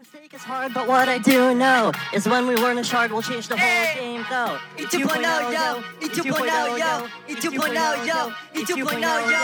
Mistake 0.00 0.32
is 0.32 0.40
hard, 0.40 0.72
but 0.72 0.88
what 0.88 1.10
I 1.10 1.18
do 1.18 1.54
know 1.54 1.92
is 2.14 2.26
when 2.26 2.46
we 2.46 2.56
learn 2.56 2.78
a 2.78 2.84
shard, 2.84 3.12
we'll 3.12 3.20
change 3.20 3.48
the 3.48 3.56
whole 3.58 3.94
game, 4.00 4.24
though. 4.30 4.56
E2.0, 4.78 5.52
yo! 5.52 5.82
E2.0, 6.00 6.78
yo! 6.78 7.06
E2.0, 7.28 8.06
yo! 8.08 8.32
E2.0, 8.54 9.30
yo! 9.34 9.42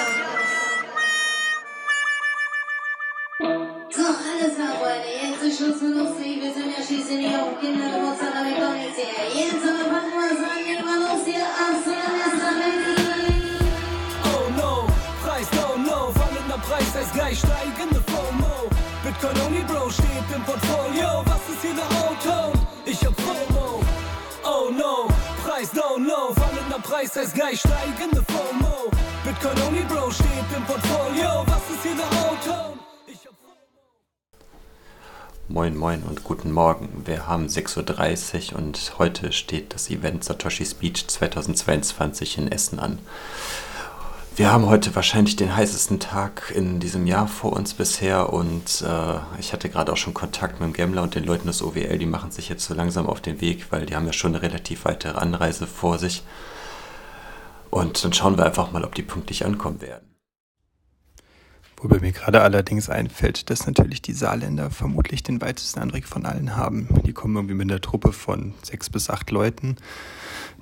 So, 3.91 4.07
alles 4.07 4.57
nach 4.57 4.77
Freunde, 4.81 5.13
jetzt 5.21 5.43
ist 5.43 5.59
Schluss 5.59 5.83
mit 5.83 5.95
lustig, 5.95 6.41
wir 6.41 6.55
sind 6.55 6.73
ja 6.73 6.83
schließlich 6.83 7.19
nicht 7.19 7.37
auf 7.37 7.61
Kindergeburtstag, 7.61 8.35
aber 8.35 8.49
ich 8.49 8.57
komm 8.57 8.77
jetzt 8.77 8.97
her. 8.97 9.29
Jetzt 9.35 9.63
aber 9.63 9.85
packen 9.93 10.17
wir 10.17 10.33
es 10.33 10.41
an, 10.41 10.65
nehmen 10.65 10.85
wir 10.89 10.99
los 11.05 11.23
hier, 11.27 11.47
Amsterdam, 11.69 12.17
Berlin. 12.97 13.61
Oh 14.25 14.49
no, 14.57 14.87
Preis 15.23 15.51
down 15.51 15.85
low, 15.85 16.13
fallender 16.13 16.59
Preis 16.67 16.95
heißt 16.95 17.13
gleich 17.13 17.39
steigende 17.41 18.06
Bitcoin 19.19 19.47
only 19.47 19.63
Bro 19.63 19.89
steht 19.89 20.35
im 20.35 20.43
Portfolio, 20.43 21.25
was 21.25 21.41
ist 21.49 21.63
hier 21.63 21.75
der 21.75 21.89
Auto? 22.05 22.53
Ich 22.85 23.03
hab 23.03 23.19
FOMO. 23.19 23.83
Oh 24.45 24.71
no, 24.71 25.09
Preis 25.43 25.71
down 25.71 26.05
low, 26.05 26.35
fallender 26.35 26.79
Preis 26.83 27.17
heißt 27.17 27.35
gleich 27.35 27.61
steigende 27.61 28.23
FOMO. 28.29 28.91
Bitcoin 29.25 29.67
only 29.67 29.85
Bro 29.85 30.11
steht 30.11 30.29
im 30.55 30.63
Portfolio, 30.65 31.47
was 31.47 31.63
ist 31.71 31.83
hier 31.83 31.95
der 31.97 32.29
Auto? 32.29 32.77
Moin 35.49 35.75
Moin 35.79 36.03
und 36.03 36.23
guten 36.23 36.53
Morgen. 36.53 37.07
Wir 37.07 37.27
haben 37.27 37.47
6.30 37.47 38.53
Uhr 38.53 38.59
und 38.59 38.99
heute 38.99 39.33
steht 39.33 39.73
das 39.73 39.89
Event 39.89 40.25
Satoshi's 40.25 40.75
Beach 40.75 41.07
2022 41.07 42.37
in 42.37 42.53
Essen 42.53 42.79
an. 42.79 42.99
Wir 44.37 44.53
haben 44.53 44.67
heute 44.67 44.95
wahrscheinlich 44.95 45.37
den 45.37 45.57
heißesten 45.57 45.99
Tag 45.99 46.53
in 46.55 46.79
diesem 46.79 47.07
Jahr 47.07 47.27
vor 47.27 47.55
uns 47.55 47.73
bisher 47.73 48.35
und 48.35 48.85
äh, 48.87 49.41
ich 49.41 49.55
hatte 49.55 49.71
gerade 49.71 49.91
auch 49.91 49.97
schon 49.97 50.13
Kontakt 50.13 50.61
mit 50.61 50.69
dem 50.69 50.73
Gambler 50.75 51.03
und 51.03 51.15
den 51.15 51.25
Leuten 51.25 51.47
des 51.47 51.63
OWL, 51.63 51.97
die 51.97 52.05
machen 52.05 52.31
sich 52.31 52.51
jetzt 52.51 52.67
so 52.67 52.75
langsam 52.75 53.07
auf 53.07 53.23
den 53.23 53.41
Weg, 53.41 53.73
weil 53.73 53.87
die 53.87 53.97
haben 53.97 54.05
ja 54.05 54.13
schon 54.13 54.35
eine 54.35 54.43
relativ 54.43 54.85
weitere 54.85 55.17
Anreise 55.17 55.67
vor 55.67 55.97
sich. 55.99 56.23
Und 57.71 58.05
dann 58.05 58.13
schauen 58.13 58.37
wir 58.37 58.45
einfach 58.45 58.73
mal, 58.73 58.85
ob 58.85 58.95
die 58.95 59.03
pünktlich 59.03 59.47
ankommen 59.47 59.81
werden. 59.81 60.16
Wobei 61.79 61.99
mir 62.01 62.13
gerade 62.13 62.41
allerdings 62.41 62.89
einfällt, 62.89 63.51
dass 63.51 63.67
natürlich 63.67 64.01
die 64.01 64.15
Saarländer 64.15 64.71
vermutlich 64.71 65.23
den 65.23 65.43
weitesten 65.43 65.81
Anblick 65.81 66.07
von 66.07 66.25
allen 66.25 66.57
haben. 66.57 66.89
Die 67.05 67.13
kommen 67.13 67.37
irgendwie 67.37 67.55
mit 67.55 67.71
einer 67.71 67.83
Truppe 67.83 68.13
von 68.13 68.55
sechs 68.63 68.89
bis 68.89 69.11
acht 69.11 69.31
Leuten 69.31 69.77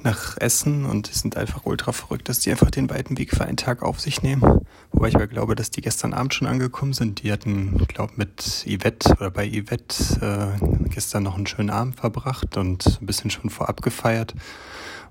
nach 0.02 0.36
Essen 0.38 0.84
und 0.84 1.06
sind 1.06 1.36
einfach 1.36 1.66
ultra 1.66 1.92
verrückt, 1.92 2.28
dass 2.28 2.40
die 2.40 2.50
einfach 2.50 2.70
den 2.70 2.90
weiten 2.90 3.16
Weg 3.16 3.30
für 3.30 3.44
einen 3.44 3.56
Tag 3.56 3.82
auf 3.82 4.00
sich 4.00 4.22
nehmen. 4.22 4.60
Wobei 4.90 5.08
ich 5.08 5.14
aber 5.14 5.28
glaube, 5.28 5.54
dass 5.54 5.70
die 5.70 5.82
gestern 5.82 6.14
Abend 6.14 6.34
schon 6.34 6.48
angekommen 6.48 6.92
sind. 6.92 7.22
Die 7.22 7.30
hatten, 7.30 7.78
glaube 7.86 8.14
mit 8.16 8.66
Yvette 8.66 9.12
oder 9.12 9.30
bei 9.30 9.48
Yvette 9.48 10.58
äh, 10.60 10.88
gestern 10.88 11.22
noch 11.22 11.36
einen 11.36 11.46
schönen 11.46 11.70
Abend 11.70 11.94
verbracht 11.94 12.56
und 12.56 12.98
ein 13.00 13.06
bisschen 13.06 13.30
schon 13.30 13.50
vorab 13.50 13.82
gefeiert. 13.82 14.34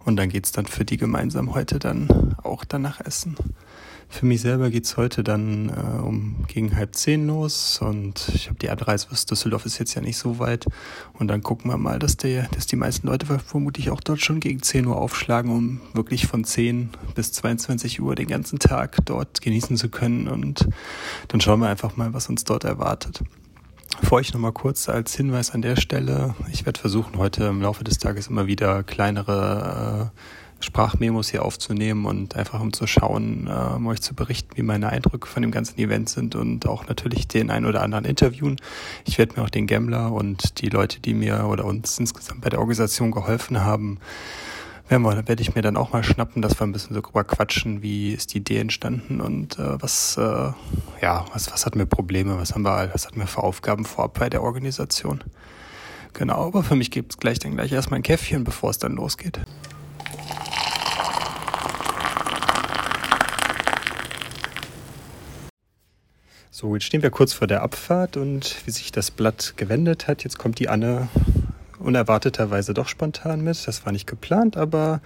Und 0.05 0.17
dann 0.17 0.27
geht's 0.27 0.51
dann 0.51 0.65
für 0.65 0.83
die 0.83 0.97
gemeinsam 0.97 1.53
heute 1.53 1.79
dann 1.79 2.35
auch 2.43 2.65
dann 2.65 2.81
nach 2.81 2.99
Essen. 2.99 3.37
Für 4.13 4.27
mich 4.27 4.41
selber 4.41 4.69
geht's 4.69 4.95
heute 4.95 5.23
dann 5.23 5.69
äh, 5.69 5.99
um 5.99 6.45
gegen 6.47 6.75
halb 6.75 6.93
zehn 6.93 7.25
los 7.25 7.79
und 7.81 8.29
ich 8.35 8.47
habe 8.47 8.59
die 8.59 8.69
Adreise 8.69 9.07
bis 9.09 9.25
Düsseldorf 9.25 9.65
ist 9.65 9.79
jetzt 9.79 9.95
ja 9.95 10.03
nicht 10.03 10.17
so 10.17 10.37
weit 10.37 10.67
und 11.13 11.29
dann 11.29 11.41
gucken 11.41 11.71
wir 11.71 11.77
mal, 11.77 11.97
dass, 11.97 12.15
der, 12.15 12.47
dass 12.49 12.67
die 12.67 12.75
meisten 12.75 13.07
Leute 13.07 13.25
vermutlich 13.25 13.89
auch 13.89 14.01
dort 14.01 14.21
schon 14.21 14.39
gegen 14.39 14.61
10 14.61 14.85
Uhr 14.85 14.97
aufschlagen, 14.97 15.51
um 15.51 15.81
wirklich 15.93 16.27
von 16.27 16.43
10 16.43 16.91
bis 17.15 17.31
22 17.31 18.01
Uhr 18.01 18.13
den 18.13 18.27
ganzen 18.27 18.59
Tag 18.59 18.97
dort 19.05 19.41
genießen 19.41 19.77
zu 19.77 19.89
können 19.89 20.27
und 20.27 20.67
dann 21.29 21.41
schauen 21.41 21.61
wir 21.61 21.69
einfach 21.69 21.97
mal, 21.97 22.13
was 22.13 22.29
uns 22.29 22.43
dort 22.43 22.65
erwartet. 22.65 23.23
Für 24.03 24.13
euch 24.13 24.31
nochmal 24.31 24.53
kurz 24.53 24.89
als 24.89 25.15
Hinweis 25.15 25.51
an 25.51 25.63
der 25.63 25.75
Stelle. 25.75 26.35
Ich 26.51 26.67
werde 26.67 26.79
versuchen, 26.79 27.17
heute 27.17 27.45
im 27.45 27.63
Laufe 27.63 27.83
des 27.83 27.97
Tages 27.97 28.27
immer 28.27 28.45
wieder 28.45 28.83
kleinere 28.83 30.11
äh, 30.13 30.19
Sprachmemos 30.63 31.29
hier 31.29 31.43
aufzunehmen 31.45 32.05
und 32.05 32.35
einfach 32.35 32.61
um 32.61 32.73
zu 32.73 32.87
schauen, 32.87 33.47
um 33.47 33.87
euch 33.87 34.01
zu 34.01 34.13
berichten, 34.15 34.51
wie 34.55 34.63
meine 34.63 34.89
Eindrücke 34.89 35.27
von 35.27 35.41
dem 35.41 35.51
ganzen 35.51 35.77
Event 35.79 36.09
sind 36.09 36.35
und 36.35 36.67
auch 36.67 36.87
natürlich 36.87 37.27
den 37.27 37.49
ein 37.49 37.65
oder 37.65 37.81
anderen 37.81 38.05
interviewen. 38.05 38.57
Ich 39.05 39.17
werde 39.17 39.35
mir 39.35 39.43
auch 39.43 39.49
den 39.49 39.67
Gambler 39.67 40.11
und 40.11 40.61
die 40.61 40.69
Leute, 40.69 40.99
die 40.99 41.13
mir 41.13 41.45
oder 41.45 41.65
uns 41.65 41.99
insgesamt 41.99 42.41
bei 42.41 42.49
der 42.49 42.59
Organisation 42.59 43.11
geholfen 43.11 43.61
haben, 43.61 43.99
werden 44.89 45.03
wir, 45.03 45.27
werde 45.27 45.41
ich 45.41 45.55
mir 45.55 45.61
dann 45.61 45.77
auch 45.77 45.93
mal 45.93 46.03
schnappen, 46.03 46.41
dass 46.41 46.59
wir 46.59 46.67
ein 46.67 46.71
bisschen 46.71 46.95
darüber 46.95 47.23
quatschen, 47.23 47.81
wie 47.81 48.13
ist 48.13 48.33
die 48.33 48.39
Idee 48.39 48.59
entstanden 48.59 49.21
und 49.21 49.57
äh, 49.57 49.81
was, 49.81 50.17
äh, 50.17 50.51
ja, 51.01 51.25
was, 51.33 51.51
was 51.51 51.65
hatten 51.65 51.79
wir 51.79 51.85
Probleme, 51.85 52.37
was 52.37 52.53
haben 52.53 52.63
wir, 52.63 52.89
was 52.93 53.07
hatten 53.07 53.19
wir 53.19 53.27
für 53.27 53.43
Aufgaben 53.43 53.85
vorab 53.85 54.19
bei 54.19 54.29
der 54.29 54.43
Organisation. 54.43 55.23
Genau, 56.13 56.45
aber 56.45 56.63
für 56.63 56.75
mich 56.75 56.91
gibt 56.91 57.13
es 57.13 57.17
gleich 57.17 57.39
dann 57.39 57.55
gleich 57.55 57.71
erstmal 57.71 57.99
ein 57.99 58.03
Käffchen, 58.03 58.43
bevor 58.43 58.69
es 58.69 58.77
dann 58.77 58.93
losgeht. 58.93 59.39
So, 66.63 66.75
jetzt 66.75 66.85
stehen 66.85 67.03
wir 67.03 67.09
kurz 67.09 67.33
vor 67.33 67.45
der 67.45 67.61
Abfahrt 67.61 68.15
und 68.15 68.65
wie 68.65 68.71
sich 68.71 68.93
das 68.93 69.11
Blatt 69.11 69.55
gewendet 69.57 70.07
hat, 70.07 70.23
jetzt 70.23 70.39
kommt 70.39 70.59
die 70.59 70.69
Anne 70.69 71.09
unerwarteterweise 71.77 72.73
doch 72.73 72.87
spontan 72.87 73.43
mit. 73.43 73.67
Das 73.67 73.85
war 73.85 73.91
nicht 73.91 74.07
geplant, 74.07 74.55
aber 74.55 75.01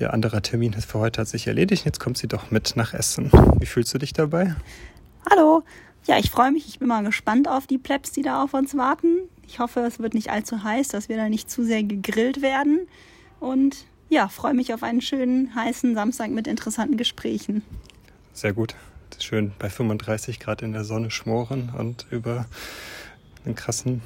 ihr 0.00 0.12
anderer 0.12 0.42
Termin 0.42 0.72
für 0.72 0.98
heute 0.98 1.20
hat 1.20 1.28
sich 1.28 1.46
erledigt. 1.46 1.84
Jetzt 1.84 2.00
kommt 2.00 2.18
sie 2.18 2.26
doch 2.26 2.50
mit 2.50 2.74
nach 2.74 2.92
Essen. 2.92 3.30
Wie 3.60 3.66
fühlst 3.66 3.94
du 3.94 3.98
dich 3.98 4.14
dabei? 4.14 4.56
Hallo. 5.30 5.62
Ja, 6.06 6.18
ich 6.18 6.32
freue 6.32 6.50
mich. 6.50 6.66
Ich 6.66 6.80
bin 6.80 6.88
mal 6.88 7.04
gespannt 7.04 7.46
auf 7.46 7.68
die 7.68 7.78
Plebs, 7.78 8.10
die 8.10 8.22
da 8.22 8.42
auf 8.42 8.52
uns 8.52 8.76
warten. 8.76 9.28
Ich 9.46 9.60
hoffe, 9.60 9.78
es 9.78 10.00
wird 10.00 10.12
nicht 10.14 10.30
allzu 10.30 10.64
heiß, 10.64 10.88
dass 10.88 11.08
wir 11.08 11.16
da 11.16 11.28
nicht 11.28 11.48
zu 11.48 11.64
sehr 11.64 11.84
gegrillt 11.84 12.42
werden. 12.42 12.88
Und 13.38 13.86
ja, 14.08 14.26
freue 14.26 14.54
mich 14.54 14.74
auf 14.74 14.82
einen 14.82 15.02
schönen, 15.02 15.54
heißen 15.54 15.94
Samstag 15.94 16.30
mit 16.30 16.48
interessanten 16.48 16.96
Gesprächen. 16.96 17.62
Sehr 18.32 18.52
gut. 18.52 18.74
Schön 19.22 19.52
bei 19.58 19.70
35 19.70 20.40
Grad 20.40 20.62
in 20.62 20.72
der 20.72 20.84
Sonne 20.84 21.10
schmoren 21.10 21.72
und 21.76 22.06
über 22.10 22.46
einen 23.44 23.54
krassen 23.54 24.02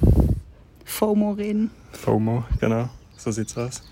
FOMO 0.85 1.31
reden. 1.31 1.71
FOMO, 1.93 2.43
genau. 2.59 2.89
So 3.17 3.31
sieht's 3.31 3.57
aus. 3.57 3.83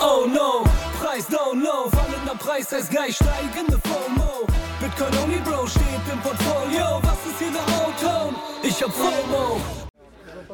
Oh 0.00 0.26
no, 0.26 0.64
Preis 1.00 1.26
down 1.28 1.62
low, 1.62 1.90
fallender 1.90 2.34
Preis 2.38 2.70
heißt 2.72 2.90
gleich 2.90 3.16
steigende 3.16 3.78
FOMO. 3.84 4.46
Bitcoin 4.80 5.22
only 5.22 5.38
Bro 5.38 5.66
steht 5.66 5.82
im 6.12 6.18
Portfolio, 6.20 7.00
was 7.02 7.26
ist 7.26 7.38
hier 7.38 7.52
der 7.52 7.62
Auto? 7.62 8.34
Ich 8.62 8.82
hab 8.82 8.92
FOMO. 8.92 9.60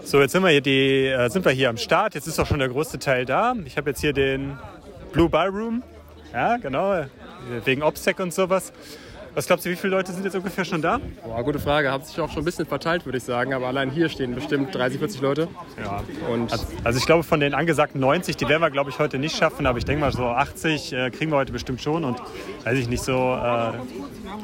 So, 0.04 0.20
jetzt 0.20 0.32
sind 0.32 0.42
wir, 0.42 0.50
hier 0.50 0.60
die, 0.60 1.06
äh, 1.06 1.28
sind 1.31 1.44
wir 1.44 1.52
hier 1.52 1.70
am 1.70 1.76
Start. 1.76 2.14
Jetzt 2.14 2.26
ist 2.26 2.38
auch 2.38 2.47
schon 2.47 2.58
der 2.58 2.69
größte 2.69 2.98
Teil 2.98 3.25
da. 3.25 3.54
Ich 3.64 3.76
habe 3.76 3.91
jetzt 3.91 4.00
hier 4.00 4.12
den 4.12 4.58
Blue 5.12 5.28
Ballroom. 5.28 5.82
Ja, 6.32 6.56
genau. 6.56 7.04
Wegen 7.64 7.82
OPSEC 7.82 8.20
und 8.20 8.32
sowas. 8.32 8.72
Was 9.34 9.47
glaubst 9.47 9.64
du, 9.64 9.70
wie 9.70 9.76
viele 9.76 9.97
Leute 9.97 10.12
sind 10.12 10.25
jetzt 10.25 10.36
ungefähr 10.36 10.62
schon 10.64 10.82
da? 10.82 11.00
Boah, 11.25 11.42
gute 11.42 11.58
Frage. 11.58 11.91
Hat 11.91 12.06
sich 12.06 12.20
auch 12.20 12.28
schon 12.28 12.42
ein 12.42 12.44
bisschen 12.44 12.66
verteilt, 12.66 13.06
würde 13.06 13.16
ich 13.16 13.25
sagen. 13.25 13.54
Aber 13.54 13.66
allein 13.66 13.91
hier 13.91 14.10
stehen 14.10 14.34
bestimmt 14.34 14.75
30, 14.75 14.98
40 14.98 15.20
Leute. 15.22 15.48
Ja. 15.82 16.02
Und 16.31 16.52
Also, 16.52 16.66
also 16.84 16.98
ich 16.98 17.06
glaube, 17.06 17.22
von 17.22 17.41
den 17.41 17.54
angesagten 17.54 17.98
90, 17.98 18.36
die 18.36 18.47
werden 18.47 18.60
wir, 18.60 18.70
glaube 18.70 18.91
ich, 18.91 18.98
heute 18.98 19.19
nicht 19.19 19.34
schaffen. 19.34 19.64
Aber 19.64 19.78
ich 19.78 19.86
denke 19.86 20.02
mal, 20.02 20.12
so 20.12 20.25
80 20.26 20.92
äh, 20.92 21.10
kriegen 21.10 21.31
wir 21.31 21.38
heute 21.38 21.50
bestimmt 21.52 21.81
schon. 21.81 22.04
Und 22.04 22.19
weiß 22.64 22.78
ich 22.78 22.88
nicht, 22.88 23.02
so 23.02 23.12
äh, 23.14 23.72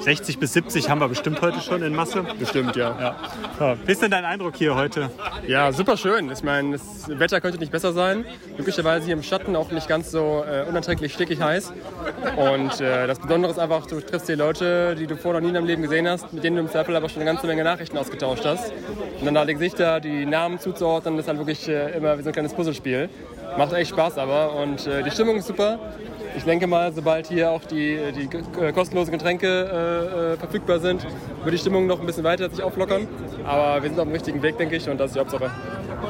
60 0.01 0.39
bis 0.39 0.53
70 0.53 0.89
haben 0.89 1.01
wir 1.01 1.09
bestimmt 1.09 1.41
heute 1.41 1.61
schon 1.61 1.83
in 1.83 1.95
Masse. 1.95 2.25
bestimmt, 2.39 2.77
ja. 2.77 2.97
Ja. 3.01 3.17
So, 3.59 3.77
wie 3.87 3.93
ist 3.93 4.03
denn 4.03 4.11
dein 4.11 4.25
Eindruck 4.25 4.57
hier 4.57 4.75
heute? 4.75 5.11
Ja, 5.47 5.73
super 5.73 5.97
schön. 5.97 6.31
Ich 6.31 6.43
meine, 6.43 6.73
das 6.73 7.09
Wetter 7.09 7.41
könnte 7.41 7.59
nicht 7.59 7.73
besser 7.73 7.93
sein. 7.93 8.25
Glücklicherweise 8.57 9.07
hier 9.07 9.15
im 9.15 9.23
Schatten 9.23 9.57
auch 9.57 9.71
nicht 9.71 9.89
ganz 9.89 10.11
so 10.11 10.45
äh, 10.49 10.69
unerträglich 10.69 11.13
stickig 11.13 11.41
heiß. 11.41 11.73
Und 12.37 12.81
äh, 12.81 13.07
das 13.07 13.19
Besondere 13.19 13.53
ist 13.53 13.59
einfach, 13.59 13.87
du 13.87 14.01
triffst 14.01 14.29
die 14.29 14.35
Leute, 14.35 14.95
die 14.95 15.07
du 15.07 15.17
vorher 15.17 15.41
noch 15.41 15.45
nie 15.45 15.49
in 15.49 15.55
deinem 15.55 15.67
Leben 15.67 15.83
gesehen 15.83 16.09
hast, 16.09 16.33
mit 16.33 16.45
denen 16.45 16.57
du 16.57 16.63
im 16.63 16.69
Zweifel 16.69 16.95
aber 16.97 17.09
schon 17.09 17.23
eine 17.23 17.31
ganze 17.31 17.47
Menge 17.47 17.65
Nachrichten 17.65 17.97
ausgetauscht 17.99 18.45
hast. 18.45 18.73
Und 19.19 19.27
dann 19.27 19.35
da 19.35 19.45
die 19.45 19.55
Gesichter, 19.55 20.01
die 20.01 20.27
Namen 20.27 20.59
zuzuordnen, 20.59 21.19
ist 21.19 21.29
halt 21.29 21.39
wirklich 21.39 21.69
äh, 21.69 21.97
immer 21.97 22.19
wie 22.19 22.23
so 22.23 22.31
ein 22.31 22.33
kleines 22.33 22.55
Puzzlespiel. 22.55 23.09
Macht 23.57 23.73
echt 23.73 23.91
Spaß 23.91 24.19
aber 24.19 24.55
und 24.55 24.87
äh, 24.87 25.03
die 25.03 25.11
Stimmung 25.11 25.37
ist 25.37 25.47
super. 25.47 25.79
Ich 26.39 26.45
denke 26.45 26.69
mal, 26.69 26.93
sobald 26.93 27.27
hier 27.27 27.51
auch 27.51 27.65
die, 27.65 27.99
die 28.13 28.29
äh, 28.61 28.73
kostenlosen 28.73 29.11
Getränke 29.11 29.49
äh, 29.49 30.35
äh, 30.35 30.37
verfügbar 30.37 30.79
sind, 30.79 31.05
wird 31.43 31.53
die 31.53 31.59
Stimmung 31.59 31.89
noch 31.89 31.99
ein 31.99 32.07
bisschen 32.07 32.23
weiter 32.23 32.49
sich 32.49 32.63
auflockern. 32.63 33.09
Aber 33.45 33.83
wir 33.83 33.91
sind 33.91 33.99
auf 33.99 34.07
dem 34.07 34.13
richtigen 34.13 34.41
Weg, 34.41 34.57
denke 34.57 34.77
ich, 34.77 34.89
und 34.89 34.99
das 34.99 35.09
ist 35.09 35.17
die 35.17 35.21
Hauptsache. 35.21 35.51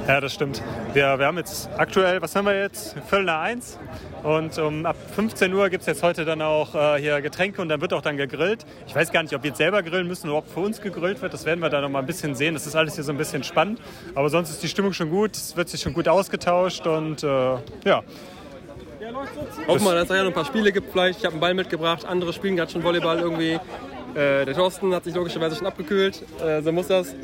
Ja, 0.07 0.21
das 0.21 0.35
stimmt. 0.35 0.63
Wir, 0.93 1.19
wir 1.19 1.25
haben 1.25 1.39
jetzt 1.39 1.71
aktuell, 1.79 2.21
was 2.21 2.37
haben 2.37 2.45
wir 2.45 2.61
jetzt? 2.61 2.95
Viertel 3.09 3.25
nach 3.25 3.41
eins. 3.41 3.79
Und 4.23 4.59
um, 4.59 4.85
ab 4.85 4.97
15 5.15 5.55
Uhr 5.55 5.71
gibt 5.71 5.81
es 5.81 5.87
jetzt 5.87 6.03
heute 6.03 6.27
dann 6.27 6.43
auch 6.43 6.75
äh, 6.75 7.01
hier 7.01 7.23
Getränke 7.23 7.63
und 7.63 7.71
dann 7.71 7.81
wird 7.81 7.95
auch 7.95 8.03
dann 8.03 8.19
gegrillt. 8.19 8.67
Ich 8.87 8.95
weiß 8.95 9.11
gar 9.11 9.23
nicht, 9.23 9.35
ob 9.35 9.43
wir 9.43 9.49
jetzt 9.49 9.59
selber 9.59 9.83
grillen 9.83 10.07
müssen 10.07 10.29
oder 10.29 10.41
ob 10.41 10.49
für 10.49 10.61
uns 10.61 10.83
gegrillt 10.83 11.23
wird. 11.23 11.33
Das 11.33 11.47
werden 11.47 11.61
wir 11.61 11.71
dann 11.71 11.81
noch 11.81 11.89
mal 11.89 12.01
ein 12.01 12.07
bisschen 12.07 12.35
sehen. 12.35 12.53
Das 12.53 12.67
ist 12.67 12.77
alles 12.77 12.97
hier 12.97 13.05
so 13.05 13.13
ein 13.13 13.19
bisschen 13.19 13.45
spannend. 13.45 13.81
Aber 14.15 14.29
sonst 14.29 14.51
ist 14.51 14.63
die 14.63 14.69
Stimmung 14.69 14.93
schon 14.93 15.09
gut. 15.09 15.35
Es 15.35 15.57
wird 15.57 15.71
sich 15.71 15.81
schon 15.81 15.95
gut 15.95 16.07
ausgetauscht 16.07 16.87
und 16.87 17.23
äh, 17.23 17.55
ja. 17.87 18.03
Hoffen 19.67 19.85
wir, 19.85 19.95
dass 19.95 20.05
es 20.05 20.09
nachher 20.09 20.23
noch 20.23 20.31
ein 20.31 20.35
paar 20.35 20.45
Spiele 20.45 20.73
gibt 20.73 20.93
vielleicht. 20.93 21.19
Ich 21.21 21.25
habe 21.25 21.33
einen 21.33 21.41
Ball 21.41 21.55
mitgebracht, 21.55 22.05
andere 22.05 22.33
spielen 22.33 22.57
gerade 22.57 22.71
schon 22.71 22.83
Volleyball 22.83 23.19
irgendwie. 23.19 23.53
Äh, 24.15 24.45
der 24.45 24.55
Thorsten 24.55 24.95
hat 24.95 25.05
sich 25.05 25.15
logischerweise 25.15 25.57
schon 25.57 25.67
abgekühlt, 25.67 26.23
äh, 26.45 26.63
so 26.63 26.73
muss 26.73 26.89
das. 26.89 27.15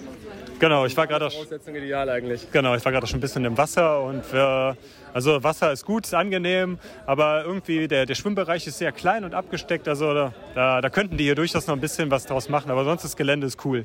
Genau, 0.58 0.86
ich 0.86 0.96
war 0.96 1.06
gerade 1.06 1.26
auch, 1.26 1.32
Voraussetzung 1.32 1.74
ideal 1.74 2.08
eigentlich. 2.08 2.50
genau, 2.52 2.74
ich 2.74 2.84
war 2.84 2.92
gerade 2.92 3.06
schon 3.06 3.18
ein 3.18 3.20
bisschen 3.20 3.44
im 3.44 3.58
Wasser 3.58 4.02
und 4.02 4.32
wir, 4.32 4.76
also 5.12 5.42
Wasser 5.42 5.72
ist 5.72 5.84
gut, 5.84 6.06
ist 6.06 6.14
angenehm, 6.14 6.78
aber 7.06 7.44
irgendwie 7.44 7.88
der, 7.88 8.06
der 8.06 8.14
Schwimmbereich 8.14 8.66
ist 8.66 8.78
sehr 8.78 8.92
klein 8.92 9.24
und 9.24 9.34
abgesteckt. 9.34 9.88
Also 9.88 10.14
da, 10.14 10.32
da, 10.54 10.80
da 10.80 10.90
könnten 10.90 11.16
die 11.16 11.24
hier 11.24 11.34
durchaus 11.34 11.66
noch 11.66 11.74
ein 11.74 11.80
bisschen 11.80 12.10
was 12.10 12.26
draus 12.26 12.48
machen, 12.48 12.70
aber 12.70 12.84
sonst 12.84 13.02
das 13.02 13.16
Gelände 13.16 13.46
ist 13.46 13.64
cool. 13.64 13.84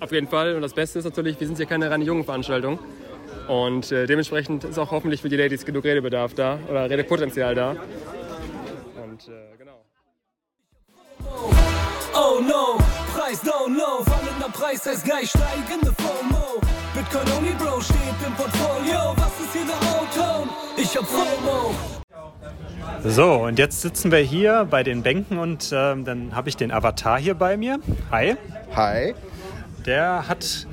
Auf 0.00 0.12
jeden 0.12 0.28
Fall. 0.28 0.54
Und 0.54 0.62
das 0.62 0.74
Beste 0.74 0.98
ist 0.98 1.04
natürlich, 1.04 1.38
wir 1.40 1.46
sind 1.46 1.56
hier 1.56 1.66
keine 1.66 1.90
reine 1.90 2.04
Jungenveranstaltung. 2.04 2.78
Und 3.48 3.90
äh, 3.90 4.06
dementsprechend 4.06 4.64
ist 4.64 4.78
auch 4.78 4.90
hoffentlich 4.90 5.22
für 5.22 5.28
die 5.28 5.36
Ladies 5.36 5.64
genug 5.64 5.84
Redebedarf 5.84 6.34
da 6.34 6.58
oder 6.68 6.88
Redepotenzial 6.88 7.54
da. 7.54 7.70
Und 7.70 9.28
äh, 9.28 9.56
genau. 9.58 9.80
Oh 12.14 12.40
no, 12.40 12.78
Preis 13.16 13.40
down 13.42 13.76
low, 13.76 14.04
fallender 14.04 14.48
Preis 14.52 14.86
heißt 14.86 15.04
gleich 15.04 15.30
steigende 15.30 15.92
FOMO. 15.98 16.60
Bitcoin 16.94 17.38
only 17.38 17.52
Bro 17.54 17.80
steht 17.80 17.96
im 18.26 18.32
Portfolio, 18.34 19.14
was 19.16 19.40
ist 19.40 19.52
hier 19.52 19.66
der 19.66 19.76
O-Ton? 20.00 20.48
Ich 20.76 20.96
hab 20.96 21.04
FOMO. 21.06 21.74
So, 23.04 23.32
und 23.44 23.58
jetzt 23.58 23.80
sitzen 23.80 24.12
wir 24.12 24.18
hier 24.18 24.66
bei 24.68 24.82
den 24.82 25.02
Bänken 25.02 25.38
und 25.38 25.70
ähm, 25.72 26.04
dann 26.04 26.36
habe 26.36 26.48
ich 26.48 26.56
den 26.56 26.70
Avatar 26.70 27.18
hier 27.18 27.34
bei 27.34 27.56
mir. 27.56 27.78
Hi. 28.10 28.36
Hi, 28.76 29.14
Der 29.86 30.28
hat 30.28 30.66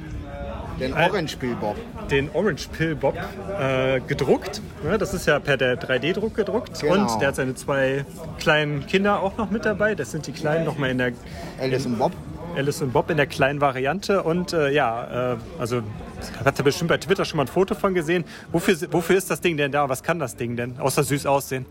den 0.80 0.94
Hi. 0.96 1.10
Den 2.10 2.30
Orange 2.34 2.70
Pill 2.70 2.96
Bob 2.96 3.16
äh, 3.60 4.00
gedruckt. 4.02 4.62
Ja, 4.84 4.98
das 4.98 5.14
ist 5.14 5.28
ja 5.28 5.40
per 5.40 5.58
der 5.58 5.80
3D-Druck 5.80 6.36
gedruckt. 6.36 6.80
Genau. 6.80 6.94
Und 6.94 7.22
der 7.22 7.30
hat 7.30 7.36
seine 7.36 7.56
zwei 7.56 8.06
kleinen 8.40 8.86
Kinder 8.88 9.22
auch 9.22 9.38
noch 9.38 9.52
mit 9.52 9.66
dabei. 9.66 9.96
Das 9.96 10.12
sind 10.12 10.26
die 10.28 10.32
kleinen 10.32 10.66
nochmal 10.66 10.92
in 10.92 10.98
der 10.98 11.12
Alice 11.60 11.86
und 11.86 11.98
Bob. 11.98 12.14
Alice 12.56 12.82
und 12.82 12.94
Bob 12.94 13.10
in 13.10 13.18
der 13.18 13.28
kleinen 13.28 13.62
Variante. 13.62 14.24
Und 14.24 14.54
äh, 14.54 14.72
ja, 14.72 15.34
äh, 15.34 15.38
also 15.60 15.82
hat 16.44 16.58
er 16.58 16.64
bestimmt 16.64 16.90
bei 16.90 16.98
Twitter 16.98 17.26
schon 17.26 17.38
mal 17.38 17.44
ein 17.44 17.48
Foto 17.48 17.76
von 17.76 17.94
gesehen. 17.94 18.24
Wofür, 18.52 18.76
wofür 18.92 19.18
ist 19.18 19.30
das 19.30 19.42
Ding 19.42 19.58
denn 19.58 19.72
da? 19.72 19.90
Was 19.90 20.02
kann 20.02 20.18
das 20.20 20.36
Ding 20.36 20.56
denn? 20.56 20.80
Außer 20.80 21.04
süß 21.04 21.26
aussehen. 21.26 21.66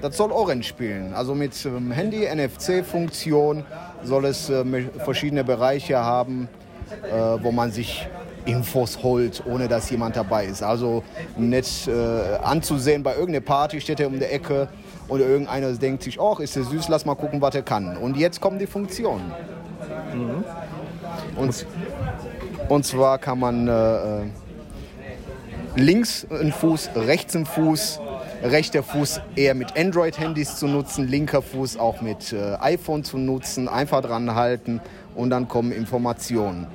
Das 0.00 0.16
soll 0.16 0.32
Orange 0.32 0.66
spielen. 0.66 1.12
Also 1.12 1.34
mit 1.34 1.64
ähm, 1.66 1.92
Handy, 1.92 2.26
NFC-Funktion 2.26 3.64
soll 4.02 4.24
es 4.24 4.48
ähm, 4.48 4.88
verschiedene 5.04 5.44
Bereiche 5.44 5.98
haben, 5.98 6.48
äh, 7.04 7.12
wo 7.42 7.52
man 7.52 7.70
sich 7.70 8.08
Infos 8.44 9.02
holt, 9.02 9.42
ohne 9.46 9.68
dass 9.68 9.90
jemand 9.90 10.16
dabei 10.16 10.46
ist. 10.46 10.62
Also 10.62 11.02
nicht 11.36 11.88
äh, 11.88 12.36
anzusehen 12.42 13.02
bei 13.02 13.12
irgendeiner 13.14 13.44
Party, 13.44 13.80
steht 13.80 14.00
er 14.00 14.06
um 14.06 14.18
der 14.18 14.32
Ecke 14.32 14.68
und 15.08 15.20
irgendeiner 15.20 15.72
denkt 15.72 16.02
sich, 16.02 16.20
ach, 16.20 16.40
ist 16.40 16.56
der 16.56 16.64
süß, 16.64 16.88
lass 16.88 17.04
mal 17.04 17.14
gucken, 17.14 17.40
was 17.40 17.54
er 17.54 17.62
kann. 17.62 17.96
Und 17.96 18.16
jetzt 18.16 18.40
kommen 18.40 18.58
die 18.58 18.66
Funktionen. 18.66 19.32
Und, 21.36 21.66
und 22.68 22.84
zwar 22.84 23.18
kann 23.18 23.38
man 23.38 23.68
äh, 23.68 23.72
äh, 23.72 24.26
links 25.76 26.26
einen 26.30 26.52
Fuß, 26.52 26.90
rechts 26.94 27.34
einen 27.34 27.46
Fuß, 27.46 28.00
rechter 28.42 28.82
Fuß 28.82 29.20
eher 29.36 29.54
mit 29.54 29.76
Android-Handys 29.76 30.56
zu 30.56 30.66
nutzen, 30.66 31.08
linker 31.08 31.42
Fuß 31.42 31.78
auch 31.78 32.00
mit 32.00 32.32
äh, 32.32 32.56
iPhone 32.60 33.04
zu 33.04 33.18
nutzen, 33.18 33.68
einfach 33.68 34.02
dran 34.02 34.34
halten 34.34 34.80
und 35.14 35.30
dann 35.30 35.48
kommen 35.48 35.72
Informationen. 35.72 36.66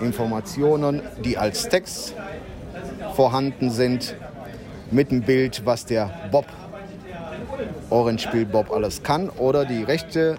Informationen, 0.00 1.02
die 1.24 1.38
als 1.38 1.68
Text 1.68 2.14
vorhanden 3.14 3.70
sind, 3.70 4.14
mit 4.90 5.10
dem 5.10 5.22
Bild, 5.22 5.66
was 5.66 5.84
der 5.84 6.28
Bob, 6.30 6.46
Orange 7.90 8.28
Bill 8.30 8.46
Bob 8.46 8.70
alles 8.70 9.02
kann, 9.02 9.28
oder 9.30 9.64
die 9.64 9.82
rechte 9.82 10.38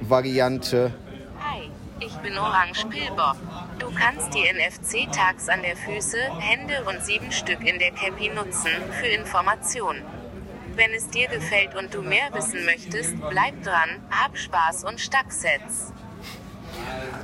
Variante, 0.00 0.92
Hi, 1.40 1.70
ich 2.00 2.14
bin 2.16 2.36
Orange 2.36 2.86
Pillbob. 2.86 3.36
Du 3.78 3.86
kannst 3.90 4.34
die 4.34 4.42
NFC-Tags 4.42 5.48
an 5.48 5.62
der 5.62 5.76
Füße, 5.76 6.18
Hände 6.38 6.84
und 6.88 7.02
sieben 7.04 7.30
Stück 7.32 7.60
in 7.60 7.78
der 7.78 7.92
Cappy 7.92 8.30
nutzen 8.30 8.70
für 9.00 9.06
Informationen. 9.06 10.02
Wenn 10.74 10.92
es 10.92 11.08
dir 11.08 11.28
gefällt 11.28 11.74
und 11.74 11.94
du 11.94 12.02
mehr 12.02 12.28
wissen 12.32 12.64
möchtest, 12.64 13.14
bleib 13.30 13.62
dran, 13.62 13.88
hab 14.10 14.36
Spaß 14.36 14.84
und 14.84 15.00
Stacksets. 15.00 15.92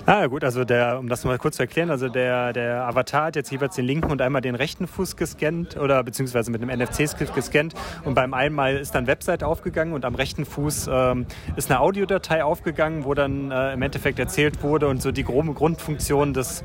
Ah, 0.04 0.26
gut, 0.26 0.42
also 0.42 0.64
der, 0.64 0.98
um 0.98 1.08
das 1.08 1.24
mal 1.24 1.38
kurz 1.38 1.56
zu 1.56 1.62
erklären, 1.62 1.88
also 1.88 2.08
der, 2.08 2.52
der 2.52 2.88
Avatar 2.88 3.26
hat 3.26 3.36
jetzt 3.36 3.52
jeweils 3.52 3.76
den 3.76 3.84
linken 3.84 4.10
und 4.10 4.20
einmal 4.20 4.42
den 4.42 4.56
rechten 4.56 4.88
Fuß 4.88 5.14
gescannt 5.14 5.76
oder 5.76 6.02
beziehungsweise 6.02 6.50
mit 6.50 6.60
einem 6.60 6.76
NFC-Skript 6.76 7.32
gescannt 7.34 7.74
und 8.04 8.14
beim 8.14 8.34
einmal 8.34 8.76
ist 8.76 8.96
dann 8.96 9.06
Website 9.06 9.44
aufgegangen 9.44 9.92
und 9.92 10.04
am 10.04 10.16
rechten 10.16 10.44
Fuß 10.44 10.90
ähm, 10.92 11.26
ist 11.54 11.70
eine 11.70 11.78
Audiodatei 11.78 12.42
aufgegangen, 12.42 13.04
wo 13.04 13.14
dann 13.14 13.52
äh, 13.52 13.74
im 13.74 13.82
Endeffekt 13.82 14.18
erzählt 14.18 14.64
wurde 14.64 14.88
und 14.88 15.00
so 15.00 15.12
die 15.12 15.22
grobe 15.22 15.52
Grundfunktion 15.52 16.34
des, 16.34 16.64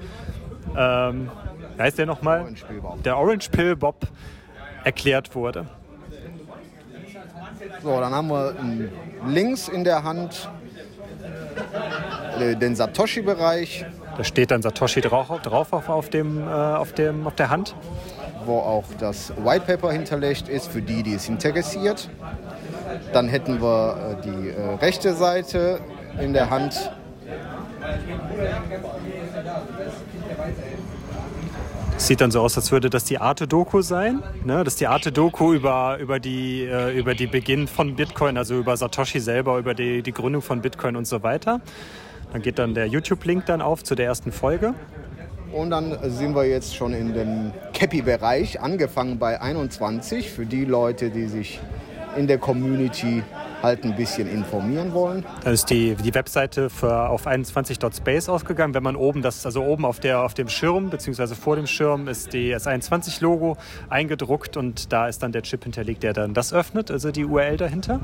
ähm, 0.75 1.29
wie 1.75 1.81
heißt 1.83 1.99
der 1.99 2.07
nochmal? 2.07 2.41
Orange 2.41 2.65
Pill 2.65 2.81
Bob. 2.81 3.03
Der 3.03 3.17
Orange 3.17 3.49
Pill 3.51 3.75
Bob 3.75 4.07
erklärt 4.83 5.35
wurde. 5.35 5.67
So, 7.83 7.99
dann 7.99 8.15
haben 8.15 8.29
wir 8.29 8.55
links 9.27 9.67
in 9.67 9.83
der 9.83 10.03
Hand 10.03 10.49
den 12.37 12.75
Satoshi-Bereich, 12.75 13.85
Da 14.17 14.23
steht 14.23 14.51
dann 14.51 14.61
Satoshi 14.61 15.01
drauf, 15.01 15.27
drauf 15.41 15.73
auf, 15.73 15.89
auf, 15.89 16.09
dem, 16.09 16.39
äh, 16.39 16.51
auf, 16.51 16.93
dem, 16.93 17.27
auf 17.27 17.35
der 17.35 17.49
Hand. 17.49 17.75
wo 18.45 18.59
auch 18.59 18.85
das 18.99 19.33
White 19.43 19.65
Paper 19.65 19.91
hinterlegt 19.91 20.47
ist, 20.47 20.71
für 20.71 20.81
die, 20.81 21.03
die 21.03 21.15
es 21.15 21.27
interessiert. 21.27 22.09
Dann 23.13 23.27
hätten 23.27 23.61
wir 23.61 24.17
äh, 24.19 24.23
die 24.23 24.49
äh, 24.49 24.75
rechte 24.75 25.13
Seite 25.13 25.79
in 26.21 26.33
der 26.33 26.49
Hand. 26.49 26.91
Sieht 31.97 32.21
dann 32.21 32.31
so 32.31 32.41
aus, 32.41 32.55
als 32.55 32.71
würde 32.71 32.89
das 32.89 33.05
die 33.05 33.17
Arte-Doku 33.17 33.81
sein. 33.81 34.21
Ne? 34.45 34.63
Das 34.63 34.75
ist 34.75 34.79
die 34.79 34.87
Arte-Doku 34.87 35.53
über, 35.53 35.97
über, 35.99 36.19
die, 36.19 36.63
äh, 36.63 36.97
über 36.97 37.15
die 37.15 37.27
Beginn 37.27 37.67
von 37.67 37.95
Bitcoin, 37.95 38.37
also 38.37 38.55
über 38.55 38.77
Satoshi 38.77 39.19
selber, 39.19 39.57
über 39.57 39.73
die, 39.73 40.03
die 40.03 40.11
Gründung 40.11 40.41
von 40.41 40.61
Bitcoin 40.61 40.95
und 40.95 41.05
so 41.05 41.23
weiter. 41.23 41.59
Dann 42.31 42.41
geht 42.41 42.59
dann 42.59 42.73
der 42.73 42.87
YouTube-Link 42.87 43.45
dann 43.45 43.61
auf 43.61 43.83
zu 43.83 43.95
der 43.95 44.05
ersten 44.05 44.31
Folge. 44.31 44.73
Und 45.53 45.69
dann 45.69 45.97
sind 46.09 46.35
wir 46.35 46.45
jetzt 46.45 46.75
schon 46.75 46.93
in 46.93 47.13
dem 47.13 47.51
Cappy-Bereich, 47.73 48.59
angefangen 48.61 49.17
bei 49.17 49.39
21, 49.39 50.29
für 50.29 50.45
die 50.45 50.65
Leute, 50.65 51.09
die 51.09 51.27
sich 51.27 51.59
in 52.17 52.27
der 52.27 52.37
Community 52.37 53.23
halt 53.61 53.83
ein 53.83 53.95
bisschen 53.95 54.29
informieren 54.29 54.93
wollen. 54.93 55.25
Dann 55.43 55.53
ist 55.53 55.69
die, 55.69 55.95
die 55.95 56.13
Webseite 56.13 56.69
für, 56.69 57.09
auf 57.09 57.27
21.space 57.27 58.29
ausgegangen. 58.29 58.73
Wenn 58.73 58.83
man 58.83 58.95
oben 58.95 59.21
das, 59.21 59.45
also 59.45 59.63
oben 59.63 59.85
auf, 59.85 59.99
der, 59.99 60.23
auf 60.23 60.33
dem 60.33 60.49
Schirm, 60.49 60.89
beziehungsweise 60.89 61.35
vor 61.35 61.55
dem 61.55 61.67
Schirm, 61.67 62.07
ist 62.07 62.33
die, 62.33 62.51
das 62.51 62.67
21-Logo 62.67 63.57
eingedruckt 63.89 64.57
und 64.57 64.91
da 64.91 65.07
ist 65.07 65.23
dann 65.23 65.31
der 65.31 65.43
Chip 65.43 65.63
hinterlegt, 65.63 66.03
der 66.03 66.13
dann 66.13 66.33
das 66.33 66.53
öffnet, 66.53 66.91
also 66.91 67.11
die 67.11 67.25
URL 67.25 67.57
dahinter. 67.57 67.99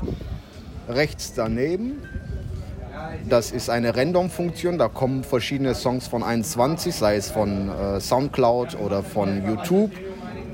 Rechts 0.88 1.34
daneben, 1.34 2.02
das 3.28 3.50
ist 3.52 3.70
eine 3.70 3.96
Random-Funktion, 3.96 4.78
da 4.78 4.88
kommen 4.88 5.24
verschiedene 5.24 5.74
Songs 5.74 6.08
von 6.08 6.22
21, 6.22 6.94
sei 6.94 7.16
es 7.16 7.30
von 7.30 7.68
äh, 7.68 8.00
Soundcloud 8.00 8.78
oder 8.78 9.02
von 9.02 9.46
YouTube. 9.46 9.90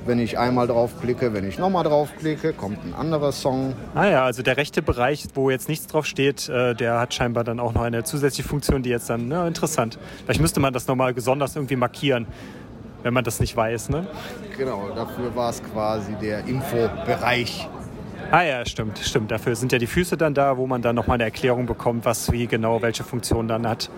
Wenn 0.07 0.19
ich 0.19 0.39
einmal 0.39 0.67
draufklicke, 0.67 1.35
wenn 1.35 1.47
ich 1.47 1.59
nochmal 1.59 1.85
draufklicke, 1.85 2.55
kommt 2.55 2.85
ein 2.85 2.95
anderer 2.95 3.33
Song. 3.33 3.75
Ah 3.95 4.07
ja, 4.07 4.25
also 4.25 4.43
der 4.43 4.57
rechte 4.57 4.81
Bereich, 4.81 5.25
wo 5.35 5.51
jetzt 5.51 5.69
nichts 5.69 5.87
drauf 5.87 6.07
steht, 6.07 6.49
äh, 6.49 6.75
der 6.75 6.99
hat 6.99 7.13
scheinbar 7.13 7.45
dann 7.45 7.61
auch 7.61 7.75
noch 7.75 7.83
eine 7.83 8.03
zusätzliche 8.03 8.49
Funktion, 8.49 8.83
die 8.83 8.89
jetzt 8.89 9.11
dann, 9.11 9.31
ja, 9.31 9.47
interessant. 9.47 9.99
Vielleicht 10.25 10.41
müsste 10.41 10.59
man 10.59 10.73
das 10.73 10.87
nochmal 10.87 11.13
besonders 11.13 11.55
irgendwie 11.55 11.77
markieren, 11.77 12.27
wenn 13.03 13.13
man 13.13 13.25
das 13.25 13.41
nicht 13.41 13.55
weiß, 13.55 13.91
ne? 13.91 14.07
Genau, 14.57 14.89
dafür 14.95 15.35
war 15.37 15.51
es 15.51 15.63
quasi 15.63 16.15
der 16.21 16.47
Infobereich. 16.47 17.69
Ah 18.33 18.43
ja, 18.43 18.65
stimmt, 18.65 18.99
stimmt. 18.99 19.33
Dafür 19.33 19.57
sind 19.57 19.73
ja 19.73 19.79
die 19.79 19.89
Füße 19.89 20.17
dann 20.17 20.35
da, 20.35 20.57
wo 20.57 20.69
man 20.69 20.83
dann 20.83 20.95
nochmal 20.95 21.17
eine 21.17 21.25
Erklärung 21.25 21.67
bekommt, 21.67 22.05
was 22.05 22.31
wie 22.31 22.47
genau 22.47 22.81
welche 22.81 23.03
Funktion 23.03 23.49
dann 23.49 23.69
hat. 23.69 23.91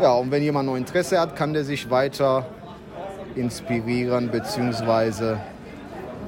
Ja, 0.00 0.12
und 0.12 0.30
wenn 0.30 0.42
jemand 0.42 0.66
noch 0.66 0.76
Interesse 0.76 1.18
hat, 1.18 1.34
kann 1.34 1.54
der 1.54 1.64
sich 1.64 1.88
weiter 1.88 2.46
inspirieren, 3.34 4.30
beziehungsweise 4.30 5.38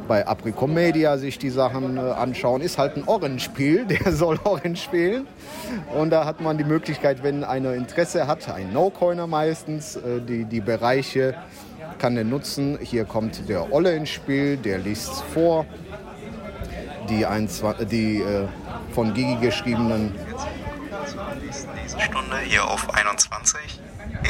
bei 0.09 0.27
Apricom 0.27 0.73
Media 0.73 1.19
sich 1.19 1.39
die 1.39 1.51
Sachen 1.51 1.99
äh, 1.99 2.01
anschauen. 2.01 2.63
Ist 2.63 2.79
halt 2.79 2.97
ein 2.97 3.05
Orange-Spiel, 3.07 3.85
der 4.05 4.11
soll 4.11 4.41
Orange 4.45 4.81
spielen. 4.81 5.27
Und 5.95 6.09
da 6.09 6.25
hat 6.25 6.41
man 6.41 6.57
die 6.57 6.65
Möglichkeit, 6.65 7.23
wenn 7.23 7.45
einer 7.45 7.75
Interesse 7.75 8.27
hat, 8.27 8.49
ein 8.49 8.73
No-Coiner 8.73 9.27
meistens, 9.27 9.97
äh, 9.97 10.23
die, 10.27 10.47
die 10.47 10.63
Bereiche 10.63 11.35
kann 11.99 12.17
er 12.17 12.25
nutzen. 12.25 12.79
Hier 12.81 13.05
kommt 13.05 13.47
der 13.49 13.71
Olle 13.73 13.95
ins 13.95 14.09
Spiel, 14.09 14.57
der 14.57 14.79
liest 14.79 15.23
vor. 15.35 15.67
Die, 17.09 17.25
21, 17.27 17.89
die 17.89 18.21
äh, 18.21 18.47
von 18.93 19.15
Gigi 19.15 19.37
geschriebenen 19.37 20.15
Stunde 21.99 22.39
hier 22.45 22.69
auf 22.69 22.93
21. 22.95 23.81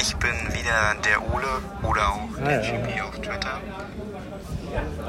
Ich 0.00 0.16
bin 0.16 0.30
wieder 0.52 0.94
der 1.04 1.34
Ole 1.34 1.46
oder 1.82 2.08
auch 2.08 2.44
der 2.44 2.60
GP 2.60 3.02
auf 3.02 3.18
Twitter. 3.20 3.60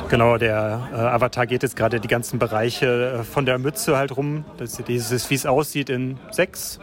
Genau, 0.10 0.38
der 0.38 0.90
äh, 0.92 0.96
Avatar 0.96 1.46
geht 1.46 1.64
jetzt 1.64 1.76
gerade 1.76 2.00
die 2.00 2.08
ganzen 2.08 2.40
Bereiche 2.40 3.20
äh, 3.20 3.24
von 3.24 3.46
der 3.46 3.60
Mütze 3.60 3.98
halt 3.98 4.16
rum. 4.16 4.46
Das, 4.58 4.78
dieses, 4.78 5.30
wie 5.30 5.36
es 5.36 5.46
aussieht 5.46 5.90
in 5.90 6.18
sechs, 6.32 6.80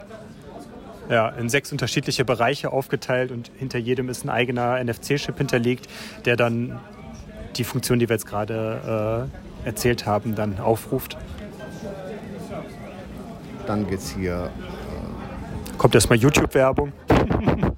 Ja, 1.11 1.29
in 1.31 1.49
sechs 1.49 1.73
unterschiedliche 1.73 2.25
Bereiche 2.25 2.73
aufgeteilt 2.73 3.33
und 3.33 3.51
hinter 3.57 3.79
jedem 3.79 4.09
ist 4.09 4.25
ein 4.25 4.31
eigener 4.31 4.83
NFC-Chip 4.83 5.39
hinterlegt, 5.39 5.89
der 6.25 6.37
dann 6.37 6.79
die 7.59 7.65
Funktion, 7.65 7.99
die 7.99 8.09
wir 8.09 8.15
jetzt 8.15 8.27
gerade 8.27 9.29
äh, 9.65 9.67
erzählt 9.67 10.07
haben, 10.07 10.35
dann 10.35 10.59
aufruft. 10.59 11.17
Dann 13.67 13.87
geht 13.87 13.99
es 13.99 14.11
hier. 14.11 14.51
Kommt 15.79 15.95
erstmal 15.95 16.19
YouTube-Werbung. 16.19 16.93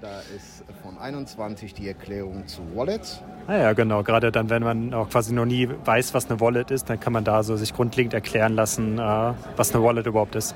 Da 0.00 0.20
ist 0.36 0.64
von 0.82 0.98
21 0.98 1.72
die 1.72 1.88
Erklärung 1.88 2.46
zu 2.46 2.60
Wallets. 2.74 3.22
Ah 3.46 3.56
ja, 3.56 3.72
genau. 3.72 4.02
Gerade 4.02 4.30
dann, 4.30 4.50
wenn 4.50 4.62
man 4.62 4.92
auch 4.92 5.08
quasi 5.08 5.32
noch 5.32 5.46
nie 5.46 5.66
weiß, 5.82 6.12
was 6.12 6.28
eine 6.30 6.40
Wallet 6.40 6.70
ist, 6.70 6.90
dann 6.90 7.00
kann 7.00 7.14
man 7.14 7.24
da 7.24 7.42
so 7.42 7.56
sich 7.56 7.72
grundlegend 7.72 8.12
erklären 8.12 8.54
lassen, 8.54 8.98
äh, 8.98 9.32
was 9.56 9.74
eine 9.74 9.82
Wallet 9.82 10.04
überhaupt 10.04 10.34
ist. 10.34 10.54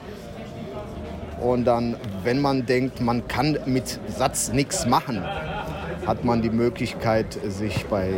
Und 1.41 1.65
dann, 1.65 1.97
wenn 2.25 2.43
man 2.43 2.67
denkt, 2.67 3.01
man 3.01 3.27
kann 3.27 3.57
mit 3.65 4.01
Satz 4.09 4.53
nichts 4.53 4.85
machen, 4.85 5.25
hat 6.09 6.25
man 6.25 6.41
die 6.41 6.49
Möglichkeit, 6.49 7.39
sich 7.47 7.85
bei 7.85 8.11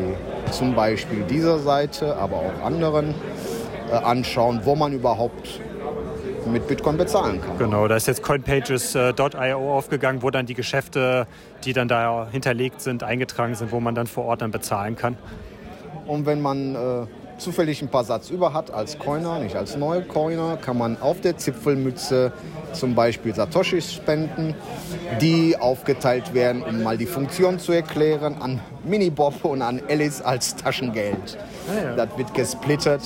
zum 0.53 0.75
Beispiel 0.77 1.25
dieser 1.25 1.59
Seite, 1.59 2.17
aber 2.17 2.37
auch 2.37 2.65
anderen 2.65 3.15
äh, 3.91 3.97
anschauen, 3.97 4.61
wo 4.63 4.77
man 4.77 4.93
überhaupt 4.93 5.61
mit 6.47 6.69
Bitcoin 6.69 6.97
bezahlen 6.97 7.41
kann. 7.41 7.59
Genau, 7.59 7.89
da 7.89 7.97
ist 7.97 8.07
jetzt 8.07 8.23
coinpages.io 8.23 9.77
aufgegangen, 9.77 10.23
wo 10.23 10.31
dann 10.31 10.47
die 10.47 10.55
Geschäfte, 10.55 11.27
die 11.65 11.73
dann 11.73 11.89
da 11.89 12.29
hinterlegt 12.31 12.81
sind, 12.81 13.03
eingetragen 13.03 13.57
sind, 13.57 13.73
wo 13.73 13.81
man 13.81 13.97
dann 13.97 14.07
vor 14.07 14.25
Ort 14.25 14.43
dann 14.43 14.53
bezahlen 14.53 14.95
kann. 14.95 15.17
Und 16.07 16.27
wenn 16.27 16.41
man 16.41 16.77
äh, 16.77 16.79
zufällig 17.41 17.83
ein 17.83 17.89
paar 17.89 18.05
Satz 18.05 18.31
über 18.31 18.53
hat 18.53 18.71
als 18.71 18.99
Coiner, 18.99 19.39
nicht 19.41 19.57
als 19.57 19.77
Neucoiner, 19.77 20.57
kann 20.57 20.79
man 20.79 21.01
auf 21.01 21.21
der 21.21 21.37
Zipfelmütze 21.37 22.33
zum 22.73 22.95
Beispiel 22.95 23.35
Satoshis 23.35 23.93
spenden, 23.93 24.55
die 25.21 25.57
aufgeteilt 25.59 26.35
werden, 26.35 26.63
um 26.63 26.83
mal 26.83 26.97
die 26.97 27.07
Funktion 27.07 27.59
zu 27.59 27.73
erklären, 27.73 28.37
an 28.41 28.61
Minibob 28.85 29.45
und 29.45 29.63
an 29.63 29.81
Alice 29.89 30.21
als 30.21 30.55
Taschengeld. 30.55 31.39
Ah, 31.69 31.85
ja. 31.85 31.97
Das 31.97 32.17
wird 32.17 32.33
gesplittert. 32.35 33.03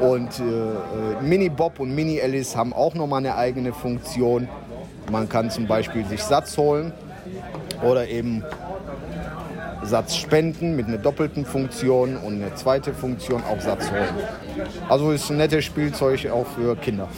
Und 0.00 0.40
äh, 0.40 0.42
äh, 0.42 1.22
Mini 1.22 1.50
Bob 1.50 1.78
und 1.78 1.94
Mini 1.94 2.22
Alice 2.22 2.56
haben 2.56 2.72
auch 2.72 2.94
nochmal 2.94 3.18
eine 3.18 3.36
eigene 3.36 3.74
Funktion. 3.74 4.48
Man 5.10 5.28
kann 5.28 5.50
zum 5.50 5.66
Beispiel 5.66 6.06
sich 6.06 6.22
Satz 6.22 6.56
holen 6.56 6.92
oder 7.82 8.08
eben 8.08 8.42
Satz 9.82 10.16
spenden 10.16 10.76
mit 10.76 10.86
einer 10.86 10.98
doppelten 10.98 11.44
Funktion 11.44 12.16
und 12.16 12.34
eine 12.42 12.54
zweite 12.54 12.92
Funktion 12.92 13.42
auch 13.44 13.60
Satz 13.60 13.90
holen. 13.90 14.08
Also 14.88 15.10
ist 15.12 15.30
ein 15.30 15.38
nettes 15.38 15.64
Spielzeug 15.64 16.28
auch 16.30 16.46
für 16.46 16.76
Kinder. 16.76 17.08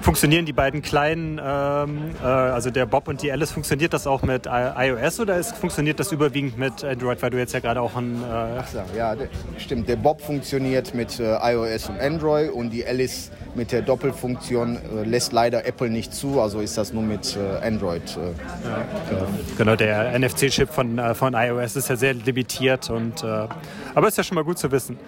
Funktionieren 0.00 0.46
die 0.46 0.52
beiden 0.52 0.82
kleinen, 0.82 1.40
ähm, 1.42 2.10
äh, 2.22 2.26
also 2.26 2.70
der 2.70 2.86
Bob 2.86 3.08
und 3.08 3.22
die 3.22 3.30
Alice, 3.30 3.52
funktioniert 3.52 3.92
das 3.92 4.06
auch 4.06 4.22
mit 4.22 4.46
iOS 4.46 5.20
oder 5.20 5.36
ist, 5.38 5.56
funktioniert 5.56 6.00
das 6.00 6.12
überwiegend 6.12 6.58
mit 6.58 6.82
Android, 6.84 7.22
weil 7.22 7.30
du 7.30 7.38
jetzt 7.38 7.52
ja 7.54 7.60
gerade 7.60 7.80
auch 7.80 7.96
ein... 7.96 8.16
Äh 8.22 8.58
Ach 8.58 8.66
so, 8.66 8.78
ja, 8.96 9.14
der- 9.14 9.28
stimmt. 9.58 9.88
Der 9.88 9.96
Bob 9.96 10.20
funktioniert 10.20 10.94
mit 10.94 11.20
äh, 11.20 11.36
iOS 11.52 11.88
und 11.88 12.00
Android 12.00 12.50
und 12.52 12.70
die 12.70 12.84
Alice 12.86 13.30
mit 13.54 13.72
der 13.72 13.82
Doppelfunktion 13.82 14.76
äh, 14.76 15.04
lässt 15.04 15.32
leider 15.32 15.64
Apple 15.66 15.88
nicht 15.88 16.12
zu, 16.12 16.40
also 16.40 16.60
ist 16.60 16.76
das 16.76 16.92
nur 16.92 17.02
mit 17.02 17.36
äh, 17.36 17.64
Android. 17.66 18.02
Äh, 18.02 19.10
genau. 19.10 19.26
Genau, 19.56 19.76
der 19.76 20.18
NFC-Chip 20.18 20.68
von, 20.70 21.00
von 21.14 21.34
iOS 21.34 21.76
ist 21.76 21.85
ja 21.88 21.96
sehr 21.96 22.14
limitiert 22.14 22.90
und 22.90 23.22
äh, 23.22 23.48
aber 23.94 24.08
ist 24.08 24.18
ja 24.18 24.24
schon 24.24 24.34
mal 24.34 24.44
gut 24.44 24.58
zu 24.58 24.70
wissen. 24.70 24.98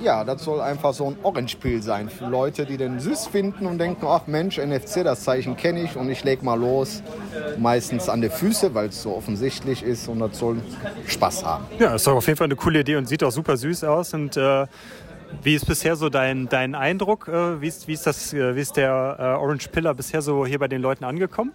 Ja, 0.00 0.22
das 0.22 0.44
soll 0.44 0.60
einfach 0.60 0.94
so 0.94 1.06
ein 1.06 1.16
Orange-Pill 1.24 1.82
sein 1.82 2.08
für 2.08 2.26
Leute, 2.26 2.64
die 2.64 2.76
den 2.76 3.00
süß 3.00 3.26
finden 3.26 3.66
und 3.66 3.78
denken, 3.78 4.06
ach 4.06 4.28
Mensch, 4.28 4.56
NFC, 4.58 5.02
das 5.02 5.24
Zeichen 5.24 5.56
kenne 5.56 5.82
ich 5.82 5.96
und 5.96 6.08
ich 6.08 6.22
leg 6.22 6.44
mal 6.44 6.54
los. 6.54 7.02
Meistens 7.58 8.08
an 8.08 8.20
die 8.20 8.28
Füße, 8.28 8.74
weil 8.74 8.90
es 8.90 9.02
so 9.02 9.16
offensichtlich 9.16 9.82
ist 9.82 10.06
und 10.06 10.20
das 10.20 10.38
soll 10.38 10.62
Spaß 11.06 11.44
haben. 11.44 11.64
Ja, 11.80 11.96
ist 11.96 12.06
doch 12.06 12.14
auf 12.14 12.26
jeden 12.28 12.36
Fall 12.36 12.44
eine 12.44 12.54
coole 12.54 12.80
Idee 12.80 12.94
und 12.94 13.08
sieht 13.08 13.24
auch 13.24 13.32
super 13.32 13.56
süß 13.56 13.82
aus. 13.84 14.14
Und 14.14 14.36
äh, 14.36 14.66
wie 15.42 15.56
ist 15.56 15.66
bisher 15.66 15.96
so 15.96 16.08
dein, 16.08 16.48
dein 16.48 16.76
Eindruck? 16.76 17.26
Äh, 17.26 17.60
wie, 17.60 17.66
ist, 17.66 17.88
wie, 17.88 17.94
ist 17.94 18.06
das, 18.06 18.32
äh, 18.32 18.54
wie 18.54 18.60
ist 18.60 18.76
der 18.76 19.16
äh, 19.18 19.22
Orange 19.22 19.68
Pillar 19.68 19.94
bisher 19.94 20.22
so 20.22 20.46
hier 20.46 20.60
bei 20.60 20.68
den 20.68 20.80
Leuten 20.80 21.02
angekommen? 21.02 21.52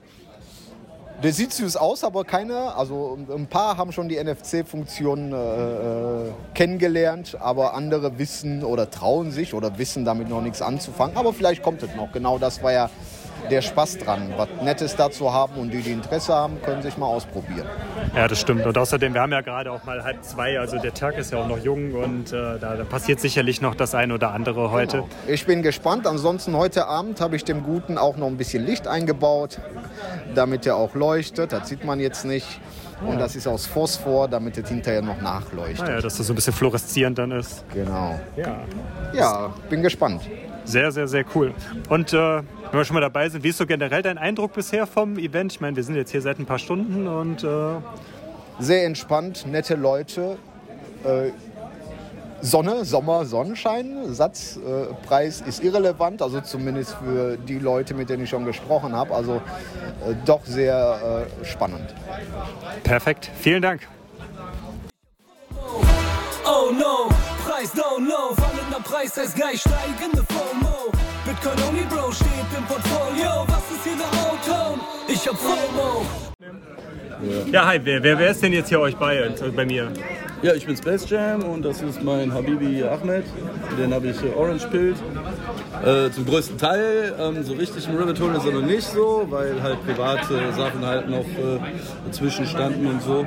Der 1.21 1.31
sieht 1.31 1.53
süß 1.53 1.77
aus, 1.77 2.03
aber 2.03 2.25
keine, 2.25 2.75
also 2.75 3.17
ein 3.33 3.47
paar 3.47 3.77
haben 3.77 3.91
schon 3.91 4.09
die 4.09 4.21
NFC-Funktion 4.21 5.31
äh, 5.31 5.35
äh, 5.35 6.31
kennengelernt, 6.53 7.37
aber 7.39 7.75
andere 7.75 8.17
wissen 8.17 8.63
oder 8.63 8.89
trauen 8.89 9.31
sich 9.31 9.53
oder 9.53 9.77
wissen 9.77 10.03
damit 10.03 10.27
noch 10.27 10.41
nichts 10.41 10.61
anzufangen. 10.61 11.15
Aber 11.15 11.31
vielleicht 11.31 11.63
kommt 11.63 11.81
es 11.83 11.95
noch. 11.95 12.11
Genau 12.11 12.39
das 12.39 12.61
war 12.61 12.73
ja 12.73 12.89
der 13.49 13.61
Spaß 13.61 13.99
dran, 13.99 14.33
was 14.37 14.47
Nettes 14.63 14.95
dazu 14.95 15.33
haben 15.33 15.55
und 15.55 15.71
die, 15.71 15.81
die 15.81 15.91
Interesse 15.91 16.33
haben, 16.33 16.61
können 16.61 16.81
sich 16.81 16.97
mal 16.97 17.05
ausprobieren. 17.05 17.67
Ja, 18.15 18.27
das 18.27 18.39
stimmt. 18.39 18.65
Und 18.65 18.77
außerdem, 18.77 19.13
wir 19.13 19.21
haben 19.21 19.31
ja 19.31 19.41
gerade 19.41 19.71
auch 19.71 19.83
mal 19.83 20.03
halb 20.03 20.23
zwei, 20.23 20.59
also 20.59 20.77
der 20.79 20.93
Tag 20.93 21.17
ist 21.17 21.31
ja 21.31 21.39
auch 21.39 21.47
noch 21.47 21.59
jung 21.59 21.93
und 21.93 22.31
äh, 22.31 22.59
da, 22.59 22.75
da 22.75 22.83
passiert 22.83 23.19
sicherlich 23.19 23.61
noch 23.61 23.75
das 23.75 23.95
ein 23.95 24.11
oder 24.11 24.31
andere 24.31 24.71
heute. 24.71 24.97
Genau. 24.97 25.09
Ich 25.27 25.45
bin 25.45 25.61
gespannt. 25.61 26.07
Ansonsten 26.07 26.55
heute 26.55 26.87
Abend 26.87 27.21
habe 27.21 27.35
ich 27.35 27.43
dem 27.43 27.63
Guten 27.63 27.97
auch 27.97 28.17
noch 28.17 28.27
ein 28.27 28.37
bisschen 28.37 28.65
Licht 28.65 28.87
eingebaut, 28.87 29.59
damit 30.35 30.65
er 30.65 30.75
auch 30.75 30.95
leuchtet. 30.95 31.51
Das 31.51 31.69
sieht 31.69 31.85
man 31.85 31.99
jetzt 31.99 32.25
nicht. 32.25 32.59
Und 33.05 33.19
das 33.19 33.35
ist 33.35 33.47
aus 33.47 33.65
Phosphor, 33.65 34.27
damit 34.27 34.57
es 34.57 34.69
hinterher 34.69 35.01
noch 35.01 35.19
nachleuchtet. 35.21 35.87
Ah, 35.87 35.93
ja, 35.95 36.01
dass 36.01 36.17
das 36.17 36.27
so 36.27 36.33
ein 36.33 36.35
bisschen 36.35 36.53
fluoreszierend 36.53 37.17
dann 37.17 37.31
ist. 37.31 37.65
Genau. 37.73 38.19
Ja. 38.37 38.59
Ja, 39.13 39.53
bin 39.69 39.81
gespannt. 39.81 40.21
Sehr, 40.65 40.91
sehr, 40.91 41.07
sehr 41.07 41.25
cool. 41.35 41.53
Und 41.89 42.13
äh, 42.13 42.17
wenn 42.17 42.43
wir 42.71 42.85
schon 42.85 42.93
mal 42.95 43.01
dabei 43.01 43.29
sind, 43.29 43.43
wie 43.43 43.49
ist 43.49 43.57
so 43.57 43.65
generell 43.65 44.01
dein 44.01 44.17
Eindruck 44.17 44.53
bisher 44.53 44.87
vom 44.87 45.17
Event? 45.17 45.53
Ich 45.53 45.61
meine, 45.61 45.75
wir 45.75 45.83
sind 45.83 45.95
jetzt 45.95 46.11
hier 46.11 46.21
seit 46.21 46.39
ein 46.39 46.45
paar 46.45 46.59
Stunden 46.59 47.07
und 47.07 47.43
äh, 47.43 47.47
Sehr 48.59 48.85
entspannt, 48.85 49.45
nette 49.45 49.75
Leute. 49.75 50.37
Äh, 51.03 51.31
Sonne, 52.41 52.83
Sommer, 52.83 53.25
Sonnenschein. 53.25 54.13
Satzpreis 54.13 55.41
ist 55.41 55.63
irrelevant, 55.63 56.21
also 56.21 56.41
zumindest 56.41 56.95
für 56.95 57.37
die 57.37 57.57
Leute, 57.57 57.93
mit 57.93 58.09
denen 58.09 58.23
ich 58.23 58.29
schon 58.29 58.43
gesprochen 58.45 58.93
habe. 58.93 59.15
Also 59.15 59.35
äh, 59.35 60.13
doch 60.25 60.43
sehr 60.45 61.27
äh, 61.41 61.45
spannend. 61.45 61.93
perfekt. 62.83 63.29
Vielen 63.39 63.61
Dank. 63.61 63.87
Oh 66.45 66.71
no, 66.71 67.09
Preis 67.63 67.71
down 67.71 68.09
low, 68.09 68.35
fallender 68.35 68.83
Preis 68.83 69.15
heißt 69.15 69.35
gleich 69.37 69.61
steigende 69.61 70.21
FOMO. 70.33 70.91
Bitcoin 71.25 71.69
only 71.69 71.83
Bro 71.83 72.11
steht 72.11 72.27
im 72.57 72.65
Portfolio, 72.65 73.45
was 73.47 73.71
ist 73.71 73.83
hier 73.85 73.95
der 73.95 74.11
O-Ton? 74.21 74.81
Ich 75.07 75.25
hab 75.25 75.37
FOMO. 75.37 76.05
Ja, 77.53 77.65
hi, 77.65 77.79
wer, 77.81 78.03
wer, 78.03 78.19
wer 78.19 78.31
ist 78.31 78.43
denn 78.43 78.51
jetzt 78.51 78.67
hier 78.67 78.81
euch 78.81 78.97
bei, 78.97 79.15
äh, 79.15 79.51
bei 79.55 79.65
mir? 79.65 79.93
Ja, 80.43 80.53
ich 80.53 80.65
bin 80.65 80.75
Space 80.75 81.09
Jam 81.09 81.41
und 81.43 81.63
das 81.63 81.81
ist 81.81 82.03
mein 82.03 82.33
Habibi 82.33 82.83
Ahmed. 82.83 83.23
Den 83.79 83.93
habe 83.93 84.07
ich 84.07 84.21
äh, 84.21 84.37
Orange 84.37 84.67
Pilled. 84.67 84.97
Äh, 85.85 86.11
zum 86.11 86.25
größten 86.25 86.57
Teil. 86.57 87.15
Ähm, 87.17 87.41
so 87.45 87.53
richtig 87.53 87.87
im 87.87 87.95
Rabbit 87.95 88.19
Hole 88.19 88.35
ist 88.35 88.45
er 88.45 88.51
noch 88.51 88.61
nicht 88.61 88.83
so, 88.83 89.25
weil 89.29 89.63
halt 89.63 89.77
private 89.85 90.51
Sachen 90.51 90.85
halt 90.85 91.09
noch 91.09 91.19
äh, 91.19 91.59
dazwischen 92.05 92.45
standen 92.45 92.85
und 92.87 93.01
so. 93.01 93.25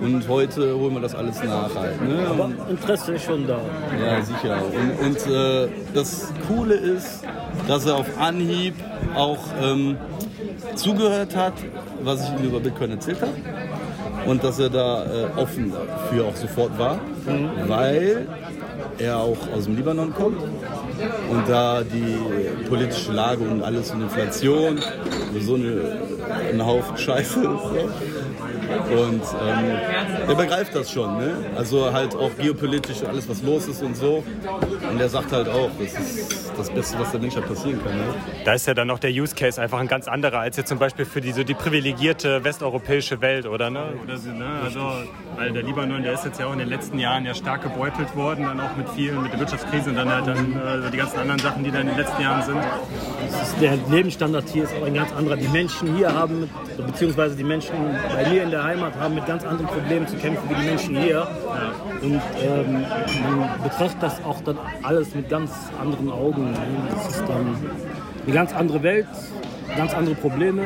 Und 0.00 0.26
heute 0.26 0.74
holen 0.74 0.94
wir 0.94 1.02
das 1.02 1.14
alles 1.14 1.44
nach 1.44 1.74
halt. 1.74 2.00
Ne? 2.00 2.26
Aber 2.30 2.50
Interesse 2.70 3.12
ist 3.12 3.26
schon 3.26 3.46
da. 3.46 3.60
Ja, 4.02 4.22
sicher. 4.22 4.56
Und, 4.64 5.06
und 5.06 5.26
äh, 5.30 5.68
das 5.92 6.32
Coole 6.48 6.76
ist, 6.76 7.24
dass 7.68 7.84
er 7.84 7.96
auf 7.96 8.06
Anhieb 8.18 8.74
auch 9.14 9.40
ähm, 9.62 9.98
zugehört 10.76 11.36
hat, 11.36 11.54
was 12.02 12.24
ich 12.24 12.30
ihm 12.38 12.48
über 12.48 12.60
Bitcoin 12.60 12.92
erzählt 12.92 13.20
habe. 13.20 13.32
Und 14.26 14.42
dass 14.42 14.58
er 14.58 14.70
da 14.70 15.04
äh, 15.04 15.26
offen 15.36 15.72
dafür 15.72 16.26
auch 16.26 16.36
sofort 16.36 16.78
war, 16.78 16.98
weil 17.66 18.26
er 18.98 19.18
auch 19.18 19.38
aus 19.54 19.64
dem 19.64 19.76
Libanon 19.76 20.12
kommt 20.14 20.40
und 20.42 21.48
da 21.48 21.82
die 21.82 22.64
politische 22.68 23.12
Lage 23.12 23.44
und 23.44 23.62
alles 23.62 23.90
und 23.90 24.02
Inflation 24.02 24.78
so 25.40 25.54
eine, 25.54 25.98
ein 26.52 26.64
Haufen 26.64 26.96
Scheiße 26.96 27.40
ist. 27.40 27.44
So. 27.44 27.90
Und 28.80 29.22
ähm, 29.22 30.28
der 30.28 30.34
begreift 30.34 30.74
das 30.74 30.90
schon, 30.90 31.18
ne? 31.18 31.36
Also 31.56 31.92
halt 31.92 32.14
auch 32.14 32.30
geopolitisch 32.38 33.02
alles, 33.04 33.28
was 33.28 33.42
los 33.42 33.66
ist 33.66 33.82
und 33.82 33.96
so. 33.96 34.24
Und 34.90 35.00
er 35.00 35.08
sagt 35.08 35.32
halt 35.32 35.48
auch, 35.48 35.70
das 35.78 35.92
ist 35.92 36.52
das 36.56 36.70
Beste, 36.70 36.98
was 36.98 37.10
der 37.10 37.20
Menschheit 37.20 37.46
passieren 37.46 37.82
kann. 37.82 37.96
Ne? 37.96 38.04
Da 38.44 38.54
ist 38.54 38.66
ja 38.66 38.74
dann 38.74 38.88
noch 38.88 38.98
der 38.98 39.10
Use 39.10 39.34
Case 39.34 39.60
einfach 39.60 39.78
ein 39.78 39.88
ganz 39.88 40.08
anderer 40.08 40.40
als 40.40 40.56
jetzt 40.56 40.68
zum 40.68 40.78
Beispiel 40.78 41.04
für 41.04 41.20
die, 41.20 41.32
so 41.32 41.44
die 41.44 41.54
privilegierte 41.54 42.44
westeuropäische 42.44 43.20
Welt, 43.20 43.46
oder? 43.46 43.70
Ne? 43.70 43.94
Oder 44.02 44.16
so, 44.16 44.30
ne? 44.30 44.46
Also, 44.62 44.80
weil 45.36 45.52
der 45.52 45.62
Libanon, 45.62 46.02
der 46.02 46.14
ist 46.14 46.24
jetzt 46.24 46.40
ja 46.40 46.46
auch 46.46 46.52
in 46.52 46.58
den 46.58 46.68
letzten 46.68 46.98
Jahren 46.98 47.24
ja 47.24 47.34
stark 47.34 47.62
gebeutelt 47.62 48.14
worden, 48.16 48.44
dann 48.44 48.60
auch 48.60 48.76
mit 48.76 48.88
vielen, 48.90 49.22
mit 49.22 49.32
der 49.32 49.40
Wirtschaftskrise 49.40 49.90
und 49.90 49.96
dann 49.96 50.10
halt 50.10 50.26
dann 50.26 50.52
äh, 50.52 50.90
die 50.90 50.96
ganzen 50.96 51.18
anderen 51.18 51.40
Sachen, 51.40 51.64
die 51.64 51.70
dann 51.70 51.82
in 51.82 51.88
den 51.88 51.98
letzten 51.98 52.22
Jahren 52.22 52.42
sind. 52.42 52.58
Ist, 52.58 53.60
der 53.60 53.78
Lebensstandard 53.90 54.48
hier 54.48 54.64
ist 54.64 54.74
auch 54.74 54.86
ein 54.86 54.94
ganz 54.94 55.12
anderer. 55.12 55.36
Die 55.36 55.48
Menschen 55.48 55.96
hier 55.96 56.14
haben, 56.14 56.50
beziehungsweise 56.76 57.36
die 57.36 57.44
Menschen 57.44 57.74
bei 58.14 58.28
mir 58.30 58.42
in 58.42 58.50
der 58.50 58.63
Heimat 58.64 58.98
haben 58.98 59.14
mit 59.14 59.26
ganz 59.26 59.44
anderen 59.44 59.66
Problemen 59.66 60.08
zu 60.08 60.16
kämpfen 60.16 60.48
wie 60.48 60.54
die 60.54 60.66
Menschen 60.66 60.96
hier. 60.96 61.28
Und 62.00 62.22
ähm, 62.42 62.84
man 63.22 63.62
betrachtet 63.62 64.02
das 64.02 64.24
auch 64.24 64.40
dann 64.40 64.58
alles 64.82 65.14
mit 65.14 65.28
ganz 65.28 65.52
anderen 65.78 66.10
Augen. 66.10 66.54
Das 66.90 67.16
ist 67.16 67.28
dann 67.28 67.56
eine 68.24 68.34
ganz 68.34 68.54
andere 68.54 68.82
Welt, 68.82 69.06
ganz 69.76 69.94
andere 69.94 70.14
Probleme. 70.14 70.62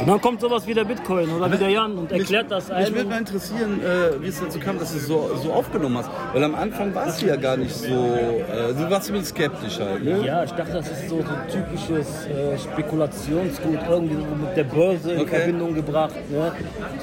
Und 0.00 0.08
dann 0.08 0.20
kommt 0.22 0.40
sowas 0.40 0.66
wie 0.66 0.72
der 0.72 0.84
Bitcoin 0.84 1.28
oder 1.30 1.52
wie 1.52 1.58
der 1.58 1.68
Jan 1.68 1.98
und 1.98 2.10
erklärt 2.10 2.50
das 2.50 2.68
Mich 2.68 2.76
einem. 2.76 2.94
würde 2.94 3.08
mal 3.10 3.18
interessieren, 3.18 3.80
äh, 3.82 4.22
wie 4.22 4.28
es 4.28 4.40
dazu 4.40 4.58
kam, 4.58 4.78
dass 4.78 4.92
du 4.92 4.98
es 4.98 5.06
so, 5.06 5.30
so 5.42 5.52
aufgenommen 5.52 5.98
hast. 5.98 6.08
Weil 6.32 6.42
am 6.42 6.54
Anfang 6.54 6.94
warst 6.94 7.20
du 7.20 7.26
ja 7.26 7.36
gar 7.36 7.58
nicht 7.58 7.74
so, 7.74 7.86
äh, 7.86 8.72
du 8.72 8.90
warst 8.90 9.10
ein 9.10 9.18
bisschen 9.18 9.24
skeptisch 9.26 9.78
halt. 9.78 10.02
Ne? 10.02 10.24
Ja, 10.24 10.42
ich 10.44 10.52
dachte, 10.52 10.72
das 10.72 10.90
ist 10.90 11.08
so 11.10 11.16
ein 11.18 11.48
typisches 11.52 12.26
äh, 12.26 12.56
Spekulationsgut, 12.58 13.78
irgendwie 13.90 14.14
so 14.14 14.34
mit 14.46 14.56
der 14.56 14.64
Börse 14.64 15.12
in 15.12 15.20
Okay. 15.20 15.36
Verbindung 15.36 15.74
gebracht. 15.74 16.14
Ne? 16.30 16.52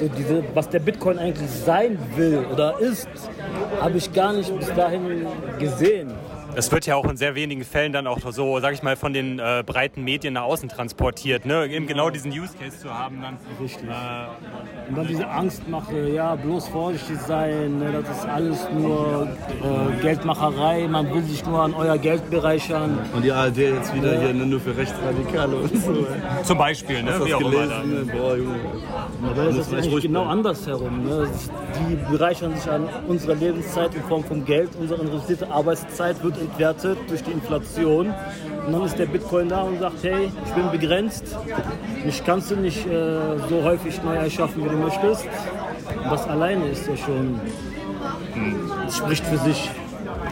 So 0.00 0.08
diese, 0.08 0.42
was 0.54 0.68
der 0.68 0.80
Bitcoin 0.80 1.18
eigentlich 1.18 1.50
sein 1.50 1.98
will 2.16 2.44
oder 2.52 2.80
ist, 2.80 3.08
habe 3.80 3.96
ich 3.98 4.12
gar 4.12 4.32
nicht 4.32 4.56
bis 4.58 4.72
dahin 4.74 5.24
gesehen. 5.60 6.10
Das 6.58 6.72
wird 6.72 6.86
ja 6.86 6.96
auch 6.96 7.04
in 7.04 7.16
sehr 7.16 7.36
wenigen 7.36 7.62
Fällen 7.62 7.92
dann 7.92 8.08
auch 8.08 8.18
so, 8.32 8.58
sag 8.58 8.74
ich 8.74 8.82
mal, 8.82 8.96
von 8.96 9.12
den 9.12 9.38
äh, 9.38 9.62
breiten 9.64 10.02
Medien 10.02 10.34
nach 10.34 10.42
außen 10.42 10.68
transportiert. 10.68 11.46
Ne? 11.46 11.66
Eben 11.66 11.86
genau 11.86 12.10
diesen 12.10 12.32
Use 12.32 12.52
Case 12.58 12.80
zu 12.80 12.92
haben 12.92 13.22
dann. 13.22 13.36
Richtig. 13.62 13.88
Äh, 13.88 14.88
Und 14.88 14.96
dann 14.96 15.06
diese 15.06 15.28
Angstmache, 15.28 16.08
ja, 16.08 16.34
bloß 16.34 16.66
vorsichtig 16.66 17.20
sein, 17.20 17.78
ne, 17.78 18.02
das 18.02 18.18
ist 18.18 18.26
alles 18.26 18.68
nur 18.76 19.28
äh, 19.28 20.02
Geldmacherei, 20.02 20.88
man 20.88 21.14
will 21.14 21.22
sich 21.22 21.46
nur 21.46 21.62
an 21.62 21.74
euer 21.74 21.96
Geld 21.96 22.28
bereichern. 22.28 22.98
Und 23.14 23.24
die 23.24 23.30
ARD 23.30 23.58
jetzt 23.58 23.94
wieder 23.94 24.18
hier 24.20 24.34
ne, 24.34 24.44
nur 24.44 24.58
für 24.58 24.76
Rechtsradikale 24.76 25.54
und 25.54 25.76
so. 25.76 26.06
Zum 26.42 26.58
Beispiel, 26.58 27.04
ne? 27.04 27.12
Hast 27.12 27.20
du 27.20 27.24
Wie 27.26 27.30
das 27.30 27.36
auch 27.36 27.40
immer 27.40 27.50
gelesen? 27.50 28.06
Ne? 28.06 28.12
Boah, 28.12 28.36
Junge. 28.36 28.56
Aber 29.22 29.44
das 29.44 29.54
Muss 29.54 29.60
ist 29.66 29.70
man 29.70 29.78
echt 29.78 29.88
eigentlich 29.88 30.02
genau 30.02 30.24
bleiben. 30.24 30.38
andersherum. 30.38 31.04
Ne? 31.04 31.28
Die 31.78 31.94
bereichern 32.10 32.56
sich 32.56 32.68
an 32.68 32.88
unserer 33.06 33.36
Lebenszeit 33.36 33.94
in 33.94 34.02
Form 34.02 34.24
von 34.24 34.44
Geld. 34.44 34.70
Unsere 34.80 35.02
investierte 35.02 35.48
Arbeitszeit 35.50 36.20
wird 36.24 36.36
entwertet 36.48 36.98
durch 37.08 37.22
die 37.22 37.32
Inflation. 37.32 38.14
Und 38.66 38.72
dann 38.72 38.84
ist 38.84 38.98
der 38.98 39.06
Bitcoin 39.06 39.48
da 39.48 39.62
und 39.62 39.78
sagt, 39.78 40.02
hey, 40.02 40.30
ich 40.44 40.52
bin 40.52 40.70
begrenzt. 40.70 41.36
Mich 42.04 42.24
kannst 42.24 42.50
du 42.50 42.56
nicht 42.56 42.86
äh, 42.86 43.38
so 43.48 43.62
häufig 43.62 44.02
neu 44.02 44.14
erschaffen, 44.14 44.64
wie 44.64 44.68
du 44.68 44.76
möchtest. 44.76 45.26
Und 46.02 46.10
das 46.10 46.26
alleine 46.28 46.68
ist 46.68 46.86
ja 46.86 46.96
schon, 46.96 47.40
das 48.84 48.96
spricht 48.96 49.24
für 49.26 49.38
sich. 49.38 49.70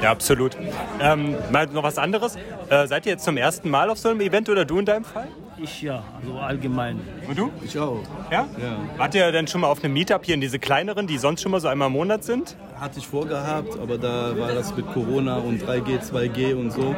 Ja, 0.03 0.11
absolut. 0.11 0.57
Ähm, 1.01 1.35
mal 1.51 1.67
noch 1.67 1.83
was 1.83 1.99
anderes. 1.99 2.37
Äh, 2.69 2.87
seid 2.87 3.07
ihr 3.07 3.13
jetzt 3.13 3.25
zum 3.25 3.37
ersten 3.37 3.71
Mal 3.71 3.89
auf 3.89 3.99
so 3.99 4.09
einem 4.09 4.21
Event 4.21 4.49
oder 4.49 4.65
du 4.65 4.79
in 4.79 4.85
deinem 4.85 5.05
Fall? 5.05 5.29
Ich 5.59 5.81
ja, 5.81 6.03
also 6.21 6.39
allgemein. 6.39 7.01
Und 7.27 7.39
du? 7.39 7.51
Ich 7.65 7.79
auch. 7.79 8.03
Ja? 8.31 8.47
Ja. 8.61 8.79
Wart 8.99 9.15
ihr 9.15 9.33
denn 9.33 9.47
schon 9.47 9.63
mal 9.63 9.69
auf 9.69 9.83
einem 9.83 9.95
Meetup 9.95 10.25
hier 10.27 10.35
in 10.35 10.43
diese 10.43 10.59
kleineren, 10.59 11.07
die 11.07 11.17
sonst 11.17 11.41
schon 11.41 11.53
mal 11.53 11.61
so 11.61 11.69
einmal 11.69 11.89
im 11.89 11.95
Monat 11.95 12.25
sind? 12.25 12.57
Hatte 12.79 12.99
ich 12.99 13.07
vorgehabt, 13.07 13.79
aber 13.81 13.97
da 13.97 14.39
war 14.39 14.53
das 14.53 14.77
mit 14.77 14.87
Corona 14.93 15.39
und 15.39 15.63
3G, 15.63 16.03
2G 16.03 16.55
und 16.55 16.73
so. 16.73 16.95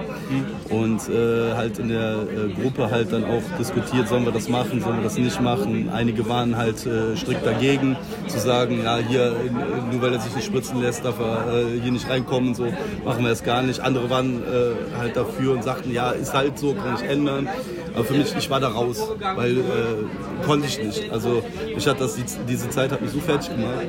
Und 0.71 1.09
äh, 1.09 1.55
halt 1.55 1.79
in 1.79 1.89
der 1.89 2.23
äh, 2.23 2.61
Gruppe 2.61 2.91
halt 2.91 3.13
dann 3.13 3.25
auch 3.25 3.43
diskutiert, 3.57 4.09
sollen 4.09 4.25
wir 4.25 4.33
das 4.33 4.49
machen, 4.49 4.81
sollen 4.81 4.97
wir 4.97 5.05
das 5.05 5.17
nicht 5.17 5.41
machen. 5.41 5.89
Einige 5.91 6.29
waren 6.29 6.57
halt 6.57 6.85
äh, 6.85 7.17
strikt 7.17 7.47
dagegen, 7.47 7.97
zu 8.27 8.41
sagen, 8.41 8.83
ja 8.83 8.99
hier, 8.99 9.37
äh, 9.37 9.93
nur 9.93 10.03
weil 10.03 10.15
er 10.15 10.21
sich 10.21 10.35
nicht 10.35 10.47
spritzen 10.47 10.81
lässt, 10.83 11.05
darf 11.05 11.21
er 11.21 11.61
äh, 11.61 11.81
hier 11.81 11.93
nicht 11.93 12.11
reinkommen 12.11 12.49
und 12.49 12.55
so, 12.57 12.67
machen 13.05 13.23
wir 13.25 13.31
es 13.31 13.45
gar 13.45 13.63
nicht. 13.63 13.79
Andere 13.79 14.11
waren 14.11 14.43
äh, 14.43 14.97
halt 14.99 15.17
dafür 15.17 15.53
und 15.53 15.63
sagten, 15.63 15.93
ja, 15.93 16.11
ist 16.11 16.35
halt 16.35 16.59
so, 16.59 16.75
kann 16.75 16.97
ich 16.97 17.09
ändern. 17.09 17.49
Aber 17.95 18.05
für 18.05 18.15
mich, 18.15 18.35
ich 18.37 18.51
war 18.51 18.61
da 18.61 18.69
raus, 18.69 19.03
weil 19.37 19.59
äh, 19.59 20.45
konnte 20.45 20.67
ich 20.67 20.83
nicht. 20.83 21.11
Also 21.13 21.43
ich 21.77 21.87
hatte 21.87 22.01
das, 22.01 22.15
die, 22.15 22.25
diese 22.49 22.71
Zeit 22.71 22.93
hat 22.93 23.01
mich 23.01 23.11
so 23.11 23.21
fertig 23.21 23.51
gemacht. 23.51 23.87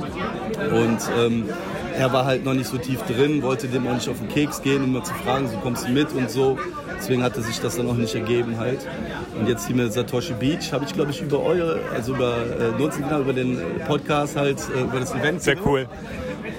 Und 0.71 0.99
ähm, 1.17 1.49
er 1.97 2.13
war 2.13 2.25
halt 2.25 2.45
noch 2.45 2.53
nicht 2.53 2.67
so 2.67 2.77
tief 2.77 3.01
drin, 3.03 3.41
wollte 3.43 3.67
dem 3.67 3.87
auch 3.87 3.93
nicht 3.93 4.09
auf 4.09 4.19
den 4.19 4.29
Keks 4.29 4.61
gehen, 4.61 4.83
um 4.83 4.93
mal 4.93 5.03
zu 5.03 5.13
fragen, 5.13 5.47
so 5.47 5.57
kommst 5.57 5.87
du 5.87 5.91
mit 5.91 6.13
und 6.13 6.29
so. 6.29 6.57
Deswegen 6.97 7.23
hatte 7.23 7.41
sich 7.41 7.59
das 7.59 7.77
dann 7.77 7.89
auch 7.89 7.95
nicht 7.95 8.13
ergeben 8.15 8.57
halt. 8.57 8.79
Und 9.39 9.47
jetzt 9.47 9.67
hier 9.67 9.75
mit 9.75 9.93
Satoshi 9.93 10.33
Beach 10.33 10.73
habe 10.73 10.85
ich, 10.85 10.93
glaube 10.93 11.11
ich, 11.11 11.21
über 11.21 11.41
eure, 11.41 11.79
also 11.93 12.13
über 12.13 12.35
äh, 12.37 12.79
Nutzen, 12.79 13.03
genau, 13.03 13.21
über 13.21 13.33
den 13.33 13.59
Podcast 13.87 14.35
halt, 14.35 14.59
äh, 14.75 14.81
über 14.81 14.99
das 14.99 15.13
Event. 15.13 15.41
Sehr 15.41 15.55
cool. 15.65 15.88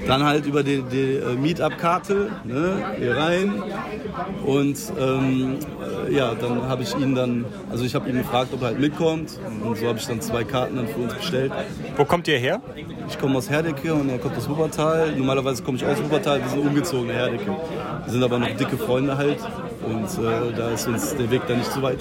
Dann 0.07 0.25
halt 0.25 0.47
über 0.47 0.63
die, 0.63 0.83
die 0.83 1.17
äh, 1.17 1.35
Meetup-Karte, 1.35 2.31
ne, 2.45 2.77
hier 2.99 3.17
rein. 3.17 3.63
Und 4.45 4.79
ähm, 4.99 5.59
äh, 6.09 6.15
ja, 6.15 6.35
dann 6.35 6.63
habe 6.69 6.83
ich 6.83 6.95
ihn 6.97 7.15
dann, 7.15 7.45
also 7.71 7.85
ich 7.85 7.95
habe 7.95 8.09
ihn 8.09 8.17
gefragt, 8.17 8.51
ob 8.53 8.63
er 8.63 8.69
halt 8.69 8.81
mitkommt. 8.81 9.39
Und 9.65 9.77
so 9.77 9.87
habe 9.87 9.99
ich 9.99 10.07
dann 10.07 10.21
zwei 10.21 10.45
Karten 10.45 10.77
dann 10.77 10.89
für 10.89 11.01
uns 11.01 11.15
bestellt. 11.15 11.53
Wo 11.97 12.05
kommt 12.05 12.29
ihr 12.29 12.39
her? 12.39 12.61
Ich 13.09 13.19
komme 13.19 13.37
aus 13.39 13.51
Herdecke 13.51 13.93
und 13.95 14.09
er 14.09 14.19
kommt 14.19 14.37
aus 14.37 14.49
Wuppertal. 14.49 15.13
Normalerweise 15.17 15.63
komme 15.63 15.77
ich 15.77 15.85
aus 15.85 16.03
Wuppertal, 16.03 16.41
wir 16.41 16.49
sind 16.49 16.61
umgezogen 16.61 17.09
nach 17.09 17.15
Herdecke. 17.15 17.47
Wir 18.05 18.13
sind 18.13 18.23
aber 18.23 18.39
noch 18.39 18.51
dicke 18.57 18.77
Freunde 18.77 19.17
halt. 19.17 19.39
Und 19.83 20.05
äh, 20.05 20.53
da 20.57 20.71
ist 20.71 20.87
uns 20.87 21.17
der 21.17 21.31
Weg 21.31 21.43
dann 21.47 21.59
nicht 21.59 21.73
so 21.73 21.81
weit. 21.81 21.99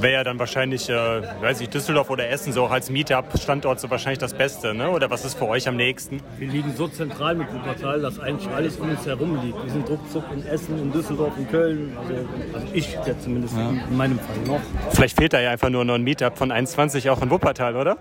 Wäre 0.00 0.12
ja 0.12 0.24
dann 0.24 0.38
wahrscheinlich, 0.38 0.88
äh, 0.88 0.94
weiß 0.94 1.60
ich, 1.60 1.68
Düsseldorf 1.68 2.10
oder 2.10 2.28
Essen 2.28 2.52
so 2.52 2.64
auch 2.64 2.70
als 2.70 2.90
Meetup-Standort 2.90 3.80
so 3.80 3.90
wahrscheinlich 3.90 4.18
das 4.18 4.34
Beste, 4.34 4.74
ne? 4.74 4.90
Oder 4.90 5.10
was 5.10 5.24
ist 5.24 5.36
für 5.36 5.46
euch 5.48 5.66
am 5.66 5.76
nächsten? 5.76 6.20
Wir 6.38 6.48
liegen 6.48 6.72
so 6.76 6.86
zentral 6.86 7.34
mit 7.34 7.52
Wuppertal, 7.52 8.00
dass 8.00 8.20
eigentlich 8.20 8.48
alles 8.50 8.76
um 8.76 8.90
uns 8.90 9.04
herum 9.04 9.40
liegt. 9.42 9.62
Wir 9.64 9.72
sind 9.72 9.88
ruckzuck 9.88 10.24
in 10.32 10.46
Essen, 10.46 10.78
in 10.78 10.92
Düsseldorf, 10.92 11.32
in 11.36 11.48
Köln. 11.48 11.96
Also, 12.00 12.14
also 12.54 12.66
ich 12.72 12.96
jetzt 13.04 13.24
zumindest 13.24 13.54
in, 13.54 13.80
in 13.90 13.96
meinem 13.96 14.18
Fall 14.18 14.36
noch. 14.46 14.60
Vielleicht 14.90 15.16
fehlt 15.16 15.32
da 15.32 15.40
ja 15.40 15.50
einfach 15.50 15.70
nur 15.70 15.84
noch 15.84 15.94
ein 15.94 16.02
Meetup 16.02 16.38
von 16.38 16.52
21 16.52 17.10
auch 17.10 17.20
in 17.22 17.30
Wuppertal, 17.30 17.76
oder? 17.76 17.96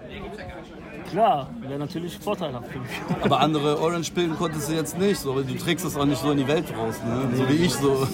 Klar, 1.09 1.49
wäre 1.61 1.79
natürlich 1.79 2.17
vorteilhaft 2.17 2.67
für 2.67 2.79
mich. 2.79 2.89
Aber 3.23 3.39
andere 3.39 3.79
Orange-Pillen 3.79 4.35
konntest 4.35 4.69
du 4.69 4.73
jetzt 4.73 4.97
nicht, 4.97 5.19
so, 5.19 5.35
weil 5.35 5.45
du 5.45 5.55
trägst 5.55 5.85
das 5.85 5.95
auch 5.95 6.05
nicht 6.05 6.21
so 6.21 6.31
in 6.31 6.37
die 6.37 6.47
Welt 6.47 6.65
raus, 6.77 6.95
ne? 7.05 7.29
so 7.35 7.47
wie 7.47 7.53
ich. 7.53 7.73
So. 7.73 8.07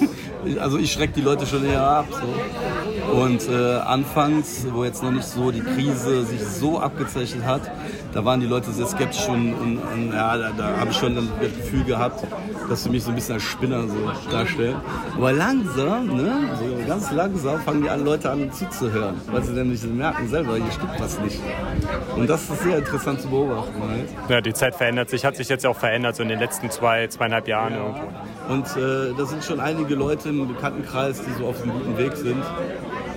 Also 0.60 0.78
ich 0.78 0.92
schreck 0.92 1.14
die 1.14 1.22
Leute 1.22 1.46
schon 1.46 1.66
eher 1.66 1.82
ab. 1.82 2.06
So. 2.12 3.12
Und 3.14 3.50
äh, 3.50 3.78
anfangs, 3.78 4.68
wo 4.72 4.84
jetzt 4.84 5.02
noch 5.02 5.12
nicht 5.12 5.26
so 5.26 5.52
die 5.52 5.62
Krise 5.62 6.26
sich 6.26 6.42
so 6.42 6.80
abgezeichnet 6.80 7.46
hat, 7.46 7.62
da 8.14 8.24
waren 8.24 8.40
die 8.40 8.46
Leute 8.46 8.72
sehr 8.72 8.86
skeptisch 8.86 9.28
und, 9.28 9.54
und, 9.54 9.78
und 9.78 10.14
ja, 10.14 10.38
da, 10.38 10.52
da 10.56 10.78
habe 10.78 10.92
ich 10.92 10.98
schon 10.98 11.16
dann 11.16 11.30
das 11.42 11.56
Gefühl 11.56 11.84
gehabt, 11.84 12.26
dass 12.70 12.84
sie 12.84 12.90
mich 12.90 13.04
so 13.04 13.10
ein 13.10 13.16
bisschen 13.16 13.36
als 13.36 13.44
Spinner 13.44 13.88
so 13.88 14.32
darstellen. 14.32 14.76
Aber 15.16 15.34
langsam, 15.34 16.08
ne, 16.08 16.50
so 16.60 16.88
ganz 16.88 17.12
langsam 17.12 17.60
fangen 17.62 17.82
die 17.82 17.90
alle 17.90 18.04
Leute 18.04 18.30
an 18.30 18.52
zuzuhören, 18.52 19.16
weil 19.32 19.44
sie 19.44 19.56
dann 19.56 19.70
nicht 19.70 19.84
merken 19.86 20.28
selber, 20.28 20.56
hier 20.56 20.72
stimmt 20.72 21.00
was 21.00 21.20
nicht. 21.20 21.40
Und 22.16 22.30
das 22.30 22.50
ist 22.50 22.64
sehr 22.64 22.78
interessant 22.78 23.22
zu 23.22 23.30
beobachten. 23.30 23.82
Halt. 23.82 24.10
Ja, 24.30 24.42
die 24.42 24.54
Zeit 24.54 24.76
verändert 24.76 25.10
sich, 25.10 25.26
hat 25.26 25.36
sich 25.36 25.50
jetzt 25.50 25.66
auch 25.66 25.78
verändert, 25.78 26.16
so 26.16 26.24
in 26.24 26.30
den 26.30 26.40
letzten 26.40 26.70
zwei, 26.70 27.08
zweieinhalb 27.08 27.48
Jahren 27.48 27.74
irgendwo. 27.74 28.02
Und 28.50 28.66
äh, 28.78 29.14
da 29.18 29.26
sind 29.26 29.44
schon 29.44 29.60
einige 29.60 29.96
Leute 29.96 30.30
im 30.30 30.48
Bekanntenkreis, 30.48 31.22
die 31.22 31.32
so 31.40 31.48
auf 31.48 31.62
einem 31.64 31.74
guten 31.74 31.98
Weg 31.98 32.16
sind. 32.16 32.44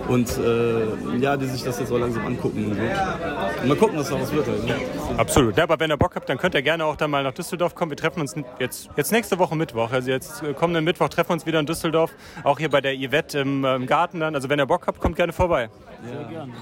Und 0.08 0.38
äh, 0.38 1.18
ja, 1.18 1.36
die 1.36 1.46
sich 1.46 1.64
das 1.64 1.80
jetzt 1.80 1.92
auch 1.92 1.98
langsam 1.98 2.26
angucken. 2.26 2.66
Und, 2.66 2.74
so. 2.74 3.62
und 3.62 3.68
mal 3.68 3.76
gucken, 3.76 3.98
was 3.98 4.08
daraus 4.08 4.32
wird. 4.32 4.46
Ne? 4.46 4.74
Absolut. 5.16 5.56
Ja, 5.56 5.64
aber 5.64 5.80
wenn 5.80 5.90
ihr 5.90 5.96
Bock 5.96 6.14
habt, 6.14 6.28
dann 6.28 6.38
könnt 6.38 6.54
ihr 6.54 6.62
gerne 6.62 6.84
auch 6.84 6.96
dann 6.96 7.10
mal 7.10 7.22
nach 7.22 7.32
Düsseldorf 7.34 7.74
kommen. 7.74 7.90
Wir 7.90 7.96
treffen 7.96 8.20
uns 8.20 8.34
jetzt, 8.58 8.88
jetzt 8.96 9.12
nächste 9.12 9.38
Woche 9.38 9.56
Mittwoch. 9.56 9.90
Also 9.92 10.10
jetzt 10.10 10.42
äh, 10.42 10.54
kommenden 10.54 10.84
Mittwoch 10.84 11.08
treffen 11.08 11.30
wir 11.30 11.34
uns 11.34 11.46
wieder 11.46 11.60
in 11.60 11.66
Düsseldorf. 11.66 12.12
Auch 12.44 12.58
hier 12.58 12.70
bei 12.70 12.80
der 12.80 12.94
Yvette 12.94 13.40
im, 13.40 13.64
äh, 13.64 13.74
im 13.74 13.86
Garten 13.86 14.20
dann. 14.20 14.34
Also 14.34 14.48
wenn 14.48 14.58
ihr 14.58 14.66
Bock 14.66 14.86
habt, 14.86 15.00
kommt 15.00 15.16
gerne 15.16 15.32
vorbei. 15.32 15.70
Sehr 16.08 16.24
gerne. 16.24 16.52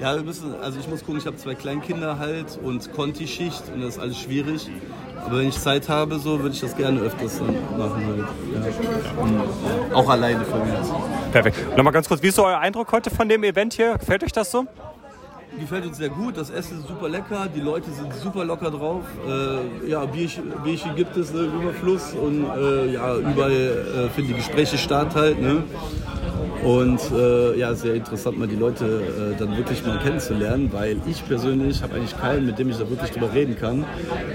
Ja, 0.00 0.14
wir 0.14 0.22
müssen, 0.22 0.54
also 0.60 0.78
ich 0.78 0.88
muss 0.88 1.00
gucken, 1.04 1.18
ich 1.18 1.26
habe 1.26 1.36
zwei 1.36 1.54
Kleinkinder 1.54 2.18
halt 2.18 2.58
und 2.62 2.92
Conti-Schicht 2.92 3.64
und 3.74 3.80
das 3.80 3.96
ist 3.96 3.98
alles 3.98 4.18
schwierig. 4.18 4.70
Aber 5.24 5.38
wenn 5.38 5.48
ich 5.48 5.58
Zeit 5.58 5.88
habe, 5.88 6.18
so 6.18 6.38
würde 6.40 6.54
ich 6.54 6.60
das 6.60 6.76
gerne 6.76 7.00
öfters 7.00 7.38
dann 7.38 7.54
machen 7.78 8.06
halt. 8.06 8.24
Ja. 8.54 9.22
Und 9.22 9.94
Auch 9.94 10.08
alleine 10.08 10.44
von 10.44 10.60
mir. 10.60 10.78
Perfekt. 11.32 11.76
Nochmal 11.76 11.92
ganz 11.92 12.06
kurz, 12.08 12.22
wie 12.22 12.28
ist 12.28 12.36
so 12.36 12.44
euer 12.44 12.58
Eindruck 12.58 12.92
heute 12.92 13.10
von 13.10 13.28
dem 13.28 13.42
Event 13.42 13.74
hier? 13.74 13.98
Gefällt 13.98 14.22
euch 14.22 14.32
das 14.32 14.50
so? 14.50 14.66
Gefällt 15.58 15.86
uns 15.86 15.96
sehr 15.96 16.10
gut, 16.10 16.36
das 16.36 16.50
Essen 16.50 16.80
ist 16.80 16.88
super 16.88 17.08
lecker, 17.08 17.48
die 17.54 17.60
Leute 17.60 17.90
sind 17.90 18.12
super 18.14 18.44
locker 18.44 18.70
drauf. 18.70 19.02
Äh, 19.26 19.90
ja, 19.90 20.04
Bierchen, 20.04 20.52
Bierchen 20.62 20.94
gibt 20.94 21.16
es 21.16 21.32
äh, 21.32 21.38
im 21.38 21.62
Überfluss 21.62 22.12
und 22.12 22.44
äh, 22.44 22.92
ja, 22.92 23.16
überall 23.16 23.52
äh, 23.52 24.08
finden 24.10 24.32
die 24.32 24.36
Gespräche 24.36 24.76
statt 24.76 25.14
halt. 25.14 25.40
Ne? 25.40 25.64
Und 26.62 27.00
äh, 27.12 27.58
ja, 27.58 27.74
sehr 27.74 27.94
interessant, 27.94 28.38
mal 28.38 28.48
die 28.48 28.56
Leute 28.56 28.84
äh, 28.84 29.38
dann 29.38 29.56
wirklich 29.56 29.84
mal 29.86 29.98
kennenzulernen, 29.98 30.70
weil 30.72 30.98
ich 31.06 31.26
persönlich 31.26 31.82
habe 31.82 31.94
eigentlich 31.94 32.16
keinen, 32.18 32.46
mit 32.46 32.58
dem 32.58 32.70
ich 32.70 32.76
da 32.76 32.88
wirklich 32.90 33.10
drüber 33.10 33.32
reden 33.32 33.56
kann. 33.56 33.84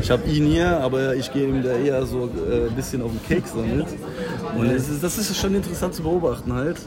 Ich 0.01 0.09
habe 0.09 0.27
ihn 0.27 0.45
hier, 0.45 0.79
aber 0.79 1.15
ich 1.15 1.31
gehe 1.31 1.47
ihm 1.47 1.61
da 1.61 1.73
eher 1.73 2.05
so 2.05 2.29
äh, 2.49 2.67
ein 2.67 2.75
bisschen 2.75 3.01
auf 3.01 3.11
den 3.11 3.23
Keks 3.27 3.53
damit. 3.53 3.87
Und 4.57 4.65
ist, 4.71 5.03
das 5.03 5.17
ist 5.17 5.37
schon 5.37 5.55
interessant 5.55 5.93
zu 5.93 6.03
beobachten 6.03 6.53
halt. 6.53 6.77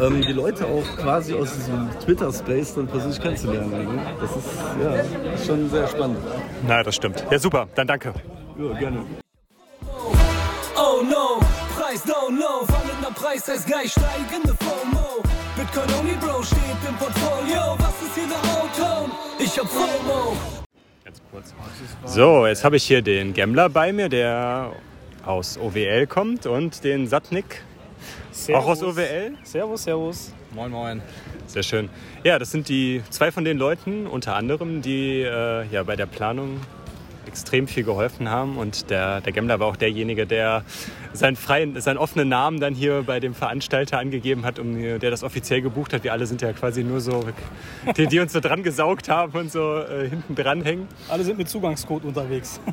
Ähm, 0.00 0.22
die 0.22 0.32
Leute 0.32 0.66
auch 0.66 0.84
quasi 0.96 1.34
aus 1.34 1.54
diesem 1.54 1.88
Twitter-Space 2.04 2.74
dann 2.74 2.88
persönlich 2.88 3.20
kennenzulernen. 3.20 3.70
Ne? 3.70 4.02
Das 4.20 4.30
ist 4.30 4.48
ja 4.82 5.32
ist 5.34 5.46
schon 5.46 5.70
sehr 5.70 5.86
spannend. 5.86 6.18
Na, 6.66 6.82
das 6.82 6.96
stimmt. 6.96 7.24
Ja, 7.30 7.38
super. 7.38 7.68
Dann 7.76 7.86
danke. 7.86 8.12
Ja, 8.58 8.78
gerne. 8.78 9.04
Oh 10.76 11.02
no, 11.02 11.40
Preis 11.78 12.02
down 12.02 12.36
low, 12.38 12.66
fallender 12.66 13.12
Preis 13.14 13.46
heißt 13.46 13.66
gleich 13.66 13.92
steigende 13.92 14.54
FOMO. 14.60 15.22
Bitcoin 15.56 16.00
only 16.00 16.14
Bro 16.14 16.42
steht 16.42 16.58
im 16.88 16.96
Portfolio, 16.96 17.76
was 17.78 18.02
ist 18.02 18.14
hier 18.16 18.26
der 18.26 18.38
O-Ton? 18.52 19.10
Ich 19.38 19.56
hab 19.56 19.68
FOMO. 19.68 20.36
So, 22.04 22.46
jetzt 22.46 22.64
habe 22.64 22.76
ich 22.76 22.84
hier 22.84 23.02
den 23.02 23.32
Gemmler 23.32 23.68
bei 23.68 23.92
mir, 23.92 24.08
der 24.08 24.72
aus 25.24 25.56
OWL 25.58 26.06
kommt 26.08 26.46
und 26.46 26.82
den 26.82 27.06
Satnik 27.06 27.62
Auch 28.52 28.66
aus 28.66 28.82
OWL? 28.82 29.32
Servus, 29.42 29.84
servus. 29.84 30.32
Moin, 30.54 30.70
moin. 30.70 31.02
Sehr 31.46 31.62
schön. 31.62 31.88
Ja, 32.22 32.38
das 32.38 32.50
sind 32.50 32.68
die 32.68 33.02
zwei 33.10 33.30
von 33.30 33.44
den 33.44 33.58
Leuten, 33.58 34.06
unter 34.06 34.36
anderem, 34.36 34.82
die 34.82 35.22
äh, 35.22 35.66
ja, 35.70 35.82
bei 35.82 35.96
der 35.96 36.06
Planung 36.06 36.60
extrem 37.26 37.68
viel 37.68 37.84
geholfen 37.84 38.30
haben. 38.30 38.56
Und 38.56 38.90
der, 38.90 39.20
der 39.20 39.32
Gemmler 39.32 39.60
war 39.60 39.66
auch 39.66 39.76
derjenige, 39.76 40.26
der 40.26 40.64
seinen, 41.12 41.36
freien, 41.36 41.80
seinen 41.80 41.98
offenen 41.98 42.28
Namen 42.28 42.60
dann 42.60 42.74
hier 42.74 43.02
bei 43.02 43.20
dem 43.20 43.34
Veranstalter 43.34 43.98
angegeben 43.98 44.44
hat, 44.44 44.58
um, 44.58 44.74
der 44.80 45.10
das 45.10 45.22
offiziell 45.22 45.62
gebucht 45.62 45.92
hat. 45.92 46.04
Wir 46.04 46.12
alle 46.12 46.26
sind 46.26 46.42
ja 46.42 46.52
quasi 46.52 46.84
nur 46.84 47.00
so, 47.00 47.24
die, 47.96 48.06
die 48.06 48.20
uns 48.20 48.32
so 48.32 48.40
dran 48.40 48.62
gesaugt 48.62 49.08
haben 49.08 49.38
und 49.38 49.52
so 49.52 49.78
äh, 49.78 50.08
hinten 50.08 50.34
dran 50.34 50.62
hängen. 50.62 50.88
Alle 51.08 51.24
sind 51.24 51.38
mit 51.38 51.48
Zugangscode 51.48 52.04
unterwegs. 52.04 52.60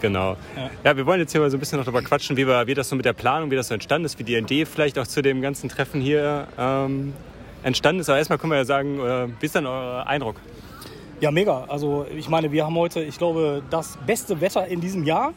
Genau. 0.00 0.36
Ja. 0.54 0.70
Ja. 0.84 0.96
wir 0.96 1.06
wollen 1.06 1.18
jetzt 1.18 1.32
hier 1.32 1.40
mal 1.40 1.50
so 1.50 1.56
ein 1.56 1.60
bisschen 1.60 1.78
noch 1.78 1.84
darüber 1.84 2.02
quatschen, 2.02 2.36
wie, 2.36 2.46
wir, 2.46 2.68
wie 2.68 2.74
das 2.74 2.88
so 2.88 2.94
mit 2.94 3.04
der 3.04 3.14
Planung, 3.14 3.50
wie 3.50 3.56
das 3.56 3.66
so 3.66 3.74
entstanden 3.74 4.06
ist, 4.06 4.16
wie 4.20 4.22
die 4.22 4.36
Idee 4.36 4.64
vielleicht 4.64 4.96
auch 4.96 5.08
zu 5.08 5.22
dem 5.22 5.42
ganzen 5.42 5.68
Treffen 5.68 6.00
hier 6.00 6.46
ähm, 6.56 7.14
entstanden 7.64 8.00
ist. 8.00 8.08
Aber 8.08 8.18
erstmal 8.18 8.38
können 8.38 8.52
wir 8.52 8.58
ja 8.58 8.64
sagen, 8.64 9.00
äh, 9.00 9.28
wie 9.40 9.46
ist 9.46 9.56
denn 9.56 9.66
euer 9.66 10.06
Eindruck? 10.06 10.36
Ja, 11.20 11.32
mega. 11.32 11.64
Also 11.68 12.06
ich 12.16 12.28
meine, 12.28 12.52
wir 12.52 12.64
haben 12.64 12.76
heute, 12.76 13.02
ich 13.02 13.18
glaube, 13.18 13.62
das 13.70 13.98
beste 14.06 14.40
Wetter 14.40 14.66
in 14.68 14.80
diesem 14.80 15.02
Jahr. 15.04 15.32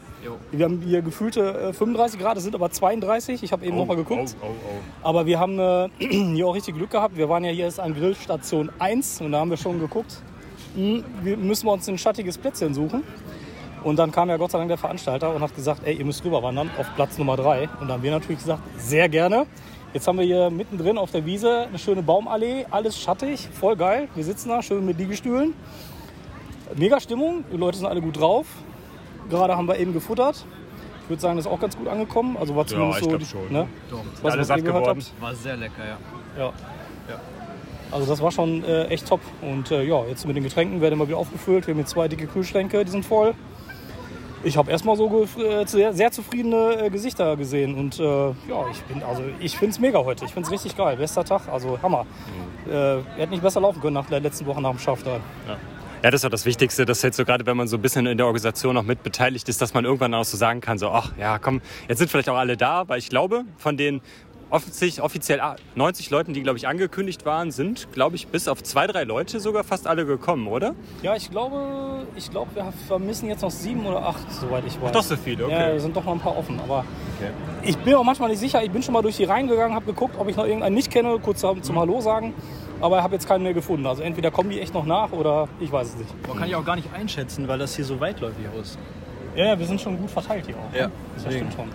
Wir 0.51 0.65
haben 0.65 0.79
hier 0.85 1.01
gefühlte 1.01 1.69
äh, 1.69 1.73
35 1.73 2.19
Grad, 2.19 2.37
es 2.37 2.43
sind 2.43 2.53
aber 2.53 2.69
32. 2.69 3.41
Ich 3.41 3.51
habe 3.51 3.65
eben 3.65 3.75
Oh, 3.75 3.79
noch 3.79 3.87
mal 3.87 3.95
geguckt. 3.97 4.35
oh, 4.41 4.45
oh. 4.45 5.07
Aber 5.07 5.25
wir 5.25 5.39
haben 5.39 5.57
äh, 5.57 5.89
hier 5.99 6.45
auch 6.47 6.53
richtig 6.53 6.75
Glück 6.75 6.91
gehabt. 6.91 7.17
Wir 7.17 7.29
waren 7.29 7.43
ja 7.43 7.49
hier 7.51 7.65
erst 7.65 7.79
an 7.79 7.95
Grillstation 7.95 8.69
1 8.77 9.21
und 9.21 9.31
da 9.31 9.39
haben 9.39 9.49
wir 9.49 9.57
schon 9.57 9.79
geguckt, 9.79 10.21
hm, 10.75 11.03
wir 11.23 11.35
müssen 11.37 11.65
wir 11.65 11.71
uns 11.73 11.89
ein 11.89 11.97
schattiges 11.97 12.37
Plätzchen 12.37 12.73
suchen. 12.75 13.03
Und 13.83 13.97
dann 13.97 14.11
kam 14.11 14.29
ja 14.29 14.37
Gott 14.37 14.51
sei 14.51 14.59
Dank 14.59 14.67
der 14.69 14.77
Veranstalter 14.77 15.33
und 15.33 15.41
hat 15.41 15.55
gesagt, 15.55 15.81
ey, 15.85 15.95
ihr 15.95 16.05
müsst 16.05 16.23
rüberwandern 16.23 16.69
auf 16.77 16.85
Platz 16.95 17.17
Nummer 17.17 17.35
3. 17.35 17.63
Und 17.63 17.69
dann 17.87 17.93
haben 17.93 18.03
wir 18.03 18.11
natürlich 18.11 18.37
gesagt, 18.37 18.61
sehr 18.77 19.09
gerne. 19.09 19.47
Jetzt 19.93 20.07
haben 20.07 20.17
wir 20.17 20.25
hier 20.25 20.49
mittendrin 20.49 20.97
auf 20.97 21.11
der 21.11 21.25
Wiese 21.25 21.65
eine 21.67 21.77
schöne 21.77 22.01
Baumallee, 22.01 22.65
alles 22.71 22.97
schattig, 22.99 23.49
voll 23.51 23.75
geil. 23.75 24.07
Wir 24.15 24.23
sitzen 24.23 24.49
da 24.49 24.61
schön 24.63 24.85
mit 24.85 24.97
Liegestühlen. 24.97 25.53
Mega 26.75 26.99
Stimmung, 27.01 27.43
die 27.51 27.57
Leute 27.57 27.77
sind 27.77 27.87
alle 27.87 28.01
gut 28.01 28.17
drauf. 28.19 28.45
Gerade 29.29 29.57
haben 29.57 29.67
wir 29.67 29.77
eben 29.77 29.91
gefuttert. 29.93 30.45
Ich 31.03 31.09
würde 31.09 31.21
sagen, 31.21 31.35
das 31.35 31.45
ist 31.45 31.51
auch 31.51 31.59
ganz 31.59 31.75
gut 31.77 31.89
angekommen. 31.89 32.37
Also 32.37 32.55
war 32.55 32.63
Ja, 32.63 32.67
zumindest 32.67 33.01
ich 33.01 33.09
so, 33.11 33.17
die- 33.17 33.25
schon. 33.25 33.51
Ne? 33.51 33.67
Doch. 33.89 33.99
Was, 34.21 34.33
Alle 34.33 34.43
satt 34.45 34.63
geworden. 34.63 34.85
habt. 34.85 35.21
War 35.21 35.35
sehr 35.35 35.57
lecker, 35.57 35.83
ja. 35.85 36.41
Ja. 36.41 36.53
Also 37.91 38.07
das 38.07 38.21
war 38.21 38.31
schon 38.31 38.63
äh, 38.63 38.85
echt 38.85 39.05
top. 39.09 39.19
Und 39.41 39.69
äh, 39.71 39.83
ja, 39.83 40.05
jetzt 40.05 40.25
mit 40.25 40.37
den 40.37 40.43
Getränken 40.45 40.79
werden 40.79 40.93
immer 40.93 41.09
wieder 41.09 41.17
aufgefüllt. 41.17 41.67
Wir 41.67 41.73
haben 41.73 41.79
hier 41.79 41.85
zwei 41.87 42.07
dicke 42.07 42.25
Kühlschränke, 42.27 42.85
die 42.85 42.91
sind 42.91 43.05
voll. 43.05 43.33
Ich 44.43 44.57
habe 44.57 44.71
erstmal 44.71 44.95
so 44.95 45.27
äh, 45.37 45.65
sehr, 45.65 45.93
sehr 45.93 46.11
zufriedene 46.11 46.85
äh, 46.85 46.89
Gesichter 46.89 47.37
gesehen. 47.37 47.75
Und 47.75 47.99
äh, 47.99 48.03
ja, 48.03 48.65
ich 48.71 48.81
bin 48.83 49.03
also 49.03 49.23
ich 49.39 49.57
finde 49.57 49.71
es 49.71 49.79
mega 49.79 49.99
heute. 50.03 50.25
Ich 50.25 50.33
finde 50.33 50.47
es 50.47 50.51
richtig 50.51 50.75
geil. 50.75 50.97
Bester 50.97 51.23
Tag, 51.23 51.47
also 51.47 51.79
Hammer. 51.81 52.05
Äh, 52.67 53.01
hätte 53.17 53.29
nicht 53.29 53.43
besser 53.43 53.61
laufen 53.61 53.81
können 53.81 53.93
nach 53.93 54.07
der 54.07 54.19
letzten 54.19 54.45
Woche 54.45 54.61
nach 54.61 54.71
dem 54.71 54.79
Schaff 54.79 55.03
da. 55.03 55.19
Ja. 55.47 55.57
Ja, 56.03 56.09
das 56.09 56.21
ist 56.21 56.25
auch 56.25 56.31
das 56.31 56.45
Wichtigste, 56.45 56.83
dass 56.83 57.03
jetzt 57.03 57.17
so 57.17 57.25
gerade, 57.25 57.45
wenn 57.45 57.55
man 57.55 57.67
so 57.67 57.77
ein 57.77 57.81
bisschen 57.83 58.07
in 58.07 58.17
der 58.17 58.25
Organisation 58.25 58.73
noch 58.73 58.81
mit 58.81 59.03
beteiligt 59.03 59.47
ist, 59.49 59.61
dass 59.61 59.75
man 59.75 59.85
irgendwann 59.85 60.15
auch 60.15 60.23
so 60.23 60.35
sagen 60.35 60.59
kann, 60.59 60.79
so, 60.79 60.89
ach 60.89 61.11
ja, 61.15 61.37
komm, 61.37 61.61
jetzt 61.87 61.99
sind 61.99 62.09
vielleicht 62.09 62.27
auch 62.27 62.37
alle 62.37 62.57
da, 62.57 62.89
weil 62.89 62.97
ich 62.97 63.09
glaube, 63.09 63.45
von 63.57 63.77
den 63.77 64.01
offiziell, 64.51 65.03
offiziell 65.03 65.41
90 65.75 66.09
Leuten, 66.09 66.33
die, 66.33 66.43
glaube 66.43 66.57
ich, 66.57 66.67
angekündigt 66.67 67.25
waren, 67.25 67.51
sind, 67.51 67.91
glaube 67.93 68.15
ich, 68.15 68.27
bis 68.27 68.47
auf 68.47 68.61
zwei, 68.61 68.85
drei 68.85 69.03
Leute 69.03 69.39
sogar 69.39 69.63
fast 69.63 69.87
alle 69.87 70.05
gekommen, 70.05 70.47
oder? 70.47 70.75
Ja, 71.01 71.15
ich 71.15 71.31
glaube, 71.31 72.05
ich 72.15 72.29
glaube, 72.29 72.53
wir 72.55 72.71
vermissen 72.87 73.29
jetzt 73.29 73.41
noch 73.41 73.51
sieben 73.51 73.85
oder 73.85 74.05
acht, 74.05 74.31
soweit 74.31 74.65
ich 74.67 74.75
weiß. 74.75 74.89
Ach, 74.89 74.91
doch 74.91 75.03
so 75.03 75.15
viele, 75.15 75.45
okay. 75.45 75.73
Ja, 75.73 75.79
sind 75.79 75.95
doch 75.95 76.03
noch 76.03 76.13
ein 76.13 76.19
paar 76.19 76.37
offen. 76.37 76.59
Aber 76.59 76.85
ich 77.63 77.77
bin 77.77 77.95
auch 77.95 78.03
manchmal 78.03 78.29
nicht 78.29 78.39
sicher. 78.39 78.63
Ich 78.63 78.71
bin 78.71 78.83
schon 78.83 78.93
mal 78.93 79.01
durch 79.01 79.17
die 79.17 79.23
Reihen 79.23 79.47
gegangen, 79.47 79.73
habe 79.73 79.85
geguckt, 79.85 80.15
ob 80.17 80.27
ich 80.29 80.35
noch 80.35 80.45
irgendeinen 80.45 80.75
nicht 80.75 80.91
kenne, 80.91 81.17
kurz 81.19 81.41
zum, 81.41 81.79
Hallo 81.79 82.01
sagen. 82.01 82.33
Aber 82.81 83.03
habe 83.03 83.13
jetzt 83.13 83.27
keinen 83.27 83.43
mehr 83.43 83.53
gefunden. 83.53 83.85
Also 83.85 84.01
entweder 84.01 84.31
kommen 84.31 84.49
die 84.49 84.59
echt 84.59 84.73
noch 84.73 84.85
nach 84.85 85.11
oder 85.11 85.47
ich 85.59 85.71
weiß 85.71 85.89
es 85.89 85.95
nicht. 85.97 86.27
Man 86.27 86.37
kann 86.37 86.49
ich 86.49 86.55
auch 86.55 86.65
gar 86.65 86.75
nicht 86.75 86.91
einschätzen, 86.93 87.47
weil 87.47 87.59
das 87.59 87.75
hier 87.75 87.85
so 87.85 87.99
weitläufig 87.99 88.43
ist. 88.59 88.79
Ja, 89.35 89.45
ja, 89.45 89.59
wir 89.59 89.65
sind 89.67 89.79
schon 89.79 89.97
gut 89.97 90.09
verteilt 90.09 90.45
hier 90.47 90.55
auch. 90.55 90.75
Ja, 90.75 90.87
ne? 90.87 90.91
das 91.23 91.33
stimmt 91.33 91.53
schon. 91.53 91.69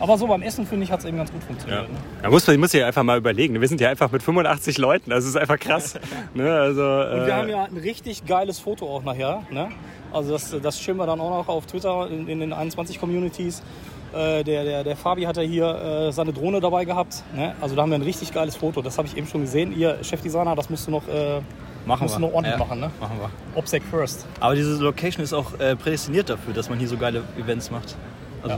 Aber 0.00 0.18
so 0.18 0.26
beim 0.26 0.42
Essen, 0.42 0.66
finde 0.66 0.84
ich, 0.84 0.90
hat 0.92 1.00
es 1.00 1.06
eben 1.06 1.16
ganz 1.16 1.30
gut 1.32 1.42
funktioniert. 1.44 1.88
Ne? 1.88 1.96
Da 2.22 2.30
muss 2.30 2.46
man 2.46 2.58
muss 2.58 2.72
ja 2.72 2.86
einfach 2.86 3.02
mal 3.02 3.18
überlegen. 3.18 3.60
Wir 3.60 3.68
sind 3.68 3.80
ja 3.80 3.90
einfach 3.90 4.10
mit 4.10 4.22
85 4.22 4.78
Leuten, 4.78 5.10
das 5.10 5.24
ist 5.24 5.36
einfach 5.36 5.58
krass. 5.58 5.94
ne, 6.34 6.52
also, 6.52 6.82
Und 6.82 7.26
wir 7.26 7.28
äh, 7.28 7.32
haben 7.32 7.48
ja 7.48 7.64
ein 7.64 7.76
richtig 7.76 8.26
geiles 8.26 8.58
Foto 8.58 8.86
auch 8.88 9.02
nachher. 9.04 9.42
Ne? 9.50 9.68
Also 10.12 10.32
das, 10.32 10.54
das 10.62 10.80
schieben 10.80 10.98
wir 10.98 11.06
dann 11.06 11.20
auch 11.20 11.30
noch 11.30 11.48
auf 11.48 11.66
Twitter 11.66 12.08
in, 12.10 12.28
in 12.28 12.40
den 12.40 12.52
21 12.52 13.00
Communities. 13.00 13.62
Äh, 14.12 14.44
der, 14.44 14.64
der, 14.64 14.84
der 14.84 14.96
Fabi 14.96 15.22
hat 15.22 15.36
ja 15.36 15.42
hier 15.42 15.66
äh, 16.08 16.12
seine 16.12 16.32
Drohne 16.32 16.60
dabei 16.60 16.84
gehabt. 16.84 17.22
Ne? 17.34 17.54
Also 17.60 17.74
da 17.74 17.82
haben 17.82 17.90
wir 17.90 17.98
ein 17.98 18.02
richtig 18.02 18.32
geiles 18.32 18.54
Foto. 18.56 18.80
Das 18.82 18.96
habe 18.98 19.08
ich 19.08 19.16
eben 19.16 19.26
schon 19.26 19.40
gesehen. 19.40 19.76
Ihr 19.76 19.98
Chefdesigner, 20.02 20.54
das 20.54 20.70
musst 20.70 20.86
du 20.86 20.92
noch, 20.92 21.06
äh, 21.08 21.40
Machen 21.86 22.08
wir. 22.08 22.18
noch 22.18 22.32
ordentlich 22.32 22.52
Ja, 22.54 22.58
machen. 22.64 22.80
Ne? 22.80 22.90
Machen 23.00 23.18
wir. 23.20 23.30
Obsec 23.56 23.82
first. 23.82 24.26
Aber 24.40 24.54
diese 24.54 24.82
Location 24.82 25.22
ist 25.24 25.32
auch 25.32 25.58
äh, 25.58 25.74
prädestiniert 25.74 26.30
dafür, 26.30 26.54
dass 26.54 26.70
man 26.70 26.78
hier 26.78 26.88
so 26.88 26.96
geile 26.96 27.22
Events 27.36 27.70
macht. 27.70 27.96
Also 28.42 28.56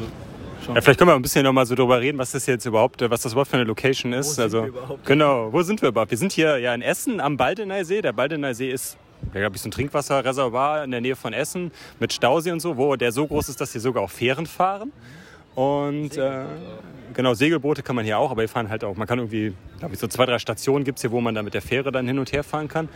schon. 0.67 0.75
Ja, 0.75 0.81
vielleicht 0.81 0.99
können 0.99 1.11
wir 1.11 1.15
ein 1.15 1.23
bisschen 1.23 1.45
noch 1.45 1.53
mal 1.53 1.65
so 1.65 1.75
drüber 1.75 2.01
reden, 2.01 2.19
was 2.19 2.33
das 2.33 2.47
jetzt 2.47 2.67
überhaupt, 2.67 3.01
äh, 3.03 3.11
was 3.11 3.23
das 3.23 3.33
überhaupt 3.33 3.51
für 3.51 3.57
eine 3.57 3.65
Location 3.65 4.13
ist. 4.13 4.35
sind 4.35 4.45
also 4.45 4.63
wir 4.63 4.69
überhaupt? 4.69 5.07
genau, 5.07 5.53
wo 5.53 5.63
sind 5.63 5.81
wir 5.81 5.89
überhaupt? 5.89 6.11
Wir 6.11 6.19
sind 6.19 6.33
hier 6.33 6.59
ja 6.59 6.75
in 6.75 6.83
Essen 6.83 7.21
am 7.21 7.37
Baldeneysee. 7.37 8.03
Der 8.03 8.13
Baldeneysee 8.13 8.71
ist 8.71 8.99
ja, 9.33 9.41
glaube 9.41 9.57
ich, 9.57 9.63
so 9.63 9.69
ein 9.69 9.73
Trinkwasserreservoir 9.73 10.85
in 10.85 10.91
der 10.91 11.01
Nähe 11.01 11.17
von 11.17 11.33
Essen 11.33 11.71
mit 11.99 12.13
Stausee 12.13 12.53
und 12.53 12.61
so, 12.61 12.77
wo 12.77 12.97
der 12.97 13.13
so 13.13 13.27
groß 13.27 13.49
ist, 13.49 13.61
dass 13.61 13.73
hier 13.73 13.81
sogar 13.81 14.03
auch 14.03 14.11
Fähren 14.11 14.47
fahren. 14.47 14.93
Und 15.55 16.19
äh, 16.19 16.45
genau, 17.15 17.33
Segelboote 17.33 17.83
kann 17.83 17.97
man 17.97 18.05
hier 18.05 18.19
auch, 18.19 18.31
aber 18.31 18.43
hier 18.43 18.49
fahren 18.49 18.69
halt 18.69 18.85
auch, 18.85 18.95
man 18.95 19.07
kann 19.07 19.19
irgendwie, 19.19 19.55
glaube 19.79 19.95
ich, 19.95 20.01
so 20.01 20.07
zwei, 20.07 20.27
drei 20.27 20.39
Stationen 20.39 20.85
gibt 20.85 20.99
es 20.99 21.03
hier, 21.03 21.13
wo 21.13 21.21
man 21.23 21.35
dann 21.35 21.47
mit 21.47 21.55
der 21.55 21.63
Fähre 21.63 21.91
dann 21.91 22.07
hin 22.07 22.19
und 22.19 22.31
her 22.33 22.45
fahren 22.45 22.69
kann. 22.69 22.91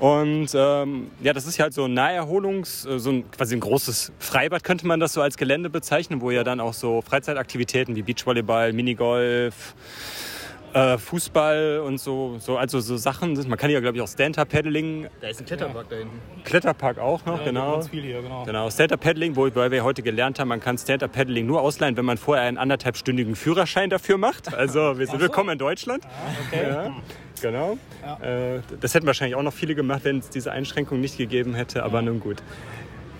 Und 0.00 0.48
ähm, 0.54 1.10
ja, 1.22 1.34
das 1.34 1.46
ist 1.46 1.58
ja 1.58 1.64
halt 1.64 1.74
so 1.74 1.84
ein 1.84 1.92
Naherholungs-, 1.92 2.88
äh, 2.88 2.98
so 2.98 3.10
ein 3.10 3.30
quasi 3.30 3.54
ein 3.54 3.60
großes 3.60 4.12
Freibad 4.18 4.64
könnte 4.64 4.86
man 4.86 4.98
das 4.98 5.12
so 5.12 5.20
als 5.20 5.36
Gelände 5.36 5.68
bezeichnen, 5.68 6.22
wo 6.22 6.30
ja 6.30 6.42
dann 6.42 6.58
auch 6.58 6.72
so 6.72 7.02
Freizeitaktivitäten 7.02 7.94
wie 7.96 8.02
Beachvolleyball, 8.02 8.72
Minigolf, 8.72 9.74
äh, 10.72 10.98
Fußball 10.98 11.80
und 11.84 11.98
so, 11.98 12.36
so, 12.38 12.56
also 12.56 12.80
so 12.80 12.96
Sachen. 12.96 13.34
Man 13.48 13.58
kann 13.58 13.70
hier, 13.70 13.80
glaube 13.80 13.96
ich, 13.96 14.02
auch 14.02 14.08
Stand-Up-Paddling. 14.08 15.08
Da 15.20 15.28
ist 15.28 15.40
ein 15.40 15.46
Kletterpark 15.46 15.88
da 15.88 15.96
hinten. 15.96 16.20
Kletterpark 16.44 16.98
auch 16.98 17.24
noch, 17.26 17.38
Ja, 17.38 17.44
genau. 17.44 17.82
viel 17.82 18.02
hier, 18.02 18.22
genau. 18.22 18.44
Genau, 18.44 18.70
Stand-Up-Paddling, 18.70 19.36
wobei 19.36 19.70
wir 19.70 19.84
heute 19.84 20.02
gelernt 20.02 20.38
haben, 20.38 20.48
man 20.48 20.60
kann 20.60 20.78
Stand-Up-Paddling 20.78 21.46
nur 21.46 21.60
ausleihen, 21.60 21.96
wenn 21.96 22.04
man 22.04 22.18
vorher 22.18 22.44
einen 22.44 22.58
anderthalbstündigen 22.58 23.36
Führerschein 23.36 23.90
dafür 23.90 24.18
macht. 24.18 24.54
Also 24.54 24.98
wir 24.98 25.06
sind 25.06 25.20
willkommen 25.20 25.50
in 25.50 25.58
Deutschland. 25.58 26.04
okay. 26.48 26.68
Ja, 26.68 26.92
genau. 27.40 27.78
Äh, 28.22 28.60
das 28.80 28.94
hätten 28.94 29.06
wahrscheinlich 29.06 29.34
auch 29.36 29.42
noch 29.42 29.52
viele 29.54 29.74
gemacht, 29.74 30.00
wenn 30.04 30.18
es 30.18 30.30
diese 30.30 30.52
Einschränkung 30.52 31.00
nicht 31.00 31.18
gegeben 31.18 31.54
hätte, 31.54 31.82
aber 31.82 32.02
nun 32.02 32.20
gut. 32.20 32.42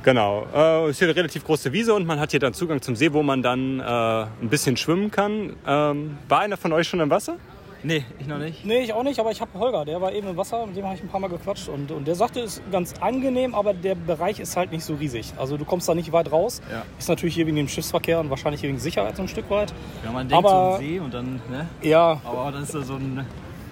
Genau, 0.03 0.47
äh, 0.55 0.91
ist 0.91 0.99
hier 0.99 1.09
eine 1.09 1.17
relativ 1.17 1.45
große 1.45 1.73
Wiese 1.73 1.93
und 1.95 2.07
man 2.07 2.19
hat 2.19 2.31
hier 2.31 2.41
dann 2.41 2.55
Zugang 2.55 2.81
zum 2.81 2.97
See, 2.97 3.13
wo 3.13 3.23
man 3.23 3.43
dann 3.43 3.81
äh, 3.81 3.83
ein 3.83 4.49
bisschen 4.49 4.77
schwimmen 4.77 5.11
kann. 5.11 5.57
Ähm, 5.67 6.17
war 6.29 6.41
einer 6.41 6.57
von 6.57 6.73
euch 6.73 6.89
schon 6.89 7.01
im 7.01 7.11
Wasser? 7.11 7.37
Nee, 7.83 8.05
ich 8.19 8.27
noch 8.27 8.39
nicht. 8.39 8.65
Nee, 8.65 8.81
ich 8.81 8.93
auch 8.93 9.03
nicht, 9.03 9.19
aber 9.21 9.31
ich 9.31 9.41
habe 9.41 9.59
Holger, 9.59 9.85
der 9.85 10.01
war 10.01 10.13
eben 10.13 10.29
im 10.29 10.37
Wasser, 10.37 10.67
mit 10.67 10.77
dem 10.77 10.85
habe 10.85 10.95
ich 10.97 11.03
ein 11.03 11.09
paar 11.09 11.21
Mal 11.21 11.29
gequatscht 11.29 11.69
und, 11.69 11.91
und 11.91 12.07
der 12.07 12.15
sagte, 12.15 12.41
es 12.41 12.59
ist 12.59 12.71
ganz 12.71 12.95
angenehm, 13.01 13.55
aber 13.55 13.73
der 13.73 13.95
Bereich 13.95 14.39
ist 14.39 14.57
halt 14.57 14.71
nicht 14.71 14.85
so 14.85 14.95
riesig. 14.95 15.33
Also 15.39 15.57
du 15.57 15.65
kommst 15.65 15.89
da 15.89 15.95
nicht 15.95 16.13
weit 16.13 16.31
raus. 16.31 16.61
Ja. 16.71 16.83
Ist 16.99 17.09
natürlich 17.09 17.35
hier 17.35 17.47
wegen 17.47 17.57
dem 17.57 17.69
Schiffsverkehr 17.69 18.21
und 18.21 18.29
wahrscheinlich 18.29 18.63
wegen 18.63 18.79
Sicherheit 18.79 19.17
so 19.17 19.23
ein 19.23 19.29
Stück 19.29 19.49
weit. 19.51 19.73
Ja, 20.05 20.13
man 20.13 20.29
denkt 20.29 20.45
aber, 20.45 20.73
so 20.73 20.79
ein 20.79 20.81
See 20.81 21.01
und 21.01 21.15
dann, 21.15 21.41
ne? 21.51 21.69
Ja. 21.81 22.21
Aber 22.25 22.53
dann 22.53 22.63
ist 22.63 22.75
da 22.75 22.83
so 22.83 22.95
ein 22.95 23.25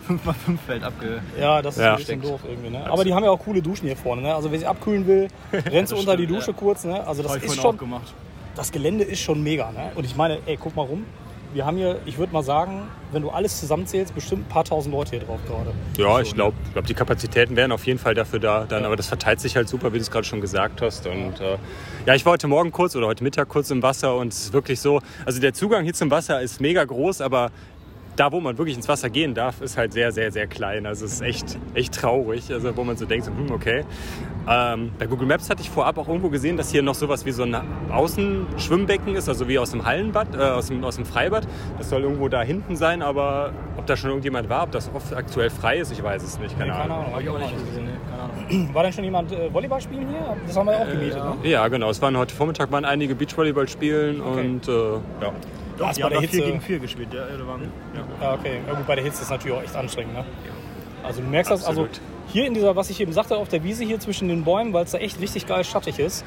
5x5-Feld 0.09 0.83
abge... 0.85 1.21
Ja, 1.39 1.63
das 1.63 1.77
ist 1.77 1.83
Ja. 1.83 1.93
ein 1.93 1.99
bisschen 1.99 2.23
doof 2.23 2.41
irgendwie. 2.49 2.71
Ne? 2.71 2.85
Aber 2.91 3.05
die 3.05 3.13
haben 3.15 3.25
ja 3.25 3.31
auch 3.31 3.39
coole 3.41 3.63
Duschen 3.63 3.87
hier 3.87 3.97
vorne. 3.97 4.23
Ne? 4.23 4.35
Also 4.35 4.51
wer 4.51 4.59
sich 4.59 4.69
abkühlen 4.69 5.07
will, 5.07 5.29
rennst 5.53 5.93
du 5.93 5.97
Das 5.97 6.05
unter 6.05 6.17
die 6.17 6.25
stimmt, 6.25 6.39
Dusche 6.41 6.51
ja. 6.53 6.57
kurz. 6.57 6.85
Ne? 6.85 7.07
Also 7.07 7.23
das 7.23 7.37
ich 7.37 7.45
ist 7.45 7.57
schon. 7.61 7.79
Das 8.57 8.73
Gelände 8.73 9.05
ist 9.05 9.21
schon 9.21 9.43
mega. 9.43 9.71
Ne? 9.71 9.93
Und 9.95 10.05
ich 10.05 10.17
meine, 10.17 10.39
ey, 10.47 10.57
guck 10.57 10.75
mal 10.75 10.83
rum. 10.83 11.05
Wir 11.55 11.65
haben 11.65 11.79
hier, 11.79 11.99
ich 12.05 12.19
würde 12.19 12.31
mal 12.31 12.43
sagen, 12.43 12.83
wenn 13.11 13.23
du 13.23 13.31
alles 13.31 13.59
zusammenzählst, 13.59 14.15
bestimmt 14.15 14.45
ein 14.45 14.49
paar 14.51 14.65
tausend 14.65 14.95
Leute 14.95 15.13
hier 15.13 15.21
drauf 15.21 15.41
gerade. 15.47 15.73
Ja, 15.97 16.21
ich 16.21 16.35
glaube, 16.35 16.55
glaub, 16.75 16.85
die 16.85 16.93
Kapazitäten 16.93 17.57
wären 17.57 17.73
auf 17.73 17.87
jeden 17.87 17.99
Fall 17.99 18.15
dafür 18.15 18.39
da. 18.39 18.67
Dann, 18.69 18.85
Aber 18.85 18.97
das 18.97 19.07
verteilt 19.07 19.41
sich 19.41 19.57
halt 19.57 19.67
super, 19.67 19.95
wie 19.95 19.97
du 19.97 20.03
es 20.03 20.11
gerade 20.11 20.27
schon 20.27 20.43
gesagt 20.43 20.83
hast. 20.83 21.07
Und 21.07 21.41
äh, 21.41 21.57
ja, 22.05 22.15
ich 22.15 22.27
war 22.27 22.35
heute 22.35 22.49
Morgen 22.49 22.71
kurz 22.71 22.95
oder 22.97 23.07
heute 23.07 23.25
Mittag 23.25 23.49
kurz 23.49 23.71
im 23.71 23.83
Wasser 23.83 24.15
und 24.17 24.31
es 24.35 24.41
ist 24.41 24.53
wirklich 24.53 24.79
so. 24.81 25.01
Also 25.25 25.41
der 25.41 25.55
Zugang 25.55 25.85
hier 25.85 25.95
zum 25.95 26.11
Wasser 26.11 26.43
ist 26.43 26.61
mega 26.61 26.85
groß, 26.85 27.23
aber 27.23 27.51
da, 28.19 28.33
wo 28.33 28.41
man 28.41 28.59
wirklich 28.59 28.77
ins 28.77 28.89
Wasser 28.89 29.11
gehen 29.11 29.35
darf, 29.35 29.61
ist 29.61 29.77
halt 29.77 29.93
sehr, 29.93 30.11
sehr, 30.13 30.33
sehr 30.33 30.47
klein. 30.47 30.87
Also 30.87 31.05
es 31.05 31.15
ist 31.15 31.21
echt, 31.23 31.59
echt 31.75 31.95
traurig. 31.95 32.53
Also 32.53 32.77
wo 32.77 32.83
man 32.85 32.97
so 32.97 33.07
denkt, 33.07 33.27
hm, 33.27 33.51
okay. 33.53 33.85
Ähm, 34.49 34.91
bei 34.99 35.07
Google 35.07 35.29
Maps 35.29 35.49
hatte 35.51 35.61
ich 35.61 35.71
vorab 35.71 35.99
auch 35.99 36.09
irgendwo 36.09 36.29
gesehen, 36.31 36.57
dass 36.57 36.71
hier 36.71 36.83
noch 36.83 36.95
sowas 36.95 37.27
wie 37.27 37.33
so 37.33 37.43
ein 37.45 37.55
Außenschwimmbecken 37.91 39.15
ist, 39.15 39.29
also 39.29 39.47
wie 39.47 39.59
aus 39.59 39.71
dem 39.71 39.85
Hallenbad, 39.85 40.35
äh, 40.35 40.39
aus, 40.39 40.69
dem, 40.69 40.83
aus 40.85 40.97
dem 40.97 41.05
Freibad. 41.05 41.47
Das 41.77 41.91
soll 41.91 42.03
irgendwo 42.03 42.29
da 42.29 42.43
hinten 42.43 42.75
sein, 42.77 43.03
aber 43.03 43.53
ob 43.77 43.87
da 43.87 43.97
schon 43.97 44.11
irgendjemand 44.11 44.49
war, 44.49 44.65
ob 44.65 44.73
das 44.73 44.91
oft 44.95 45.15
aktuell 45.15 45.51
frei 45.51 45.79
ist, 45.79 45.93
ich 45.93 46.03
weiß 46.03 46.23
es 46.23 46.39
nicht. 46.39 46.59
Keine, 46.59 46.73
Nee, 46.73 46.79
keine 46.79 46.93
Ahnung. 46.95 46.99
Ahnung, 47.05 47.15
hab 47.15 47.21
ich 47.21 47.29
auch 47.29 47.39
nicht 47.39 47.57
gesehen. 47.67 47.85
Nee, 47.85 47.91
keine 48.11 48.23
Ahnung. 48.59 48.75
War 48.75 48.83
denn 48.83 48.93
schon 48.93 49.05
jemand 49.05 49.33
äh, 49.33 49.53
Volleyball 49.53 49.81
spielen 49.81 50.09
hier? 50.09 50.37
Das 50.47 50.57
haben 50.57 50.67
wir 50.67 50.73
ja 50.73 50.79
auch 50.81 50.91
gemietet, 50.91 51.23
ne? 51.23 51.37
Ja, 51.49 51.69
genau. 51.69 51.91
Es 51.91 52.01
waren 52.03 52.17
heute 52.17 52.35
Vormittag 52.35 52.73
waren 52.73 52.85
einige 52.85 53.15
Beachvolleyball 53.15 53.69
spielen 53.69 54.21
und 54.21 54.67
äh, 54.67 54.73
ja. 54.73 55.33
Ja, 55.79 55.87
Doch, 55.87 55.93
die 55.95 56.01
bei 56.01 56.05
haben 56.07 56.11
der 56.11 56.19
da 56.19 56.21
Hitze. 56.21 56.37
4 56.37 56.47
gegen 56.47 56.61
4 56.61 56.79
gespielt. 56.81 57.09
Ja, 57.13 57.25
da 57.27 57.47
waren, 57.47 57.63
ja. 57.95 58.25
Ja, 58.27 58.35
okay. 58.35 58.61
Ja, 58.67 58.75
gut, 58.75 58.87
bei 58.87 58.95
der 58.95 59.05
Hitze 59.05 59.19
ist 59.19 59.25
es 59.25 59.31
natürlich 59.31 59.57
auch 59.57 59.63
echt 59.63 59.77
anstrengend. 59.77 60.15
Ne? 60.15 60.25
Also 61.05 61.21
du 61.23 61.29
merkst 61.29 61.51
das, 61.53 61.65
also 61.65 61.83
Absolut. 61.85 62.01
hier 62.33 62.47
in 62.47 62.55
dieser, 62.55 62.75
was 62.77 62.91
ich 62.91 63.01
eben 63.01 63.13
sagte, 63.13 63.37
auf 63.37 63.49
der 63.49 63.63
Wiese 63.63 63.85
hier 63.85 64.01
zwischen 64.01 64.29
den 64.29 64.45
Bäumen, 64.45 64.73
weil 64.73 64.85
es 64.85 64.91
da 64.91 64.99
echt 64.99 65.21
richtig 65.21 65.47
geil 65.47 65.65
schattig 65.65 65.99
ist, 65.99 66.25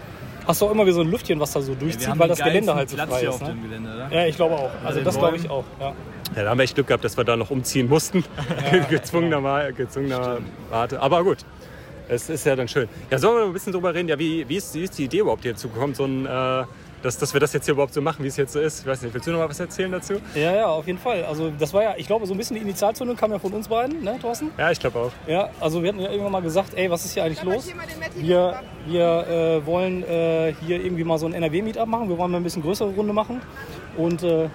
hast 0.48 0.62
du 0.62 0.66
auch 0.66 0.72
immer 0.72 0.86
wie 0.88 0.92
so 0.92 1.02
ein 1.02 1.12
Lüftchen, 1.12 1.40
was 1.40 1.52
da 1.52 1.62
so 1.62 1.76
durchzieht, 1.76 2.08
haben 2.08 2.20
weil 2.20 2.30
das 2.30 2.40
Gelände 2.40 2.74
halt 2.74 2.90
so 2.90 2.96
Platz 2.96 3.10
frei 3.10 3.20
hier 3.20 3.30
ist. 3.30 3.36
auf 3.36 3.42
Ne? 3.42 3.50
dem 3.50 3.64
Gelände, 3.64 3.94
oder? 3.94 4.10
Ja, 4.12 4.26
ich 4.26 4.36
glaube 4.38 4.56
auch. 4.56 4.72
Also 4.86 5.02
das 5.02 5.18
glaube 5.18 5.38
ich 5.38 5.50
auch. 5.50 5.66
Ja. 5.80 5.94
Ja, 6.36 6.44
da 6.44 6.50
haben 6.50 6.58
wir 6.60 6.64
echt 6.64 6.76
Glück 6.76 6.88
gehabt, 6.88 7.04
dass 7.04 7.18
wir 7.18 7.26
da 7.26 7.36
noch 7.36 7.52
umziehen 7.52 7.90
mussten. 7.90 8.24
gezwungener, 8.90 9.74
gezwungener 9.74 10.38
Rate. 10.72 11.02
Aber 11.02 11.24
gut, 11.26 11.40
es 12.08 12.30
ist 12.30 12.46
ja 12.46 12.56
dann 12.56 12.68
schön. 12.70 12.88
Ja, 13.10 13.18
sollen 13.18 13.38
wir 13.38 13.46
ein 13.46 13.54
bisschen 13.54 13.74
drüber 13.74 13.94
reden? 13.94 14.08
Ja, 14.08 14.18
wie, 14.18 14.48
wie, 14.48 14.56
ist, 14.56 14.74
wie 14.74 14.84
ist 14.84 14.98
die 14.98 15.04
Idee 15.06 15.20
überhaupt 15.20 15.44
hierzu 15.44 15.68
gekommen, 15.70 15.94
so 15.94 16.06
ein, 16.06 16.26
äh, 16.26 16.64
dass, 17.02 17.18
dass 17.18 17.34
wir 17.34 17.40
das 17.40 17.54
jetzt 17.54 17.66
hier 17.66 17.74
überhaupt 17.74 17.94
so 17.94 18.02
machen, 18.02 18.24
wie 18.24 18.28
es 18.28 18.38
jetzt 18.38 18.54
so 18.54 18.60
ist? 18.60 18.82
Ich 18.82 18.86
weiß 18.86 19.02
nicht, 19.02 19.14
willst 19.14 19.28
du 19.28 19.32
noch 19.32 19.40
mal 19.40 19.50
was 19.50 19.60
erzählen 19.60 19.92
dazu? 19.92 20.16
ja, 20.36 20.56
ja, 20.56 20.68
auf 20.68 20.88
jeden 20.88 21.00
Fall. 21.00 21.24
Also 21.26 21.52
das 21.58 21.74
war 21.74 21.84
ja, 21.84 21.96
ich 21.98 22.08
glaube, 22.08 22.26
so 22.26 22.34
ein 22.34 22.38
bisschen 22.38 22.56
die 22.56 22.62
Initialzündung 22.62 23.16
kam 23.16 23.32
ja 23.32 23.40
von 23.40 23.52
uns 23.54 23.68
beiden, 23.68 24.04
ne, 24.04 24.18
Thorsten? 24.22 24.52
Ja, 24.58 24.72
ich 24.72 24.80
glaube 24.80 25.00
auch. 25.00 25.12
Ja, 25.28 25.50
also 25.60 25.82
wir 25.82 25.90
hatten 25.90 26.00
ja 26.00 26.10
irgendwann 26.10 26.32
mal 26.32 26.42
gesagt, 26.42 26.74
ey, 26.76 26.90
was 26.90 27.06
ist 27.06 27.14
hier 27.14 27.24
eigentlich 27.24 27.44
los? 27.44 27.68
Wir, 28.16 28.62
wir 28.86 29.28
äh, 29.28 29.66
wollen 29.66 30.04
äh, 30.04 30.54
hier 30.66 30.84
irgendwie 30.84 31.04
mal 31.04 31.18
so 31.18 31.26
ein 31.26 31.34
NRW-Meetup 31.34 31.88
machen. 31.88 32.10
Wir 32.10 32.18
wollen 32.18 32.32
mal 32.32 32.38
ein 32.38 32.44
bisschen 32.44 32.62
größere 32.62 32.90
Runde 32.90 33.14
machen. 33.14 33.42
Und 33.98 34.24
äh, 34.24 34.50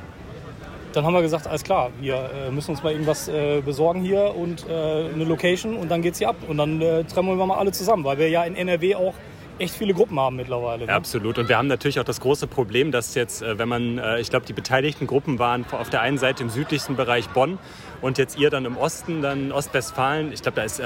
dann 0.93 1.05
haben 1.05 1.13
wir 1.13 1.23
gesagt, 1.23 1.47
alles 1.47 1.63
klar, 1.63 1.91
wir 2.01 2.31
äh, 2.47 2.51
müssen 2.51 2.71
uns 2.71 2.83
mal 2.83 2.91
irgendwas 2.91 3.29
äh, 3.29 3.61
besorgen 3.61 4.01
hier 4.01 4.35
und 4.35 4.67
äh, 4.67 5.11
eine 5.13 5.25
Location 5.25 5.77
und 5.77 5.91
dann 5.91 6.01
geht's 6.01 6.19
hier 6.19 6.29
ab. 6.31 6.37
Und 6.49 6.57
dann 6.57 6.81
äh, 6.81 7.05
treffen 7.05 7.37
wir 7.37 7.47
mal 7.47 7.59
alle 7.59 7.73
zusammen, 7.73 8.05
weil 8.05 8.17
wir 8.19 8.31
ja 8.31 8.45
in 8.45 8.57
NRW 8.57 8.95
auch 8.95 9.15
echt 9.59 9.75
viele 9.75 9.95
Gruppen 9.95 10.19
haben 10.19 10.37
mittlerweile. 10.37 10.87
Ne? 10.87 10.93
Absolut. 10.93 11.39
Und 11.39 11.49
wir 11.49 11.59
haben 11.59 11.69
natürlich 11.69 12.01
auch 12.01 12.05
das 12.05 12.21
große 12.21 12.47
Problem, 12.47 12.93
dass 12.93 13.15
jetzt, 13.15 13.43
äh, 13.43 13.59
wenn 13.59 13.69
man, 13.69 13.99
äh, 13.99 14.21
ich 14.21 14.31
glaube, 14.31 14.47
die 14.47 14.53
beteiligten 14.53 15.07
Gruppen 15.07 15.39
waren 15.39 15.65
auf 15.71 15.91
der 15.91 16.01
einen 16.01 16.19
Seite 16.19 16.43
im 16.43 16.51
südlichsten 16.51 16.97
Bereich 16.97 17.29
Bonn 17.31 17.59
und 18.01 18.19
jetzt 18.19 18.39
ihr 18.39 18.51
dann 18.51 18.65
im 18.65 18.77
Osten, 18.77 19.23
dann 19.23 19.53
Ostwestfalen. 19.53 20.33
Ich 20.33 20.43
glaube, 20.43 20.57
da 20.57 20.63
ist 20.63 20.81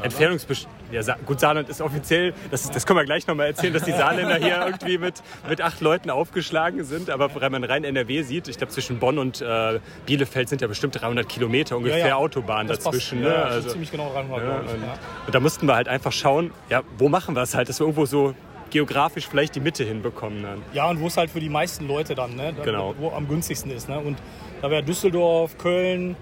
äh, 0.00 0.04
Entfernungsbest 0.04 0.68
ja, 0.92 1.02
Sa 1.02 1.16
gut, 1.24 1.38
Saarland 1.40 1.68
ist 1.68 1.80
offiziell, 1.80 2.34
das, 2.50 2.64
ist, 2.64 2.74
das 2.74 2.84
können 2.84 2.98
wir 2.98 3.04
gleich 3.04 3.26
nochmal 3.26 3.46
erzählen, 3.46 3.72
dass 3.72 3.84
die 3.84 3.92
Saarländer 3.92 4.36
hier 4.36 4.60
irgendwie 4.66 4.98
mit, 4.98 5.22
mit 5.48 5.60
acht 5.60 5.80
Leuten 5.80 6.10
aufgeschlagen 6.10 6.82
sind. 6.84 7.10
Aber 7.10 7.30
wenn 7.40 7.52
man 7.52 7.62
rein 7.64 7.84
NRW 7.84 8.22
sieht, 8.22 8.48
ich 8.48 8.58
glaube, 8.58 8.72
zwischen 8.72 8.98
Bonn 8.98 9.18
und 9.18 9.40
äh, 9.40 9.78
Bielefeld 10.06 10.48
sind 10.48 10.60
ja 10.62 10.66
bestimmt 10.66 11.00
300 11.00 11.28
Kilometer 11.28 11.76
ungefähr 11.76 11.98
Ja, 12.00 12.06
ja. 12.08 12.16
Autobahn 12.16 12.66
Das 12.66 12.80
dazwischen. 12.80 13.22
passt. 13.22 13.32
ne? 13.32 13.38
Ja, 13.38 13.44
also, 13.44 13.68
ziemlich 13.70 13.90
genau 13.90 14.08
ran, 14.08 14.28
ja, 14.30 14.38
glaube 14.38 14.64
ich. 14.66 14.72
und, 14.74 14.82
und 15.26 15.34
da 15.34 15.40
mussten 15.40 15.66
wir 15.66 15.74
halt 15.76 15.86
einfach 15.88 16.12
schauen, 16.12 16.50
ja, 16.68 16.82
wo 16.98 17.08
machen 17.08 17.34
wir 17.36 17.42
es 17.42 17.54
halt, 17.54 17.68
dass 17.68 17.78
wir 17.80 17.84
irgendwo 17.84 18.06
so 18.06 18.34
geografisch 18.70 19.26
vielleicht 19.28 19.54
die 19.56 19.60
Mitte 19.60 19.84
hinbekommen 19.84 20.42
dann. 20.42 20.62
Ja, 20.72 20.88
und 20.88 21.00
wo 21.00 21.06
es 21.08 21.16
halt 21.16 21.30
für 21.30 21.40
die 21.40 21.48
meisten 21.48 21.86
Leute 21.88 22.14
dann, 22.14 22.34
ne? 22.36 22.52
da- 22.56 22.62
Genau. 22.64 22.94
wo 22.98 23.10
am 23.10 23.28
günstigsten 23.28 23.70
ist. 23.70 23.88
Ne? 23.88 23.98
Und 23.98 24.16
da 24.62 24.70
wäre 24.70 24.82
Düsseldorf, 24.82 25.58
Köln, 25.58 26.14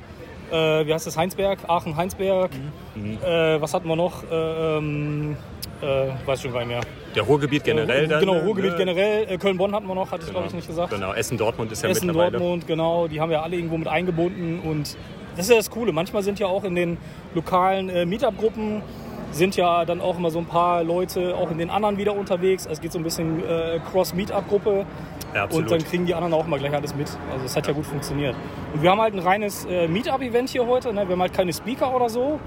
äh, 0.53 0.87
wie 0.87 0.93
heißt 0.95 1.07
das, 1.07 1.17
Heinsberg, 1.17 1.59
Aachen-Heinsberg. 1.69 2.51
Mhm. 2.95 3.19
Äh, 3.25 3.61
was 3.61 3.75
hatten 3.75 3.89
wir 3.89 3.97
noch? 3.97 4.23
Äh, 4.31 4.77
ähm, 4.79 5.37
äh, 5.81 5.87
weiß 6.27 6.43
schon 6.43 6.53
gar 6.53 6.61
nicht 6.61 6.69
mehr. 6.69 6.81
Der 7.15 7.23
Ruhrgebiet 7.23 7.65
generell 7.65 8.05
Äh, 8.05 8.09
dann. 8.09 8.21
Genau, 8.21 8.35
ne? 8.35 8.43
Ruhrgebiet 8.45 8.77
generell. 8.77 9.27
Äh, 9.31 9.39
Köln-Bonn 9.39 9.75
hatten 9.75 9.87
wir 9.87 9.95
noch, 9.95 10.11
hatte 10.11 10.25
ich 10.25 10.31
glaube 10.31 10.47
ich 10.49 10.55
nicht 10.55 10.67
gesagt. 10.67 10.91
Genau, 10.93 11.13
Essen-Dortmund 11.13 11.71
ist 11.73 11.83
ja 11.83 11.89
Essen, 11.89 12.07
mittlerweile. 12.07 12.33
Dortmund, 12.39 12.67
genau, 12.67 13.07
die 13.09 13.21
haben 13.21 13.31
wir 13.31 13.43
alle 13.43 13.57
irgendwo 13.57 13.77
mit 13.79 13.89
eingebunden 13.89 14.61
und 14.61 14.97
das 15.37 15.47
ist 15.47 15.51
ja 15.51 15.57
das 15.57 15.71
Coole. 15.71 15.93
Manchmal 15.93 16.23
sind 16.25 16.39
ja 16.41 16.49
auch 16.49 16.65
in 16.65 16.75
den 16.75 16.99
lokalen 17.35 17.89
äh, 17.91 18.05
Meetup-Gruppen 18.07 18.83
sind 19.31 19.57
ja 19.57 19.85
dann 19.85 20.01
auch 20.01 20.17
immer 20.17 20.31
so 20.31 20.39
ein 20.39 20.47
paar 20.47 20.83
Leute 20.83 21.37
auch 21.37 21.51
in 21.51 21.59
den 21.59 21.69
anderen 21.71 21.99
wieder 21.99 22.17
unterwegs. 22.17 22.67
Es 22.69 22.81
geht 22.81 22.93
so 22.93 22.99
ein 22.99 23.05
bisschen 23.05 23.41
äh, 23.47 23.79
Cross-Meetup-Gruppe 23.93 24.87
Ja, 25.35 25.45
absolut. 25.45 25.65
und 25.65 25.73
dann 25.73 25.89
kriegen 25.89 26.07
die 26.07 26.15
anderen 26.15 26.33
auch 26.35 26.47
immer 26.47 26.59
gleich 26.59 26.75
alles 26.75 26.95
mit. 26.95 27.09
Also 27.33 27.45
es 27.45 27.57
hat 27.57 27.67
ja 27.67 27.73
gut 27.73 27.87
funktioniert. 27.87 28.35
Und 28.73 28.83
wir 28.83 28.91
haben 28.91 29.01
halt 29.01 29.15
ein 29.15 29.21
reines 29.21 29.65
äh, 29.67 29.87
Meetup-Event 29.87 30.49
hier 30.49 30.67
heute. 30.67 30.93
Ne? 30.93 31.07
Wir 31.07 31.13
haben 31.13 31.21
halt 31.21 31.35
keine 31.35 31.53
Speaker 31.53 31.95
oder 31.95 32.09
so 32.09 32.41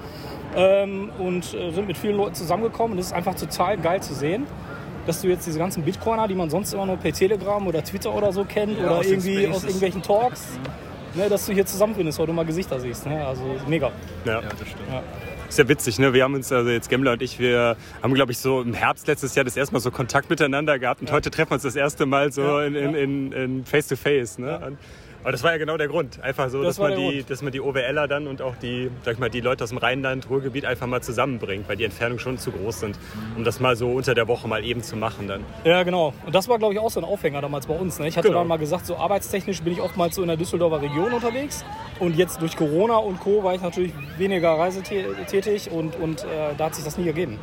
ähm, 0.56 1.12
und 1.20 1.54
äh, 1.54 1.72
sind 1.72 1.88
mit 1.88 1.98
vielen 1.98 2.18
Leuten 2.18 2.36
zusammengekommen. 2.36 2.94
Und 2.94 2.98
das 2.98 3.08
ist 3.08 3.14
einfach 3.14 3.36
total 3.36 3.78
geil 3.78 4.02
zu 4.02 4.14
sehen 4.14 4.48
dass 5.06 5.22
du 5.22 5.28
jetzt 5.28 5.48
diese 5.48 5.60
ganzen 5.60 5.84
Bitcoiner, 5.84 6.28
die 6.28 6.36
man 6.36 6.50
sonst 6.50 6.74
immer 6.74 6.86
nur 6.86 6.98
per 6.98 7.12
Telegram 7.12 7.66
oder 7.66 7.84
Twitter 7.84 8.14
oder 8.14 8.32
so 8.32 8.46
kennt 8.46 8.78
Ja, 8.78 8.86
oder 8.86 8.98
aus 8.98 9.08
irgendwie 9.08 9.48
aus 9.48 9.64
irgendwelchen 9.64 10.02
Talks, 10.02 10.48
ne, 11.16 11.30
dass 11.30 11.46
du 11.46 11.54
hier 11.54 11.66
zusammenfindest, 11.66 12.20
weil 12.20 12.28
du 12.28 12.34
mal 12.34 12.46
Gesichter 12.46 12.80
siehst. 12.80 13.06
Ne? 13.06 13.26
Also 13.26 13.44
mega. 13.68 13.92
Ja. 14.26 14.42
das 14.42 14.60
stimmt. 14.60 14.90
Ja. 15.52 15.52
Ist 15.52 15.60
ja 15.60 15.68
witzig, 15.68 16.00
ne? 16.00 16.14
Wir 16.14 16.24
haben 16.24 16.34
uns, 16.34 16.52
also 16.52 16.70
jetzt 16.70 16.90
Gemmler 16.90 17.12
und 17.14 17.22
ich, 17.22 17.38
wir 17.40 17.76
haben, 18.02 18.14
glaube 18.14 18.32
ich, 18.32 18.38
so 18.38 18.62
im 18.62 18.74
Herbst 18.74 19.08
letztes 19.08 19.36
Jahr 19.36 19.44
das 19.44 19.58
erste 19.58 19.74
Mal 19.74 19.80
so 19.82 19.92
Kontakt 19.92 20.30
miteinander 20.30 20.80
gehabt 20.80 21.02
und 21.02 21.12
heute 21.12 21.30
treffen 21.30 21.52
wir 21.52 21.56
uns 21.56 21.64
das 21.64 21.76
erste 21.76 22.06
Mal 22.06 22.32
so 22.32 22.60
in, 22.60 22.74
in, 22.76 22.96
in, 22.96 23.32
in 23.34 23.66
Face 23.66 23.88
to 23.88 23.96
Face. 23.98 24.38
Ne? 24.38 24.58
Und- 24.66 24.78
Aber 25.24 25.32
das 25.32 25.44
war 25.44 25.52
ja 25.52 25.58
genau 25.58 25.78
der 25.78 25.88
Grund. 25.88 26.20
Einfach 26.24 26.50
so, 26.50 26.64
Das 26.64 26.78
dass 26.78 26.80
man, 26.90 26.98
die, 26.98 27.18
Grund. 27.18 27.30
dass 27.30 27.42
man 27.44 27.52
die 27.52 27.62
OWLer 27.62 28.08
dann 28.08 28.26
und 28.28 28.42
auch 28.42 28.56
die, 28.56 28.90
sag 29.04 29.14
ich 29.14 29.20
mal, 29.20 29.30
die 29.30 29.42
Leute 29.42 29.64
aus 29.64 29.70
dem 29.70 29.78
Rheinland, 29.78 30.28
Ruhrgebiet 30.30 30.66
einfach 30.66 30.88
mal 30.88 31.02
zusammenbringt, 31.02 31.70
weil 31.70 31.76
die 31.78 31.84
Entfernungen 31.84 32.20
schon 32.20 32.38
zu 32.40 32.52
groß 32.52 32.80
sind, 32.80 32.98
um 33.38 33.44
das 33.44 33.60
mal 33.60 33.76
so 33.76 33.92
unter 33.92 34.16
der 34.16 34.28
Woche 34.28 34.48
mal 34.48 34.64
eben 34.66 34.82
zu 34.82 34.96
machen 34.96 35.28
dann. 35.28 35.44
Ja, 35.64 35.84
genau. 35.84 36.14
Und 36.26 36.34
das 36.34 36.48
war, 36.48 36.58
glaube 36.58 36.74
ich, 36.74 36.80
auch 36.80 36.90
so 36.90 37.00
ein 37.00 37.06
Aufhänger 37.06 37.42
damals 37.42 37.68
bei 37.68 37.76
uns. 37.76 38.00
Ne? 38.00 38.08
Ich 38.08 38.18
hatte 38.18 38.30
Genau. 38.30 38.40
dann 38.40 38.48
mal 38.48 38.58
gesagt, 38.58 38.86
so 38.88 38.96
arbeitstechnisch 38.98 39.62
bin 39.62 39.74
ich 39.74 39.82
oftmals 39.82 40.16
so 40.16 40.22
in 40.24 40.28
der 40.28 40.38
Düsseldorfer 40.38 40.82
Region 40.82 41.12
unterwegs. 41.14 41.64
Und 42.00 42.16
jetzt 42.18 42.42
durch 42.42 42.56
Corona 42.58 42.98
und 42.98 43.20
Co. 43.20 43.44
war 43.44 43.54
ich 43.54 43.62
natürlich 43.62 43.92
weniger 44.18 44.58
reisetätig 44.58 45.70
und, 45.70 45.96
und 45.98 46.24
äh, 46.24 46.56
da 46.58 46.66
hat 46.66 46.76
sich 46.76 46.84
das 46.84 46.98
nie 46.98 47.06
ergeben. 47.08 47.38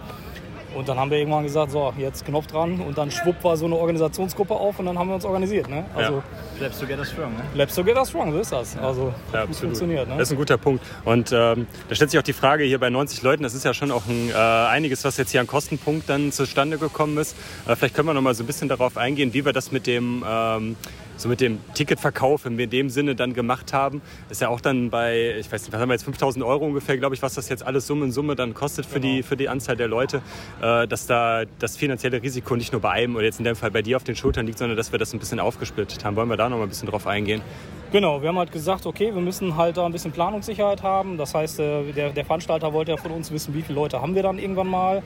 Und 0.74 0.88
dann 0.88 0.98
haben 0.98 1.10
wir 1.10 1.18
irgendwann 1.18 1.44
gesagt, 1.44 1.72
so, 1.72 1.92
jetzt 1.96 2.24
Knopf 2.24 2.46
dran. 2.46 2.80
Und 2.80 2.98
dann 2.98 3.10
schwupp 3.10 3.42
war 3.42 3.56
so 3.56 3.66
eine 3.66 3.76
Organisationsgruppe 3.76 4.54
auf 4.54 4.78
und 4.78 4.86
dann 4.86 4.98
haben 4.98 5.08
wir 5.08 5.14
uns 5.14 5.24
organisiert. 5.24 5.68
Ne? 5.68 5.84
Also 5.94 6.22
Labs 6.60 6.78
together 6.78 7.04
strong, 7.04 7.32
ne? 7.34 7.42
Labs 7.54 7.74
Together 7.74 8.04
Strong, 8.04 8.32
so 8.32 8.38
ist 8.38 8.52
das. 8.52 8.76
Also 8.76 9.12
Ja, 9.32 9.44
gut 9.44 9.56
funktioniert. 9.56 10.08
Ne? 10.08 10.16
Das 10.18 10.28
ist 10.28 10.32
ein 10.32 10.38
guter 10.38 10.58
Punkt. 10.58 10.84
Und 11.04 11.32
ähm, 11.32 11.66
da 11.88 11.94
stellt 11.94 12.10
sich 12.10 12.18
auch 12.18 12.24
die 12.24 12.32
Frage 12.32 12.64
hier 12.64 12.78
bei 12.78 12.90
90 12.90 13.22
Leuten, 13.22 13.42
das 13.42 13.54
ist 13.54 13.64
ja 13.64 13.74
schon 13.74 13.90
auch 13.90 14.06
ein, 14.06 14.30
äh, 14.30 14.34
einiges, 14.34 15.04
was 15.04 15.16
jetzt 15.16 15.30
hier 15.30 15.40
an 15.40 15.46
Kostenpunkt 15.46 16.08
dann 16.08 16.32
zustande 16.32 16.78
gekommen 16.78 17.16
ist. 17.18 17.36
Äh, 17.66 17.76
vielleicht 17.76 17.94
können 17.94 18.08
wir 18.08 18.14
noch 18.14 18.22
mal 18.22 18.34
so 18.34 18.42
ein 18.42 18.46
bisschen 18.46 18.68
darauf 18.68 18.96
eingehen, 18.96 19.34
wie 19.34 19.44
wir 19.44 19.52
das 19.52 19.72
mit 19.72 19.86
dem 19.86 20.24
ähm, 20.28 20.76
so 21.18 21.28
mit 21.28 21.40
dem 21.40 21.58
Ticketverkauf 21.74 22.46
in 22.46 22.56
dem 22.70 22.90
Sinne 22.90 23.14
dann 23.14 23.34
gemacht 23.34 23.72
haben. 23.72 24.00
Ist 24.30 24.40
ja 24.40 24.48
auch 24.48 24.60
dann 24.60 24.88
bei, 24.88 25.36
ich 25.38 25.50
weiß 25.50 25.62
nicht, 25.62 25.72
was 25.72 25.80
haben 25.80 25.88
wir 25.88 25.94
jetzt, 25.94 26.04
5000 26.04 26.44
Euro 26.44 26.64
ungefähr, 26.64 26.96
glaube 26.96 27.14
ich, 27.14 27.22
was 27.22 27.34
das 27.34 27.48
jetzt 27.48 27.66
alles 27.66 27.86
Summe 27.86 28.06
in 28.06 28.12
Summe 28.12 28.36
dann 28.36 28.54
kostet 28.54 28.86
für, 28.86 29.00
die, 29.00 29.22
für 29.22 29.36
die 29.36 29.48
Anzahl 29.48 29.76
der 29.76 29.88
Leute, 29.88 30.22
äh, 30.62 30.86
dass 30.86 31.06
da 31.06 31.42
das 31.58 31.76
finanzielle 31.76 32.22
Risiko 32.22 32.56
nicht 32.56 32.72
nur 32.72 32.80
bei 32.80 32.90
einem 32.90 33.16
oder 33.16 33.24
jetzt 33.24 33.38
in 33.38 33.44
dem 33.44 33.56
Fall 33.56 33.70
bei 33.70 33.82
dir 33.82 33.96
auf 33.96 34.04
den 34.04 34.16
Schultern 34.16 34.46
liegt, 34.46 34.58
sondern 34.58 34.76
dass 34.76 34.92
wir 34.92 34.98
das 34.98 35.12
ein 35.12 35.18
bisschen 35.18 35.40
aufgesplittet 35.40 36.04
haben. 36.04 36.16
Wollen 36.16 36.28
wir 36.28 36.36
da 36.36 36.48
noch 36.48 36.56
mal 36.56 36.62
ein 36.62 36.68
bisschen 36.68 36.88
drauf 36.88 37.06
eingehen? 37.06 37.42
Genau, 37.90 38.20
wir 38.20 38.28
haben 38.28 38.38
halt 38.38 38.52
gesagt, 38.52 38.84
okay, 38.86 39.14
wir 39.14 39.22
müssen 39.22 39.56
halt 39.56 39.78
da 39.78 39.86
ein 39.86 39.92
bisschen 39.92 40.12
Planungssicherheit 40.12 40.82
haben. 40.82 41.16
Das 41.16 41.34
heißt, 41.34 41.58
äh, 41.60 41.92
der, 41.92 42.10
der 42.10 42.24
Veranstalter 42.24 42.72
wollte 42.72 42.92
ja 42.92 42.96
von 42.96 43.10
uns 43.10 43.30
wissen, 43.32 43.54
wie 43.54 43.62
viele 43.62 43.76
Leute 43.76 44.00
haben 44.00 44.14
wir 44.14 44.22
dann 44.22 44.38
irgendwann 44.38 44.68
mal. 44.68 45.02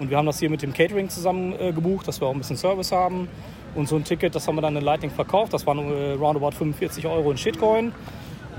Und 0.00 0.10
wir 0.10 0.16
haben 0.16 0.26
das 0.26 0.40
hier 0.40 0.50
mit 0.50 0.60
dem 0.62 0.72
Catering 0.72 1.08
zusammen 1.08 1.54
äh, 1.58 1.72
gebucht, 1.72 2.08
dass 2.08 2.20
wir 2.20 2.26
auch 2.26 2.34
ein 2.34 2.38
bisschen 2.38 2.56
Service 2.56 2.90
haben. 2.90 3.28
Und 3.74 3.88
so 3.88 3.96
ein 3.96 4.04
Ticket, 4.04 4.34
das 4.34 4.46
haben 4.46 4.56
wir 4.56 4.62
dann 4.62 4.76
in 4.76 4.84
Lightning 4.84 5.10
verkauft. 5.10 5.52
Das 5.52 5.66
waren 5.66 5.78
äh, 5.78 6.12
roundabout 6.12 6.52
45 6.52 7.06
Euro 7.06 7.30
in 7.30 7.36
Shitcoin. 7.36 7.92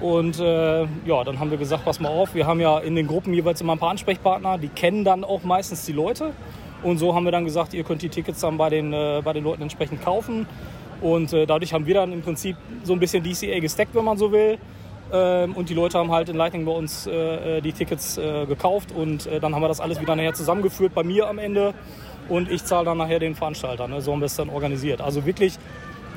Und 0.01 0.39
äh, 0.39 0.81
ja, 1.05 1.23
dann 1.23 1.39
haben 1.39 1.51
wir 1.51 1.57
gesagt, 1.57 1.85
pass 1.85 1.99
mal 1.99 2.09
auf, 2.09 2.35
wir 2.35 2.45
haben 2.45 2.59
ja 2.59 2.79
in 2.79 2.95
den 2.95 3.07
Gruppen 3.07 3.33
jeweils 3.33 3.61
immer 3.61 3.73
ein 3.73 3.79
paar 3.79 3.91
Ansprechpartner, 3.91 4.57
die 4.57 4.67
kennen 4.67 5.05
dann 5.05 5.23
auch 5.23 5.43
meistens 5.43 5.85
die 5.85 5.93
Leute. 5.93 6.33
Und 6.83 6.97
so 6.97 7.15
haben 7.15 7.23
wir 7.23 7.31
dann 7.31 7.45
gesagt, 7.45 7.73
ihr 7.73 7.83
könnt 7.83 8.01
die 8.01 8.09
Tickets 8.09 8.41
dann 8.41 8.57
bei 8.57 8.69
den, 8.69 8.91
äh, 8.91 9.21
bei 9.23 9.33
den 9.33 9.43
Leuten 9.43 9.61
entsprechend 9.61 10.03
kaufen. 10.03 10.47
Und 11.01 11.33
äh, 11.33 11.45
dadurch 11.45 11.73
haben 11.73 11.85
wir 11.85 11.95
dann 11.95 12.11
im 12.11 12.21
Prinzip 12.21 12.57
so 12.83 12.93
ein 12.93 12.99
bisschen 12.99 13.23
DCA 13.23 13.59
gesteckt, 13.59 13.95
wenn 13.95 14.03
man 14.03 14.17
so 14.17 14.31
will. 14.31 14.57
Ähm, 15.13 15.53
und 15.53 15.69
die 15.69 15.73
Leute 15.73 15.97
haben 15.97 16.11
halt 16.11 16.29
in 16.29 16.35
Lightning 16.35 16.65
bei 16.65 16.71
uns 16.71 17.07
äh, 17.07 17.57
äh, 17.57 17.61
die 17.61 17.71
Tickets 17.71 18.19
gekauft 18.47 18.91
und 18.91 19.29
dann 19.41 19.53
haben 19.55 19.61
wir 19.61 19.67
das 19.67 19.79
alles 19.79 20.01
wieder 20.01 20.15
nachher 20.15 20.33
zusammengeführt 20.33 20.93
bei 20.93 21.03
mir 21.03 21.27
am 21.27 21.37
Ende. 21.37 21.73
Und 22.29 22.49
ich 22.51 22.63
zahle 22.63 22.85
dann 22.85 22.97
nachher 22.97 23.19
den 23.19 23.35
Veranstalter. 23.35 23.87
Ne? 23.87 24.01
So 24.01 24.11
haben 24.11 24.19
wir 24.19 24.25
es 24.25 24.35
dann 24.35 24.49
organisiert. 24.49 25.01
Also 25.01 25.25
wirklich 25.25 25.57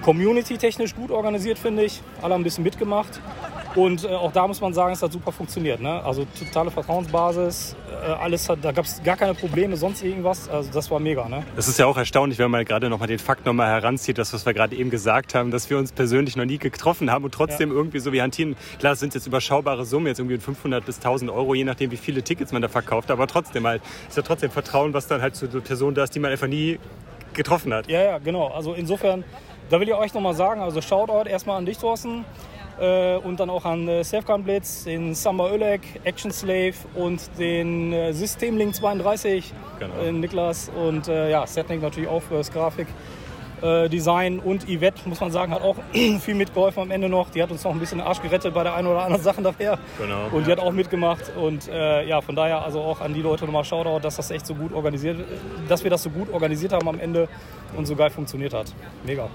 community-technisch 0.02 0.94
gut 0.94 1.10
organisiert, 1.10 1.58
finde 1.58 1.84
ich. 1.84 2.00
Alle 2.22 2.34
haben 2.34 2.40
ein 2.40 2.44
bisschen 2.44 2.64
mitgemacht. 2.64 3.20
Und 3.78 4.02
äh, 4.02 4.08
auch 4.08 4.32
da 4.32 4.48
muss 4.48 4.60
man 4.60 4.74
sagen, 4.74 4.92
es 4.92 5.02
hat 5.02 5.12
super 5.12 5.30
funktioniert. 5.30 5.80
Ne? 5.80 6.02
Also 6.02 6.26
totale 6.36 6.68
Vertrauensbasis, 6.68 7.76
äh, 7.88 8.10
alles 8.10 8.48
hat, 8.48 8.58
da 8.62 8.72
gab 8.72 8.84
es 8.84 9.00
gar 9.04 9.16
keine 9.16 9.34
Probleme, 9.34 9.76
sonst 9.76 10.02
irgendwas. 10.02 10.48
Also 10.48 10.72
das 10.72 10.90
war 10.90 10.98
mega. 10.98 11.28
Ne? 11.28 11.44
Das 11.54 11.68
ist 11.68 11.78
ja 11.78 11.86
auch 11.86 11.96
erstaunlich, 11.96 12.40
wenn 12.40 12.50
man 12.50 12.64
gerade 12.64 12.90
noch 12.90 12.98
mal 12.98 13.06
den 13.06 13.20
Fakt 13.20 13.46
noch 13.46 13.52
mal 13.52 13.68
heranzieht, 13.68 14.18
das, 14.18 14.32
was 14.32 14.44
wir 14.44 14.52
gerade 14.52 14.74
eben 14.74 14.90
gesagt 14.90 15.36
haben, 15.36 15.52
dass 15.52 15.70
wir 15.70 15.78
uns 15.78 15.92
persönlich 15.92 16.34
noch 16.34 16.44
nie 16.44 16.58
getroffen 16.58 17.12
haben 17.12 17.24
und 17.24 17.32
trotzdem 17.32 17.70
irgendwie 17.70 18.00
so 18.00 18.12
wie 18.12 18.20
hantieren. 18.20 18.56
Klar, 18.80 18.94
es 18.94 19.00
sind 19.00 19.14
jetzt 19.14 19.28
überschaubare 19.28 19.84
Summen, 19.84 20.08
jetzt 20.08 20.18
irgendwie 20.18 20.38
500 20.38 20.84
bis 20.84 20.96
1000 20.96 21.30
Euro, 21.30 21.54
je 21.54 21.62
nachdem, 21.62 21.92
wie 21.92 21.96
viele 21.96 22.24
Tickets 22.24 22.50
man 22.50 22.62
da 22.62 22.68
verkauft. 22.68 23.12
Aber 23.12 23.28
trotzdem 23.28 23.64
halt, 23.64 23.80
ist 24.08 24.16
ja 24.16 24.24
trotzdem 24.24 24.50
Vertrauen, 24.50 24.92
was 24.92 25.06
dann 25.06 25.22
halt 25.22 25.36
zu 25.36 25.46
der 25.46 25.60
Person 25.60 25.94
da 25.94 26.02
ist, 26.02 26.16
die 26.16 26.18
man 26.18 26.32
einfach 26.32 26.48
nie 26.48 26.80
getroffen 27.32 27.72
hat. 27.72 27.88
Ja, 27.88 28.02
ja, 28.02 28.18
genau. 28.18 28.48
Also 28.48 28.74
insofern, 28.74 29.22
da 29.70 29.78
will 29.78 29.86
ich 29.86 29.94
euch 29.94 30.14
nochmal 30.14 30.34
sagen, 30.34 30.62
also 30.62 30.80
Shoutout 30.80 31.28
erstmal 31.28 31.58
an 31.58 31.64
dich, 31.64 31.78
Thorsten. 31.78 32.24
Äh, 32.80 33.16
und 33.16 33.40
dann 33.40 33.50
auch 33.50 33.64
an 33.64 33.88
äh, 33.88 34.04
Safegun 34.04 34.44
Blitz, 34.44 34.84
den 34.84 35.14
Samba 35.14 35.50
Ölek, 35.50 35.80
Action 36.04 36.30
Slave 36.30 36.74
und 36.94 37.20
den 37.38 37.92
äh, 37.92 38.12
Systemlink 38.12 38.74
32, 38.74 39.52
Genau. 39.80 39.94
äh, 40.00 40.12
Niklas 40.12 40.70
und 40.76 41.08
äh, 41.08 41.30
ja, 41.30 41.46
Setnik 41.46 41.82
natürlich 41.82 42.08
auch 42.08 42.22
fürs 42.22 42.50
Grafik. 42.52 42.86
Äh, 43.60 43.88
Design 43.88 44.38
und 44.38 44.68
Yvette, 44.68 45.08
muss 45.08 45.18
man 45.18 45.32
sagen, 45.32 45.52
hat 45.52 45.62
auch 45.62 45.74
viel 46.20 46.36
mitgeholfen 46.36 46.80
am 46.84 46.90
Ende 46.92 47.08
noch. 47.08 47.30
Die 47.30 47.42
hat 47.42 47.50
uns 47.50 47.64
noch 47.64 47.72
ein 47.72 47.80
bisschen 47.80 47.98
den 47.98 48.06
Arsch 48.06 48.22
gerettet 48.22 48.54
bei 48.54 48.62
der 48.62 48.74
einen 48.74 48.86
oder 48.86 49.02
anderen 49.02 49.22
Sache 49.24 49.42
nachher. 49.42 49.78
Genau. 49.98 50.28
Und 50.30 50.46
die 50.46 50.52
hat 50.52 50.60
auch 50.60 50.70
mitgemacht. 50.70 51.32
Und 51.36 51.66
äh, 51.66 52.06
ja, 52.06 52.20
von 52.20 52.36
daher 52.36 52.62
also 52.62 52.80
auch 52.80 53.00
an 53.00 53.12
die 53.14 53.22
Leute 53.22 53.46
nochmal 53.46 53.64
Shoutout, 53.64 53.98
dass 53.98 54.14
das 54.14 54.30
echt 54.30 54.46
so 54.46 54.54
gut 54.54 54.72
organisiert, 54.72 55.18
dass 55.68 55.82
wir 55.82 55.90
das 55.90 56.04
so 56.04 56.10
gut 56.10 56.32
organisiert 56.32 56.72
haben 56.72 56.88
am 56.88 57.00
Ende 57.00 57.28
und 57.76 57.86
so 57.86 57.96
geil 57.96 58.10
funktioniert 58.10 58.54
hat. 58.54 58.72
Mega. 59.04 59.28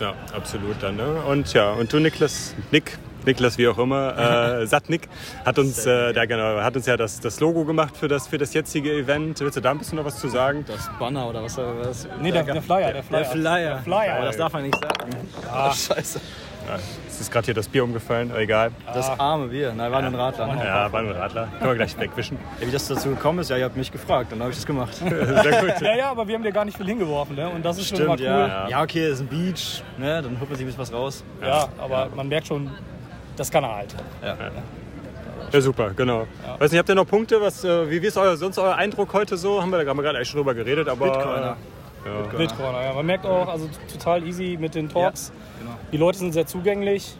Ja, 0.00 0.14
absolut 0.34 0.82
dann. 0.82 0.96
Ne? 0.96 1.22
Und 1.28 1.52
ja, 1.52 1.72
und 1.72 1.92
du 1.92 1.98
Niklas, 1.98 2.54
Nick, 2.70 2.96
Niklas 3.26 3.58
wie 3.58 3.68
auch 3.68 3.76
immer, 3.76 4.60
äh, 4.62 4.66
Satnik 4.66 5.08
hat 5.44 5.58
uns, 5.58 5.84
äh, 5.84 6.14
da 6.14 6.24
genau, 6.24 6.62
hat 6.62 6.74
uns 6.74 6.86
ja 6.86 6.96
das, 6.96 7.20
das 7.20 7.38
Logo 7.40 7.66
gemacht 7.66 7.94
für 7.94 8.08
das, 8.08 8.26
für 8.26 8.38
das 8.38 8.54
jetzige 8.54 8.92
Event. 8.92 9.40
Willst 9.40 9.58
du 9.58 9.60
da 9.60 9.72
ein 9.72 9.78
bisschen 9.78 9.96
noch 9.96 10.06
was 10.06 10.18
zu 10.18 10.28
sagen? 10.28 10.64
Das 10.66 10.88
Banner 10.98 11.28
oder 11.28 11.42
was? 11.42 11.58
was 11.58 12.08
Nee, 12.22 12.32
der, 12.32 12.44
der 12.44 12.62
Flyer, 12.62 12.94
der 12.94 13.02
Flyer. 13.02 13.20
Der 13.20 13.30
Flyer. 13.30 13.74
Der 13.74 13.82
Flyer. 13.82 14.14
Aber 14.16 14.24
das 14.24 14.36
darf 14.38 14.52
man 14.54 14.62
nicht 14.62 14.78
sagen. 14.80 15.10
Ah. 15.52 15.74
scheiße. 15.74 16.20
Ja, 16.66 16.78
es 17.20 17.26
ist 17.26 17.32
gerade 17.32 17.44
hier 17.44 17.54
das 17.54 17.68
Bier 17.68 17.84
umgefallen, 17.84 18.30
aber 18.30 18.40
egal. 18.40 18.70
Das 18.94 19.10
arme 19.20 19.48
Bier. 19.48 19.74
Nein, 19.76 19.92
war 19.92 20.00
nur 20.00 20.10
ein 20.10 20.14
Radler. 20.14 20.46
ne? 20.46 20.64
Ja, 20.64 20.90
war 20.90 21.02
nur 21.02 21.14
ein 21.14 21.20
Radler. 21.20 21.48
Können 21.58 21.70
wir 21.70 21.74
gleich 21.74 21.98
wegwischen. 22.00 22.38
Ja, 22.58 22.66
wie 22.66 22.70
das 22.70 22.88
dazu 22.88 23.10
gekommen 23.10 23.40
ist, 23.40 23.50
ja, 23.50 23.58
ihr 23.58 23.64
habt 23.66 23.76
mich 23.76 23.92
gefragt, 23.92 24.32
dann 24.32 24.40
habe 24.40 24.50
ich 24.50 24.56
das 24.56 24.64
gemacht. 24.64 24.94
Sehr 24.96 25.12
gut. 25.12 25.80
Ja, 25.82 25.96
ja, 25.96 26.10
aber 26.10 26.26
wir 26.26 26.34
haben 26.34 26.42
dir 26.42 26.50
gar 26.52 26.64
nicht 26.64 26.78
viel 26.78 26.86
hingeworfen. 26.86 27.36
Ne? 27.36 27.46
Und 27.50 27.62
das 27.62 27.76
ist 27.76 27.88
schon 27.88 28.06
mal 28.06 28.16
Stimmt, 28.16 28.30
cool. 28.30 28.48
ja. 28.48 28.68
Ja, 28.68 28.82
okay, 28.82 29.10
das 29.10 29.20
ist 29.20 29.20
ein 29.20 29.26
Beach, 29.28 29.82
ne? 29.98 30.22
dann 30.22 30.40
holt 30.40 30.48
man 30.48 30.56
sich 30.58 30.64
ein 30.64 30.66
bisschen 30.66 30.80
was 30.80 30.92
raus. 30.92 31.24
Ja, 31.42 31.68
aber 31.78 32.08
man 32.16 32.26
merkt 32.28 32.46
schon, 32.46 32.70
das 33.36 33.50
kann 33.50 33.64
er 33.64 33.76
halt. 33.76 33.94
Ja. 34.22 34.36
Ja, 35.52 35.60
super, 35.60 35.90
genau. 35.94 36.26
Weiß 36.58 36.70
nicht, 36.70 36.78
habt 36.78 36.88
ihr 36.88 36.94
noch 36.94 37.06
Punkte? 37.06 37.40
Was, 37.40 37.64
äh, 37.64 37.90
wie, 37.90 38.00
wie 38.00 38.06
ist 38.06 38.16
euer, 38.16 38.36
sonst 38.36 38.56
euer 38.58 38.76
Eindruck 38.76 39.12
heute 39.12 39.36
so? 39.36 39.60
Haben 39.60 39.72
wir, 39.72 39.80
haben 39.80 39.96
wir 39.98 40.02
gerade 40.02 40.16
eigentlich 40.16 40.28
schon 40.28 40.38
drüber 40.38 40.54
geredet, 40.54 40.88
aber. 40.88 41.06
Bitcoiner. 41.06 41.56
Ja. 42.04 42.38
Bitcoiner, 42.38 42.82
ja. 42.82 42.92
Man 42.94 43.04
merkt 43.04 43.26
auch, 43.26 43.48
also 43.48 43.68
total 43.92 44.26
easy 44.26 44.56
mit 44.58 44.74
den 44.74 44.88
Talks. 44.88 45.32
genau. 45.58 45.59
Die 45.92 45.96
Leute 45.96 46.18
sind 46.18 46.32
sehr 46.32 46.46
zugänglich. 46.46 47.16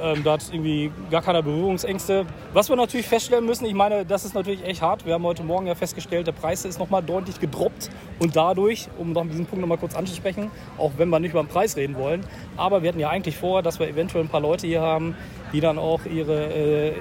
Ähm, 0.00 0.24
da 0.24 0.32
hat 0.32 0.42
irgendwie 0.52 0.90
gar 1.10 1.22
keiner 1.22 1.42
Berührungsängste. 1.42 2.26
Was 2.52 2.68
wir 2.68 2.76
natürlich 2.76 3.06
feststellen 3.06 3.46
müssen, 3.46 3.64
ich 3.64 3.74
meine, 3.74 4.04
das 4.04 4.24
ist 4.24 4.34
natürlich 4.34 4.62
echt 4.64 4.82
hart. 4.82 5.06
Wir 5.06 5.14
haben 5.14 5.22
heute 5.22 5.42
Morgen 5.42 5.66
ja 5.66 5.74
festgestellt, 5.74 6.26
der 6.26 6.32
Preis 6.32 6.64
ist 6.64 6.78
nochmal 6.78 7.02
deutlich 7.02 7.40
gedroppt. 7.40 7.90
Und 8.18 8.34
dadurch, 8.34 8.88
um 8.98 9.12
noch 9.12 9.24
diesen 9.26 9.46
Punkt 9.46 9.60
nochmal 9.60 9.78
kurz 9.78 9.94
anzusprechen, 9.94 10.50
auch 10.78 10.92
wenn 10.98 11.08
wir 11.08 11.20
nicht 11.20 11.30
über 11.30 11.42
den 11.42 11.48
Preis 11.48 11.76
reden 11.76 11.96
wollen, 11.96 12.26
aber 12.56 12.82
wir 12.82 12.88
hatten 12.88 13.00
ja 13.00 13.08
eigentlich 13.08 13.36
vor, 13.36 13.62
dass 13.62 13.78
wir 13.78 13.88
eventuell 13.88 14.24
ein 14.24 14.28
paar 14.28 14.40
Leute 14.40 14.66
hier 14.66 14.82
haben, 14.82 15.14
die 15.52 15.60
dann 15.60 15.78
auch 15.78 16.04
ihre 16.04 16.52
äh, 16.52 16.92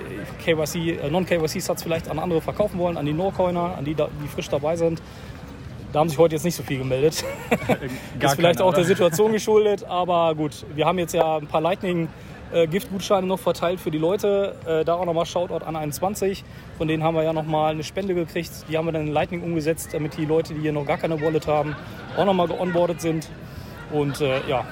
KYC, 0.45 0.99
äh, 0.99 1.09
Non-KYC-Satz 1.09 1.83
vielleicht 1.83 2.09
an 2.09 2.19
andere 2.19 2.41
verkaufen 2.41 2.79
wollen, 2.79 2.95
an 2.95 3.05
die 3.05 3.13
No-Coiner, 3.13 3.75
an 3.77 3.83
die, 3.83 3.95
die 3.95 4.27
frisch 4.27 4.49
dabei 4.49 4.75
sind. 4.77 5.01
Da 5.95 6.01
haben 6.01 6.09
sich 6.09 6.17
heute 6.17 6.35
jetzt 6.35 6.43
nicht 6.43 6.55
so 6.55 6.61
viel 6.61 6.79
gemeldet. 6.79 7.23
Gar 8.19 8.31
ist 8.31 8.35
vielleicht 8.35 8.57
keiner, 8.57 8.67
auch 8.67 8.73
der 8.73 8.79
oder? 8.79 8.83
Situation 8.83 9.31
geschuldet, 9.31 9.85
aber 9.85 10.35
gut, 10.35 10.65
wir 10.75 10.85
haben 10.85 10.99
jetzt 10.99 11.13
ja 11.13 11.37
ein 11.37 11.47
paar 11.47 11.61
Lightning 11.61 12.09
äh, 12.51 12.67
Giftgutscheine 12.67 13.25
noch 13.25 13.39
verteilt 13.39 13.79
für 13.79 13.91
die 13.91 13.97
Leute. 13.97 14.57
Äh, 14.67 14.83
da 14.83 14.95
auch 14.95 15.05
nochmal 15.05 15.25
Shoutout 15.25 15.63
an 15.63 15.77
21. 15.77 16.43
Von 16.77 16.89
denen 16.89 17.01
haben 17.01 17.15
wir 17.15 17.23
ja 17.23 17.31
nochmal 17.31 17.71
eine 17.71 17.85
Spende 17.85 18.13
gekriegt. 18.13 18.51
Die 18.67 18.77
haben 18.77 18.87
wir 18.87 18.91
dann 18.91 19.07
in 19.07 19.13
Lightning 19.13 19.41
umgesetzt, 19.41 19.93
damit 19.93 20.17
die 20.17 20.25
Leute, 20.25 20.53
die 20.53 20.59
hier 20.59 20.73
noch 20.73 20.85
gar 20.85 20.97
keine 20.97 21.21
Wallet 21.21 21.47
haben, 21.47 21.77
auch 22.17 22.25
nochmal 22.25 22.49
geonboardet 22.49 22.99
sind. 22.99 23.29
Und 23.89 24.19
äh, 24.19 24.45
ja, 24.49 24.65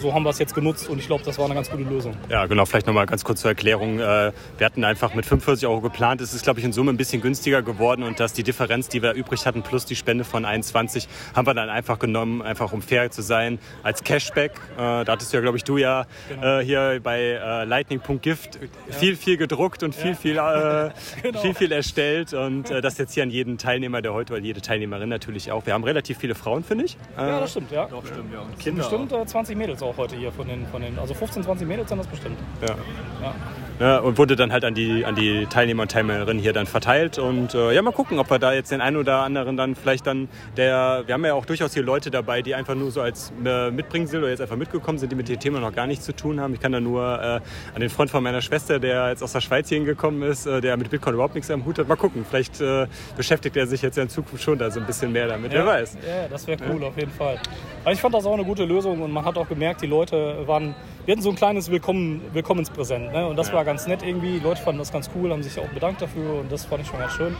so 0.00 0.12
haben 0.14 0.22
wir 0.24 0.30
es 0.30 0.38
jetzt 0.38 0.54
genutzt 0.54 0.88
und 0.88 0.98
ich 0.98 1.06
glaube, 1.06 1.22
das 1.24 1.38
war 1.38 1.46
eine 1.46 1.54
ganz 1.54 1.70
gute 1.70 1.82
Lösung. 1.84 2.16
Ja, 2.28 2.46
genau. 2.46 2.64
Vielleicht 2.64 2.86
noch 2.86 2.94
mal 2.94 3.06
ganz 3.06 3.24
kurz 3.24 3.40
zur 3.40 3.50
Erklärung. 3.50 3.98
Äh, 3.98 4.32
Wir 4.58 4.66
hatten 4.66 4.84
einfach 4.84 5.14
mit 5.14 5.26
45 5.26 5.66
Euro 5.66 5.80
geplant. 5.80 6.20
Es 6.20 6.34
ist, 6.34 6.44
glaube 6.44 6.60
ich, 6.60 6.64
in 6.64 6.72
Summe 6.72 6.90
ein 6.92 6.96
bisschen 6.96 7.20
günstiger 7.22 7.62
geworden 7.62 8.02
und 8.02 8.20
dass 8.20 8.32
die 8.32 8.42
Differenz, 8.42 8.88
die 8.88 9.02
wir 9.02 9.12
übrig 9.14 9.46
hatten, 9.46 9.62
plus 9.62 9.84
die 9.84 9.96
Spende 9.96 10.24
von 10.24 10.44
21, 10.44 11.08
haben 11.34 11.46
wir 11.46 11.54
dann 11.54 11.68
einfach 11.70 11.98
genommen, 11.98 12.42
einfach 12.42 12.72
um 12.72 12.82
fair 12.82 13.10
zu 13.10 13.22
sein, 13.22 13.58
als 13.82 14.02
Cashback. 14.04 14.52
Äh, 14.76 15.04
Da 15.04 15.12
hattest 15.12 15.32
du 15.32 15.36
ja, 15.36 15.40
glaube 15.42 15.56
ich, 15.58 15.64
du 15.64 15.76
ja 15.78 16.06
Genau. 16.28 16.58
äh, 16.60 16.64
hier 16.64 17.00
bei 17.02 17.20
äh, 17.20 17.64
lightning.gift 17.64 18.58
viel, 18.90 19.16
viel 19.16 19.36
gedruckt 19.36 19.82
und 19.82 19.94
viel, 19.94 20.14
viel, 20.14 20.36
äh, 20.36 20.90
Genau. 21.22 21.40
viel, 21.40 21.54
viel 21.54 21.72
erstellt 21.72 22.32
und 22.34 22.70
äh, 22.70 22.80
das 22.80 22.98
jetzt 22.98 23.14
hier 23.14 23.22
an 23.22 23.30
jeden 23.30 23.58
Teilnehmer, 23.58 24.02
der 24.02 24.12
heute, 24.12 24.34
oder 24.34 24.42
jede 24.42 24.60
Teilnehmerin 24.60 25.08
natürlich 25.08 25.50
auch. 25.52 25.66
Wir 25.66 25.74
haben 25.74 25.84
relativ 25.84 26.18
viele 26.18 26.34
Frauen, 26.34 26.64
finde 26.64 26.84
ich. 26.84 26.96
Ja, 27.16 27.38
Äh, 27.38 27.40
das 27.40 27.50
stimmt, 27.52 27.70
ja. 27.70 27.86
Doch, 27.86 28.06
stimmt, 28.06 28.32
ja. 28.32 28.40
Und 28.40 28.58
Kinder 28.58 28.82
bestimmt 28.82 29.12
äh, 29.12 29.26
20 29.26 29.56
Mädels 29.62 29.80
auch 29.80 29.96
heute 29.96 30.16
hier 30.16 30.32
von 30.32 30.48
den, 30.48 30.66
von 30.66 30.82
den, 30.82 30.98
also 30.98 31.14
15, 31.14 31.44
20 31.44 31.68
Mädels 31.68 31.88
sind 31.88 31.98
das 31.98 32.08
bestimmt. 32.08 32.36
Ja. 32.62 32.74
Ja. 33.22 33.34
Ja, 33.82 33.98
und 33.98 34.16
wurde 34.16 34.36
dann 34.36 34.52
halt 34.52 34.64
an 34.64 34.74
die, 34.74 35.04
an 35.04 35.16
die 35.16 35.46
Teilnehmer 35.46 35.82
und 35.82 35.90
Teilnehmerinnen 35.90 36.40
hier 36.40 36.52
dann 36.52 36.66
verteilt. 36.66 37.18
Und 37.18 37.52
äh, 37.52 37.74
ja, 37.74 37.82
mal 37.82 37.90
gucken, 37.90 38.20
ob 38.20 38.30
wir 38.30 38.38
da 38.38 38.52
jetzt 38.52 38.70
den 38.70 38.80
einen 38.80 38.96
oder 38.96 39.22
anderen 39.22 39.56
dann 39.56 39.74
vielleicht 39.74 40.06
dann, 40.06 40.28
der, 40.56 41.02
wir 41.06 41.14
haben 41.14 41.24
ja 41.24 41.34
auch 41.34 41.44
durchaus 41.46 41.74
hier 41.74 41.82
Leute 41.82 42.12
dabei, 42.12 42.42
die 42.42 42.54
einfach 42.54 42.76
nur 42.76 42.92
so 42.92 43.00
als 43.00 43.32
äh, 43.44 43.72
Mitbringsel 43.72 44.20
oder 44.20 44.30
jetzt 44.30 44.40
einfach 44.40 44.54
mitgekommen 44.54 44.98
sind, 44.98 45.10
die 45.10 45.16
mit 45.16 45.28
dem 45.28 45.40
Thema 45.40 45.58
noch 45.58 45.74
gar 45.74 45.88
nichts 45.88 46.04
zu 46.04 46.14
tun 46.14 46.38
haben. 46.38 46.54
Ich 46.54 46.60
kann 46.60 46.70
da 46.70 46.78
nur 46.78 47.02
äh, 47.02 47.40
an 47.74 47.80
den 47.80 47.90
Freund 47.90 48.08
von 48.08 48.22
meiner 48.22 48.40
Schwester, 48.40 48.78
der 48.78 49.08
jetzt 49.08 49.20
aus 49.24 49.32
der 49.32 49.40
Schweiz 49.40 49.68
hier 49.68 49.78
hingekommen 49.78 50.22
ist, 50.22 50.46
äh, 50.46 50.60
der 50.60 50.76
mit 50.76 50.88
Bitcoin 50.88 51.14
überhaupt 51.14 51.34
nichts 51.34 51.50
am 51.50 51.64
Hut 51.64 51.80
hat. 51.80 51.88
Mal 51.88 51.96
gucken, 51.96 52.24
vielleicht 52.24 52.60
äh, 52.60 52.86
beschäftigt 53.16 53.56
er 53.56 53.66
sich 53.66 53.82
jetzt 53.82 53.96
ja 53.96 54.04
in 54.04 54.08
Zukunft 54.08 54.44
schon 54.44 54.58
da 54.58 54.70
so 54.70 54.78
ein 54.78 54.86
bisschen 54.86 55.10
mehr 55.10 55.26
damit. 55.26 55.50
Wer 55.50 55.66
weiß. 55.66 55.98
Ja, 56.06 56.28
das 56.30 56.46
wäre 56.46 56.60
cool, 56.72 56.84
auf 56.84 56.96
jeden 56.96 57.10
Fall. 57.10 57.40
Also 57.84 57.96
ich 57.96 58.00
fand 58.00 58.14
das 58.14 58.26
auch 58.26 58.34
eine 58.34 58.44
gute 58.44 58.64
Lösung 58.64 59.02
und 59.02 59.10
man 59.10 59.24
hat 59.24 59.36
auch 59.36 59.48
gemerkt, 59.48 59.82
die 59.82 59.88
Leute 59.88 60.46
waren, 60.46 60.72
wir 61.04 61.12
hatten 61.12 61.22
so 61.22 61.30
ein 61.30 61.36
kleines 61.36 61.70
Willkommen, 61.70 62.22
Willkommenspräsent. 62.32 63.12
Ne? 63.12 63.26
Und 63.26 63.36
das 63.36 63.52
war 63.52 63.64
ganz 63.64 63.86
nett 63.86 64.02
irgendwie. 64.02 64.38
Die 64.38 64.44
Leute 64.44 64.62
fanden 64.62 64.78
das 64.78 64.92
ganz 64.92 65.10
cool, 65.14 65.30
haben 65.32 65.42
sich 65.42 65.58
auch 65.58 65.68
bedankt 65.68 66.00
dafür 66.02 66.40
und 66.40 66.50
das 66.52 66.64
fand 66.64 66.82
ich 66.82 66.88
schon 66.88 66.98
ganz 66.98 67.12
schön. 67.12 67.36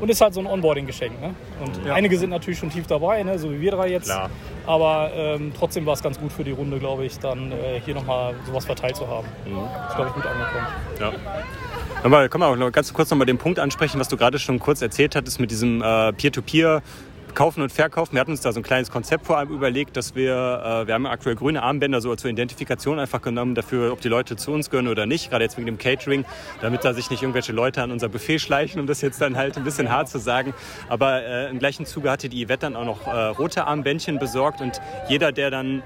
Und 0.00 0.08
ist 0.10 0.20
halt 0.20 0.34
so 0.34 0.40
ein 0.40 0.46
Onboarding-Geschenk. 0.46 1.20
Ne? 1.20 1.34
Und 1.64 1.86
Ja. 1.86 1.94
einige 1.94 2.18
sind 2.18 2.30
natürlich 2.30 2.58
schon 2.58 2.70
tief 2.70 2.86
dabei, 2.88 3.22
ne? 3.22 3.38
so 3.38 3.52
wie 3.52 3.60
wir 3.60 3.70
drei 3.70 3.88
jetzt. 3.88 4.06
Klar. 4.06 4.30
Aber 4.66 5.10
ähm, 5.14 5.52
trotzdem 5.56 5.86
war 5.86 5.94
es 5.94 6.02
ganz 6.02 6.18
gut 6.18 6.32
für 6.32 6.42
die 6.44 6.50
Runde, 6.50 6.78
glaube 6.78 7.04
ich, 7.04 7.18
dann 7.20 7.52
äh, 7.52 7.80
hier 7.84 7.94
nochmal 7.94 8.34
sowas 8.46 8.64
verteilt 8.64 8.96
zu 8.96 9.06
haben. 9.06 9.26
Ist, 9.46 9.94
glaube 9.96 10.08
ich, 10.10 10.14
gut 10.14 10.26
angekommen. 10.26 10.66
Ja. 10.98 11.12
Aber 12.02 12.28
können 12.28 12.42
wir 12.42 12.48
auch 12.48 12.56
noch 12.56 12.72
ganz 12.72 12.92
kurz 12.92 13.10
noch 13.10 13.18
mal 13.18 13.26
den 13.26 13.38
Punkt 13.38 13.60
ansprechen, 13.60 14.00
was 14.00 14.08
du 14.08 14.16
gerade 14.16 14.40
schon 14.40 14.58
kurz 14.58 14.82
erzählt 14.82 15.14
hattest 15.14 15.38
mit 15.38 15.52
diesem 15.52 15.82
äh, 15.82 16.12
Peer-to-Peer. 16.12 16.82
Kaufen 17.34 17.62
und 17.62 17.72
Verkaufen. 17.72 18.12
Wir 18.12 18.20
hatten 18.20 18.32
uns 18.32 18.42
da 18.42 18.52
so 18.52 18.60
ein 18.60 18.62
kleines 18.62 18.90
Konzept 18.90 19.26
vor 19.26 19.38
allem 19.38 19.50
überlegt, 19.50 19.96
dass 19.96 20.14
wir, 20.14 20.32
äh, 20.32 20.86
wir 20.86 20.94
haben 20.94 21.06
aktuell 21.06 21.34
grüne 21.34 21.62
Armbänder 21.62 22.00
so 22.00 22.14
zur 22.14 22.30
Identifikation 22.30 22.98
einfach 22.98 23.22
genommen, 23.22 23.54
dafür, 23.54 23.92
ob 23.92 24.00
die 24.00 24.08
Leute 24.08 24.36
zu 24.36 24.52
uns 24.52 24.68
gehören 24.68 24.88
oder 24.88 25.06
nicht, 25.06 25.30
gerade 25.30 25.44
jetzt 25.44 25.56
wegen 25.56 25.66
dem 25.66 25.78
Catering, 25.78 26.26
damit 26.60 26.84
da 26.84 26.92
sich 26.92 27.10
nicht 27.10 27.22
irgendwelche 27.22 27.52
Leute 27.52 27.82
an 27.82 27.90
unser 27.90 28.08
Buffet 28.08 28.38
schleichen, 28.38 28.80
um 28.80 28.86
das 28.86 29.00
jetzt 29.00 29.20
dann 29.20 29.36
halt 29.36 29.56
ein 29.56 29.64
bisschen 29.64 29.90
hart 29.90 30.08
zu 30.08 30.18
sagen. 30.18 30.52
Aber 30.88 31.22
äh, 31.22 31.50
im 31.50 31.58
gleichen 31.58 31.86
Zuge 31.86 32.10
hatte 32.10 32.28
die 32.28 32.44
Yvette 32.44 32.60
dann 32.62 32.76
auch 32.76 32.84
noch 32.84 33.06
äh, 33.06 33.10
rote 33.10 33.66
Armbändchen 33.66 34.18
besorgt 34.18 34.60
und 34.60 34.80
jeder, 35.08 35.32
der 35.32 35.50
dann 35.50 35.82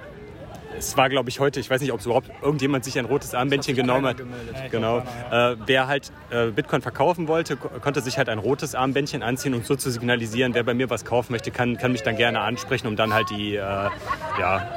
es 0.79 0.97
war, 0.97 1.09
glaube 1.09 1.29
ich, 1.31 1.41
heute, 1.41 1.61
ich 1.61 1.71
weiß 1.71 1.81
nicht, 1.81 1.93
ob 1.93 2.01
es 2.01 2.07
überhaupt 2.07 2.31
irgendjemand 2.43 2.85
sich 2.85 2.99
ein 2.99 3.05
rotes 3.05 3.35
Armbändchen 3.35 3.75
genommen 3.77 4.07
hat. 4.07 4.17
Genau. 4.71 4.99
Äh, 5.31 5.57
wer 5.67 5.87
halt 5.87 6.12
äh, 6.31 6.47
Bitcoin 6.51 6.83
verkaufen 6.83 7.29
wollte, 7.29 7.57
ko- 7.57 7.69
konnte 7.81 8.01
sich 8.01 8.19
halt 8.19 8.29
ein 8.29 8.39
rotes 8.39 8.75
Armbändchen 8.75 9.23
anziehen, 9.23 9.55
um 9.55 9.62
so 9.62 9.77
zu 9.77 9.91
signalisieren, 9.91 10.55
wer 10.55 10.62
bei 10.65 10.75
mir 10.75 10.91
was 10.91 11.05
kaufen 11.05 11.33
möchte, 11.33 11.51
kann, 11.51 11.77
kann 11.77 11.93
mich 11.93 12.03
dann 12.03 12.17
gerne 12.17 12.41
ansprechen, 12.41 12.87
um 12.87 12.97
dann 12.97 13.12
halt 13.15 13.31
die, 13.31 13.57
äh, 13.57 13.61
ja, 13.61 14.69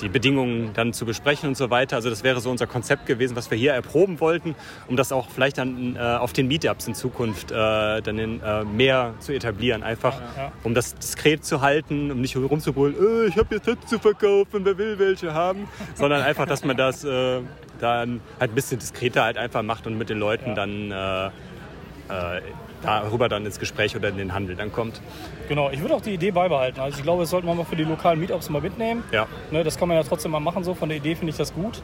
die 0.00 0.08
Bedingungen 0.08 0.72
dann 0.74 0.92
zu 0.92 1.04
besprechen 1.04 1.48
und 1.48 1.56
so 1.56 1.70
weiter. 1.70 1.96
Also 1.96 2.10
das 2.10 2.24
wäre 2.24 2.40
so 2.40 2.50
unser 2.50 2.66
Konzept 2.66 3.06
gewesen, 3.06 3.36
was 3.36 3.50
wir 3.50 3.58
hier 3.58 3.72
erproben 3.72 4.20
wollten, 4.20 4.54
um 4.88 4.96
das 4.96 5.12
auch 5.12 5.28
vielleicht 5.30 5.58
dann 5.58 5.96
äh, 5.96 5.98
auf 5.98 6.32
den 6.32 6.48
Meetups 6.48 6.86
in 6.86 6.94
Zukunft 6.94 7.50
äh, 7.50 7.54
dann 7.54 8.18
in, 8.18 8.42
äh, 8.42 8.64
mehr 8.64 9.14
zu 9.20 9.32
etablieren. 9.32 9.82
Einfach, 9.82 10.20
ja. 10.36 10.52
um 10.62 10.74
das 10.74 10.94
diskret 10.94 11.44
zu 11.44 11.60
halten, 11.60 12.10
um 12.10 12.20
nicht 12.20 12.36
rumzubrüllen, 12.36 12.96
äh, 12.96 13.28
ich 13.28 13.36
habe 13.36 13.54
jetzt 13.54 13.66
Hits 13.66 13.86
zu 13.86 13.98
verkaufen, 13.98 14.64
wer 14.64 14.78
will 14.78 14.98
welche 14.98 15.34
haben, 15.34 15.68
sondern 15.94 16.22
einfach, 16.22 16.46
dass 16.46 16.64
man 16.64 16.76
das 16.76 17.04
äh, 17.04 17.40
dann 17.80 18.20
halt 18.38 18.52
ein 18.52 18.54
bisschen 18.54 18.78
diskreter 18.78 19.24
halt 19.24 19.38
einfach 19.38 19.62
macht 19.62 19.86
und 19.86 19.96
mit 19.96 20.10
den 20.10 20.18
Leuten 20.18 20.54
dann 20.54 20.90
äh, 20.90 21.26
äh, 21.26 22.42
darüber 22.82 23.28
dann 23.28 23.44
ins 23.44 23.58
Gespräch 23.58 23.94
oder 23.96 24.08
in 24.08 24.16
den 24.16 24.34
Handel 24.34 24.56
dann 24.56 24.72
kommt. 24.72 25.00
Genau, 25.48 25.70
ich 25.70 25.80
würde 25.80 25.94
auch 25.94 26.00
die 26.00 26.14
Idee 26.14 26.30
beibehalten. 26.30 26.80
Also 26.80 26.98
ich 26.98 27.02
glaube, 27.02 27.22
das 27.22 27.30
sollten 27.30 27.46
wir 27.46 27.54
mal 27.54 27.64
für 27.64 27.76
die 27.76 27.84
lokalen 27.84 28.20
Meetups 28.20 28.50
mal 28.50 28.62
mitnehmen. 28.62 29.04
Ja. 29.12 29.26
Ne, 29.50 29.64
das 29.64 29.76
kann 29.78 29.88
man 29.88 29.96
ja 29.96 30.02
trotzdem 30.02 30.30
mal 30.32 30.40
machen. 30.40 30.64
So 30.64 30.74
von 30.74 30.88
der 30.88 30.98
Idee 30.98 31.14
finde 31.14 31.30
ich 31.30 31.36
das 31.36 31.52
gut. 31.54 31.82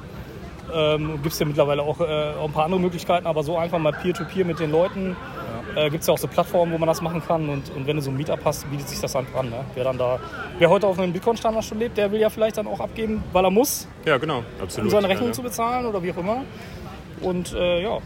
Ähm, 0.75 1.21
Gibt 1.23 1.33
es 1.33 1.39
ja 1.39 1.47
mittlerweile 1.47 1.83
auch, 1.83 2.01
äh, 2.01 2.05
auch 2.41 2.47
ein 2.47 2.53
paar 2.53 2.65
andere 2.65 2.81
Möglichkeiten, 2.81 3.27
aber 3.27 3.43
so 3.43 3.57
einfach 3.57 3.79
mal 3.79 3.93
Peer-to-Peer 3.93 4.45
mit 4.45 4.59
den 4.59 4.73
Leuten. 4.73 5.17
Äh, 5.77 5.91
Gibt 5.91 6.01
es 6.01 6.07
ja 6.09 6.15
auch 6.15 6.19
so 6.19 6.27
Plattformen, 6.27 6.73
wo 6.73 6.79
man 6.79 6.87
das 6.89 7.03
machen 7.03 7.23
kann. 7.25 7.49
Und, 7.49 7.71
und 7.77 7.87
wenn 7.87 7.97
du 7.97 8.03
so 8.03 8.11
ein 8.11 8.17
Meetup 8.17 8.41
hast, 8.45 8.69
bietet 8.71 8.89
sich 8.89 9.01
das 9.01 9.15
einfach 9.15 9.41
an. 9.41 9.51
Ne? 9.51 9.65
Wer 9.75 9.85
dann 9.85 9.99
da, 9.99 10.19
wer 10.59 10.71
heute 10.71 10.87
auf 10.87 10.99
einem 10.99 11.13
Bitcoin-Standard 11.13 11.65
schon 11.65 11.79
lebt, 11.79 11.97
der 11.99 12.11
will 12.11 12.21
ja 12.21 12.31
vielleicht 12.31 12.57
dann 12.57 12.67
auch 12.67 12.81
abgeben, 12.81 13.23
weil 13.33 13.45
er 13.45 13.51
muss, 13.51 13.87
Ja, 14.05 14.17
genau, 14.17 14.43
absolut. 14.61 14.87
um 14.87 14.91
seine 14.91 15.09
Rechnung 15.09 15.29
ja, 15.29 15.35
zu 15.35 15.43
bezahlen 15.43 15.87
oder 15.87 16.03
wie 16.03 16.13
auch 16.13 16.17
immer. 16.17 16.45
Und 17.21 17.53
äh, 17.53 17.83
ja, 17.83 17.99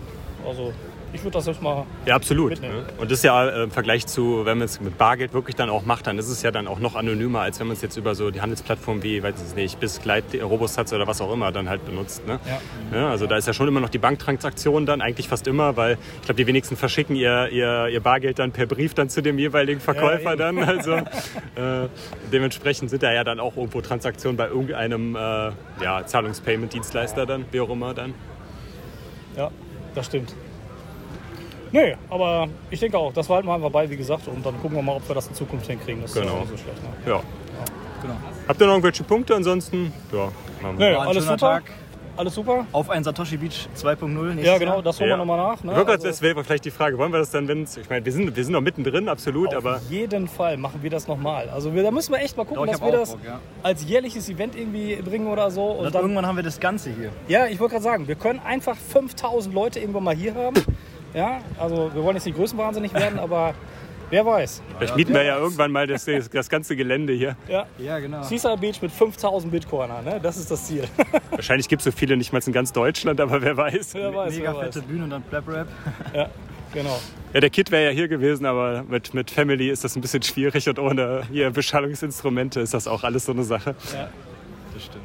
also 0.47 0.73
ich 1.13 1.23
würde 1.23 1.33
das 1.33 1.47
jetzt 1.47 1.63
mal. 1.63 1.87
Ja, 2.07 2.15
absolut. 2.15 2.51
Mitnehmen. 2.51 2.77
Ne? 2.77 2.85
Und 2.99 3.11
das 3.11 3.19
ist 3.19 3.25
ja 3.25 3.49
äh, 3.49 3.63
im 3.65 3.71
Vergleich 3.71 4.07
zu, 4.07 4.45
wenn 4.45 4.59
man 4.59 4.67
es 4.67 4.81
mit 4.81 4.97
Bargeld 4.97 5.33
wirklich 5.33 5.57
dann 5.57 5.71
auch 5.71 5.85
macht, 5.85 6.07
dann 6.07 6.19
ist 6.19 6.29
es 6.29 6.43
ja 6.43 6.51
dann 6.51 6.67
auch 6.67 6.79
noch 6.79 6.95
anonymer, 6.95 7.41
als 7.41 7.59
wenn 7.61 7.67
man 7.67 7.77
es 7.77 7.83
jetzt 7.83 7.97
über 7.97 8.15
so 8.15 8.31
die 8.31 8.41
Handelsplattform 8.41 9.03
wie, 9.03 9.23
weiß 9.23 9.35
ich 9.49 9.55
nicht, 9.57 9.81
bis 9.81 10.01
Gleit, 10.01 10.25
Robosatz 10.41 10.93
oder 10.93 11.07
was 11.07 11.21
auch 11.21 11.33
immer 11.33 11.53
dann 11.53 11.69
halt 11.69 11.85
benutzt. 11.85 12.27
Ne? 12.27 12.39
Ja. 12.93 12.99
Ja, 12.99 13.11
also 13.11 13.27
da 13.27 13.37
ist 13.37 13.47
ja 13.47 13.53
schon 13.53 13.69
immer 13.69 13.81
noch 13.81 13.89
die 13.89 13.99
Banktransaktion 13.99 14.87
dann, 14.87 15.01
eigentlich 15.01 15.29
fast 15.29 15.47
immer, 15.47 15.77
weil 15.77 15.99
ich 16.21 16.27
glaube, 16.27 16.37
die 16.37 16.47
wenigsten 16.47 16.77
verschicken 16.77 17.17
ihr, 17.17 17.49
ihr, 17.51 17.89
ihr 17.89 18.01
Bargeld 18.01 18.39
dann 18.39 18.53
per 18.53 18.67
Brief 18.67 18.95
dann 18.95 19.09
zu 19.09 19.23
dem 19.23 19.39
jeweiligen 19.39 19.81
Verkäufer 19.81 20.33
eben. 20.33 20.39
dann. 20.39 20.71
Also 20.81 20.93
äh, 20.93 21.89
dementsprechend 22.33 22.91
sind 22.91 23.03
da 23.03 23.13
ja 23.13 23.25
dann 23.25 23.41
auch 23.41 23.57
irgendwo 23.57 23.81
Transaktionen 23.81 24.37
bei 24.37 24.47
irgendeinem 24.47 25.17
äh, 25.17 25.19
ja, 25.83 26.07
Zahlungspayment-Dienstleister 26.07 27.27
dann, 27.27 27.45
wie 27.51 27.61
auch 27.61 27.71
immer 27.71 27.93
dann. 27.93 28.15
Ja, 29.37 29.51
das 29.95 30.07
stimmt. 30.07 30.35
Nee, 31.73 31.97
aber 32.09 32.49
ich 32.71 32.81
denke 32.81 32.99
auch, 32.99 33.13
das 33.13 33.27
behalten 33.29 33.47
wir 33.49 33.55
einfach 33.55 33.71
bei, 33.71 33.89
wie 33.89 33.97
gesagt, 33.97 34.27
und 34.29 34.45
dann 34.45 34.61
gucken 34.61 34.77
wir 34.77 34.83
mal, 34.83 34.97
ob 34.97 35.09
wir 35.09 35.15
das 35.15 35.29
in 35.29 35.35
Zukunft 35.35 35.67
hinkriegen. 35.67 36.03
Das 36.03 36.11
ist 36.15 36.21
Genau. 36.21 36.35
ja 36.35 36.41
nicht 36.41 36.51
so 36.51 36.57
schlecht. 36.57 36.83
Ne? 36.83 37.13
Ja. 37.13 37.21
Genau. 38.03 38.15
Habt 38.49 38.61
ihr 38.61 38.67
noch 38.67 38.73
irgendwelche 38.75 39.05
Punkte? 39.05 39.35
Ansonsten, 39.37 39.93
ja, 40.13 40.29
machen 40.63 40.79
wir. 40.79 40.91
Nee, 40.91 40.97
War 40.97 41.07
alles 41.09 41.25
super. 41.25 41.37
Tag. 41.37 41.63
Alles 42.17 42.35
super. 42.35 42.67
Auf 42.73 42.91
ein 42.91 43.03
Satoshi 43.05 43.37
Beach 43.39 43.69
2.0. 43.77 44.07
nächstes 44.09 44.47
Ja, 44.47 44.59
genau, 44.59 44.83
das 44.83 44.99
holen 45.01 45.09
wir 45.11 45.17
nochmal 45.17 45.39
nach. 45.39 45.63
Ne? 45.65 45.71
Ich 45.73 45.77
wollte 45.77 45.87
gerade, 45.87 45.93
Also- 45.93 46.09
das 46.09 46.21
wäre 46.21 46.45
vielleicht 46.45 46.65
die 46.67 46.71
Frage, 46.71 46.99
wollen 46.99 47.13
wir 47.13 47.19
das 47.19 47.31
dann, 47.31 47.47
wenn 47.49 47.63
es, 47.63 47.77
ich 47.79 47.89
meine, 47.89 48.05
wir 48.05 48.13
sind, 48.13 48.35
wir 48.37 48.45
sind 48.45 48.53
noch 48.53 48.61
mittendrin, 48.61 49.09
absolut, 49.09 49.55
aber 49.55 49.77
Auf 49.77 49.91
jeden 49.91 50.29
Fall 50.29 50.57
machen 50.59 50.81
wir 50.83 50.91
das 50.91 51.07
nochmal. 51.09 51.49
Also 51.49 51.73
wir, 51.75 51.83
da 51.83 51.91
müssen 51.91 52.13
wir 52.13 52.21
echt 52.21 52.37
mal 52.37 52.45
gucken, 52.45 52.67
Doch, 52.67 52.73
dass 52.73 52.83
wir 52.83 52.93
das 52.93 53.11
Bock, 53.13 53.21
ja. 53.25 53.39
als 53.63 53.85
jährliches 53.85 54.29
Event 54.29 54.55
irgendwie 54.57 54.97
bringen 54.97 55.29
oder 55.29 55.51
so. 55.51 55.65
Und 55.65 55.87
Und 55.87 55.95
dann, 55.95 56.03
irgendwann 56.03 56.27
haben 56.27 56.37
wir 56.37 56.43
das 56.43 56.61
Ganze 56.61 56.91
hier. 56.91 57.11
ja, 57.29 57.47
ich 57.47 57.59
wollte 57.61 57.75
gerade 57.75 57.85
sagen, 57.85 58.09
wir 58.09 58.17
können 58.17 58.41
einfach 58.41 58.77
5000 58.77 59.55
Leute 59.55 59.79
irgendwann 59.81 60.05
mal 60.05 60.15
hier 60.17 60.35
haben. 60.35 60.57
Ja, 61.15 61.41
also 61.59 61.91
wir 61.93 62.03
wollen 62.03 62.17
jetzt 62.17 62.27
nicht 62.27 62.37
größenwahnsinnig 62.37 62.95
werden, 62.95 63.19
aber 63.21 63.55
wer 64.11 64.25
weiß. 64.27 64.63
vielleicht 64.79 64.97
mieten 64.97 65.15
wir 65.15 65.23
ja 65.25 65.39
irgendwann 65.39 65.71
mal 65.73 65.87
das, 65.87 66.07
das 66.33 66.49
ganze 66.49 66.77
Gelände 66.77 67.13
hier. 67.13 67.37
Ja, 67.49 67.67
Ja, 67.79 67.99
genau. 67.99 68.23
Seaside 68.23 68.57
Beach 68.57 68.81
mit 68.83 68.93
5000 68.93 69.53
Bitcoiner, 69.53 70.03
ne? 70.03 70.21
das 70.23 70.37
ist 70.37 70.51
das 70.51 70.67
Ziel. 70.67 70.85
Wahrscheinlich 71.31 71.69
gibt 71.69 71.81
es 71.81 71.85
so 71.85 71.93
viele 71.93 72.17
nicht 72.17 72.33
mal 72.33 72.41
in 72.45 72.53
ganz 72.53 72.73
Deutschland, 72.73 73.21
aber 73.21 73.43
wer 73.43 73.57
weiß. 73.57 73.95
wer 73.95 74.15
weiß, 74.15 74.35
Mega 74.37 74.53
wer 74.53 74.57
weiß. 74.61 74.75
fette 74.75 74.83
Bühne 74.87 75.05
und 75.05 75.11
dann 75.11 75.23
Blab 75.23 75.49
Rap. 75.49 75.69
Ja, 76.15 76.29
genau. 76.73 76.99
Ja, 77.33 77.41
der 77.41 77.51
Kid 77.51 77.71
wäre 77.71 77.85
ja 77.85 77.91
hier 77.91 78.09
gewesen, 78.09 78.47
aber 78.47 78.85
mit, 78.89 79.15
mit 79.15 79.31
Family 79.31 79.69
ist 79.71 79.85
das 79.85 79.95
ein 79.97 80.01
bisschen 80.01 80.23
schwierig 80.23 80.69
und 80.69 80.79
ohne 80.81 81.23
hier 81.31 81.51
Beschallungsinstrumente 81.51 82.61
ist 82.61 82.75
das 82.75 82.89
auch 82.89 83.05
alles 83.05 83.27
so 83.27 83.33
eine 83.33 83.45
Sache. 83.45 83.77
Ja, 83.95 84.09
das 84.75 84.85
stimmt. 84.85 85.05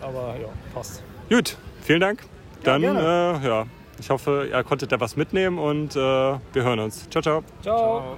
Aber 0.00 0.36
ja, 0.40 0.48
passt. 0.72 1.02
Gut, 1.28 1.56
vielen 1.82 2.00
Dank. 2.00 2.22
Dann, 2.62 2.80
gerne. 2.82 3.40
äh, 3.42 3.46
ja, 3.46 3.66
ich 3.98 4.10
hoffe, 4.10 4.48
ihr 4.50 4.64
konntet 4.64 4.92
da 4.92 5.00
was 5.00 5.16
mitnehmen 5.16 5.58
und 5.58 5.96
äh, 5.96 5.98
wir 5.98 6.40
hören 6.62 6.78
uns. 6.78 7.08
Ciao, 7.10 7.22
ciao. 7.22 7.44
Ciao. 7.62 8.16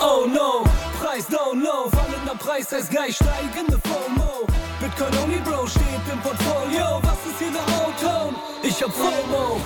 Oh 0.00 0.26
no, 0.26 0.64
Preis 1.00 1.26
down 1.28 1.62
low, 1.62 1.88
fallender 1.90 2.34
Preis 2.38 2.70
heißt 2.72 2.90
gleich 2.90 3.16
steigende 3.16 3.78
FOMO. 3.84 4.46
Bitcoin 4.80 5.22
only 5.22 5.38
Bro 5.38 5.66
steht 5.66 5.84
im 6.12 6.18
Portfolio, 6.20 7.00
was 7.02 7.26
ist 7.26 7.38
hier 7.38 7.52
der 7.52 7.62
O-Ton? 7.86 8.34
Ich 8.62 8.82
hab 8.82 8.92
FOMO. 8.92 9.60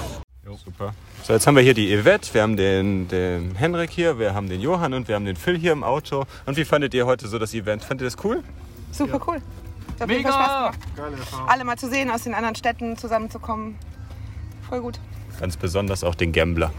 Super. 0.64 0.94
So, 1.22 1.32
jetzt 1.32 1.46
haben 1.46 1.56
wir 1.56 1.62
hier 1.62 1.74
die 1.74 1.96
Yvette, 1.96 2.34
wir 2.34 2.42
haben 2.42 2.56
den, 2.56 3.08
den 3.08 3.54
Henrik 3.54 3.90
hier, 3.90 4.18
wir 4.18 4.34
haben 4.34 4.48
den 4.48 4.60
Johann 4.60 4.94
und 4.94 5.08
wir 5.08 5.14
haben 5.14 5.24
den 5.24 5.36
Phil 5.36 5.56
hier 5.56 5.72
im 5.72 5.84
Auto. 5.84 6.24
Und 6.46 6.56
wie 6.56 6.64
fandet 6.64 6.94
ihr 6.94 7.06
heute 7.06 7.28
so 7.28 7.38
das 7.38 7.54
Event? 7.54 7.84
Fandet 7.84 8.06
ihr 8.06 8.10
das 8.10 8.24
cool? 8.24 8.42
Super 8.92 9.20
cool. 9.26 9.40
Hat 9.98 10.02
auf 10.02 10.10
jeden 10.10 10.22
Fall 10.22 10.32
Spaß 10.32 10.74
gemacht. 10.94 11.48
Alle 11.48 11.64
mal 11.64 11.76
zu 11.76 11.88
sehen, 11.88 12.10
aus 12.10 12.22
den 12.22 12.34
anderen 12.34 12.54
Städten 12.54 12.96
zusammenzukommen. 12.96 13.76
Voll 14.68 14.80
gut. 14.80 15.00
Ganz 15.40 15.56
besonders 15.56 16.04
auch 16.04 16.14
den 16.14 16.32
Gambler. 16.32 16.72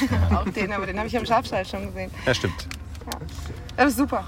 Auch 0.34 0.48
den, 0.48 0.72
aber 0.72 0.86
den 0.86 0.96
habe 0.96 1.08
ich 1.08 1.16
am 1.16 1.26
Schafstall 1.26 1.66
schon 1.66 1.86
gesehen. 1.88 2.10
Ja, 2.24 2.32
stimmt. 2.32 2.66
Das 3.76 3.90
ist 3.90 3.98
super. 3.98 4.24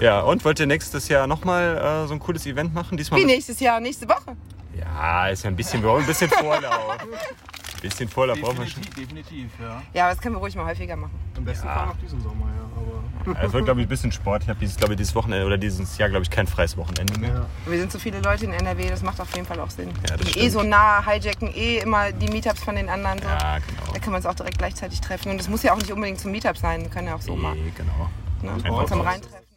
Ja, 0.00 0.20
und 0.20 0.44
wollt 0.44 0.60
ihr 0.60 0.66
nächstes 0.66 1.08
Jahr 1.08 1.26
nochmal 1.26 2.04
äh, 2.04 2.06
so 2.06 2.14
ein 2.14 2.20
cooles 2.20 2.46
Event 2.46 2.74
machen? 2.74 2.96
Diesmal 2.96 3.20
Wie 3.20 3.24
nächstes 3.24 3.58
Jahr, 3.58 3.80
nächste 3.80 4.08
Woche. 4.08 4.36
Ja, 4.76 5.28
ist 5.28 5.42
ja 5.42 5.50
ein 5.50 5.56
bisschen, 5.56 5.82
wir 5.82 5.88
brauchen 5.88 6.02
ein 6.02 6.06
bisschen 6.06 6.30
Vorlauf. 6.30 6.98
Ein 7.78 7.88
bisschen 7.88 8.08
Vorlauf 8.08 8.40
brauchen 8.40 8.58
wir 8.58 8.66
schon. 8.66 8.82
definitiv, 8.96 9.50
ja. 9.60 9.82
Ja, 9.94 10.04
aber 10.06 10.14
das 10.14 10.22
können 10.22 10.34
wir 10.34 10.40
ruhig 10.40 10.56
mal 10.56 10.66
häufiger 10.66 10.96
machen. 10.96 11.12
Im 11.36 11.44
besten 11.44 11.66
Ja. 11.66 11.74
Fall 11.74 11.86
noch 11.86 11.96
diesen 11.98 12.20
Sommer, 12.20 12.46
ja. 12.46 12.64
Aber 12.76 13.38
Ja, 13.40 13.46
Es 13.46 13.52
wird, 13.52 13.64
glaube 13.66 13.80
ich, 13.80 13.86
ein 13.86 13.88
bisschen 13.88 14.10
Sport. 14.10 14.42
Ich 14.42 14.48
habe 14.48 14.58
dieses, 14.58 14.76
glaube 14.76 14.94
ich, 14.94 14.98
dieses 14.98 15.14
Wochenende 15.14 15.44
oder 15.46 15.56
dieses 15.58 15.96
Jahr, 15.98 16.08
glaube 16.08 16.24
ich, 16.24 16.30
kein 16.30 16.46
freies 16.46 16.76
Wochenende 16.76 17.18
mehr. 17.20 17.46
Wir 17.66 17.78
sind 17.78 17.92
so 17.92 17.98
viele 17.98 18.20
Leute 18.20 18.46
in 18.46 18.52
NRW, 18.52 18.88
das 18.88 19.02
macht 19.02 19.20
auf 19.20 19.32
jeden 19.34 19.46
Fall 19.46 19.60
auch 19.60 19.70
Sinn. 19.70 19.90
Ja, 20.08 20.16
das 20.16 20.34
eh 20.36 20.48
so 20.48 20.62
nah, 20.62 21.04
hijacken 21.04 21.52
eh 21.54 21.78
immer 21.78 22.10
die 22.10 22.28
Meetups 22.28 22.60
von 22.64 22.74
den 22.74 22.88
anderen. 22.88 23.18
So. 23.18 23.28
Ja, 23.28 23.58
genau. 23.58 23.92
Da 23.92 23.98
können 24.00 24.12
wir 24.12 24.16
uns 24.16 24.26
auch 24.26 24.34
direkt 24.34 24.58
gleichzeitig 24.58 25.00
treffen. 25.00 25.30
Und 25.30 25.40
es 25.40 25.48
muss 25.48 25.62
ja 25.62 25.72
auch 25.72 25.78
nicht 25.78 25.92
unbedingt 25.92 26.18
zum 26.20 26.32
Meetup 26.32 26.56
sein, 26.56 26.82
wir 26.82 26.88
können 26.90 27.06
ja 27.08 27.14
auch 27.14 27.20
so 27.22 27.36
mal 27.36 27.54
Nee, 27.54 27.72
genau. 27.76 28.08
ne, 28.42 28.52
Einfach 28.64 28.82
uns 28.82 28.92
am 28.92 29.00
raus. 29.00 29.06
Rhein 29.08 29.20
treffen. 29.22 29.47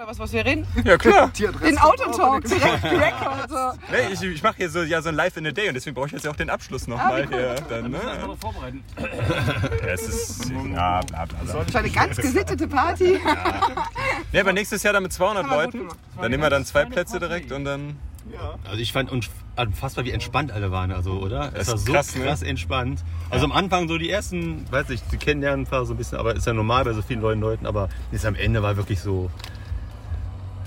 Oder 0.00 0.08
was, 0.08 0.18
was 0.18 0.32
wir 0.32 0.46
reden? 0.46 0.66
Ja, 0.84 0.96
klar. 0.96 1.30
Den 1.38 1.76
Autotalk 1.76 2.44
direkt, 2.44 2.84
direkt 2.84 3.26
also. 3.26 3.78
Nee, 3.90 4.14
ich 4.14 4.22
ich 4.22 4.42
mache 4.42 4.54
hier 4.56 4.70
so, 4.70 4.80
ja, 4.82 5.02
so 5.02 5.10
ein 5.10 5.14
Live 5.14 5.36
in 5.36 5.46
a 5.46 5.50
Day 5.50 5.68
und 5.68 5.74
deswegen 5.74 5.94
brauche 5.94 6.06
ich 6.06 6.12
jetzt 6.12 6.24
ja 6.24 6.30
auch 6.30 6.36
den 6.36 6.48
Abschluss 6.48 6.86
Ah, 6.86 6.90
nochmal. 6.92 7.28
wie 7.28 7.34
cool. 7.34 7.38
hier. 7.40 7.54
Dann, 7.68 7.90
ne? 7.90 8.00
vorbereiten. 8.40 8.82
ja, 8.98 9.88
es 9.92 10.08
ist. 10.08 10.50
Ja, 10.50 11.00
bla, 11.02 11.26
bla, 11.26 11.26
bla. 11.26 11.64
Das 11.64 11.74
war 11.74 11.80
eine 11.82 11.90
ganz 11.90 12.16
gesittete 12.16 12.66
Party. 12.66 13.20
Nee, 14.32 14.40
aber 14.40 14.54
nächstes 14.54 14.82
Jahr 14.82 14.94
dann 14.94 15.02
mit 15.02 15.12
200 15.12 15.46
Leuten. 15.50 15.88
Dann 16.18 16.30
nehmen 16.30 16.42
wir 16.42 16.48
dann 16.50 16.64
zwei 16.64 16.86
Plätze 16.86 17.20
direkt 17.20 17.52
und 17.52 17.66
dann. 17.66 17.98
Also 18.64 18.78
ich 18.78 18.92
fand 18.94 19.10
unf- 19.12 19.28
unfassbar, 19.56 20.04
wie 20.06 20.12
entspannt 20.12 20.50
alle 20.52 20.70
waren, 20.70 20.92
also, 20.92 21.12
oder? 21.14 21.50
Das 21.50 21.62
Es 21.62 21.68
war 21.72 21.78
so 21.78 21.92
krass, 21.92 22.14
krass, 22.14 22.40
ne? 22.42 22.48
entspannt. 22.48 23.00
Also 23.28 23.44
am 23.44 23.52
Anfang 23.52 23.86
so 23.88 23.98
die 23.98 24.08
ersten, 24.08 24.64
weiß 24.72 24.88
ich, 24.90 25.02
die 25.12 25.16
kennenlernen 25.18 25.66
ein 25.66 25.68
paar 25.68 25.84
so 25.84 25.92
ein 25.92 25.96
bisschen, 25.98 26.16
aber 26.16 26.34
ist 26.36 26.46
ja 26.46 26.52
normal 26.54 26.84
bei 26.84 26.92
so 26.94 27.02
vielen 27.02 27.20
neuen 27.20 27.40
Leuten, 27.40 27.66
aber 27.66 27.88
jetzt 28.12 28.24
am 28.24 28.36
Ende 28.36 28.62
war 28.62 28.76
wirklich 28.76 29.00
so, 29.00 29.30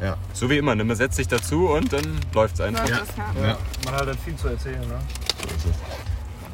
ja. 0.04 0.18
So 0.34 0.50
wie 0.50 0.58
immer, 0.58 0.76
ne? 0.76 0.84
man 0.84 0.96
setzt 0.96 1.16
sich 1.16 1.28
dazu 1.28 1.70
und 1.70 1.94
dann 1.94 2.20
läuft's 2.34 2.60
einfach. 2.60 2.88
Läuft 2.88 3.02
das, 3.02 3.16
ja. 3.18 3.48
Ja. 3.48 3.58
man 3.86 3.94
hat 3.96 4.08
dann 4.08 4.18
viel 4.18 4.36
zu 4.36 4.50
erzählen, 4.50 4.82
ne? 4.82 5.00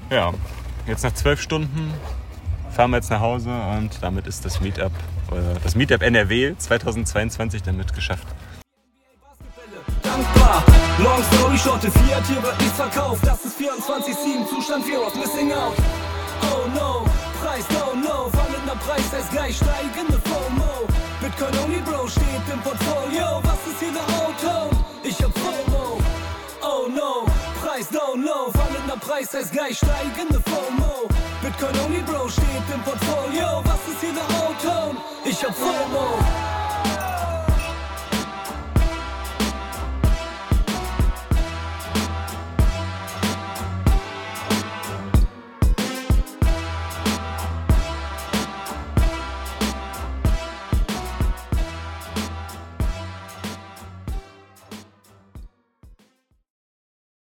Ja, 0.10 0.34
jetzt 0.88 1.04
nach 1.04 1.14
zwölf 1.14 1.42
Stunden 1.42 1.94
fahren 2.72 2.92
wir 2.92 2.98
jetzt 2.98 3.10
nach 3.10 3.20
Hause 3.20 3.50
und 3.50 3.92
damit 4.02 4.28
ist 4.28 4.46
das 4.46 4.62
Meetup, 4.62 4.92
äh, 5.32 5.60
das 5.64 5.76
Meetup 5.76 6.02
NRW 6.02 6.56
2022 6.58 7.64
damit 7.64 7.94
geschafft. 7.94 8.28
Long 11.00 11.24
story 11.24 11.58
short, 11.58 11.82
Fiat 11.82 12.26
hier 12.28 12.44
wird 12.44 12.60
nichts 12.60 12.76
verkauft. 12.76 13.26
Das 13.26 13.46
ist 13.46 13.58
24-7, 13.58 14.48
Zustand 14.50 14.84
Fear 14.84 15.08
of 15.08 15.16
Missing 15.16 15.52
Out. 15.54 15.74
Oh 16.44 16.68
no, 16.76 17.06
Preis 17.42 17.66
down 17.68 18.04
low, 18.04 18.30
fallender 18.30 18.76
Preis 18.86 19.04
heißt 19.14 19.32
gleich 19.32 19.56
steigende 19.56 20.20
FOMO. 20.26 20.99
Bitcoin 21.30 21.64
only 21.64 21.80
Bro 21.82 22.08
steht 22.08 22.48
im 22.52 22.60
Portfolio. 22.62 23.40
Was 23.44 23.62
ist 23.68 23.80
hier 23.80 23.92
der 23.92 24.02
O-Ton? 24.02 24.70
Ich 25.04 25.24
hab 25.24 25.32
FOMO. 25.38 26.00
Oh 26.62 26.88
no, 26.90 27.26
Preis 27.62 27.88
down 27.90 28.24
low, 28.24 28.52
fallender 28.52 28.98
Preis 29.00 29.32
heißt 29.32 29.52
gleich 29.52 29.78
steigende 29.78 30.42
FOMO. 30.50 31.08
Bitcoin 31.44 31.86
only 31.86 32.02
Bro 32.02 32.30
steht 32.30 32.66
im 32.74 32.82
Portfolio. 32.82 33.62
Was 33.64 33.94
ist 33.94 34.02
hier 34.02 34.14
der 34.14 34.28
O-Ton? 34.42 34.98
Ich 35.24 35.44
hab 35.46 35.56
FOMO. 35.56 36.18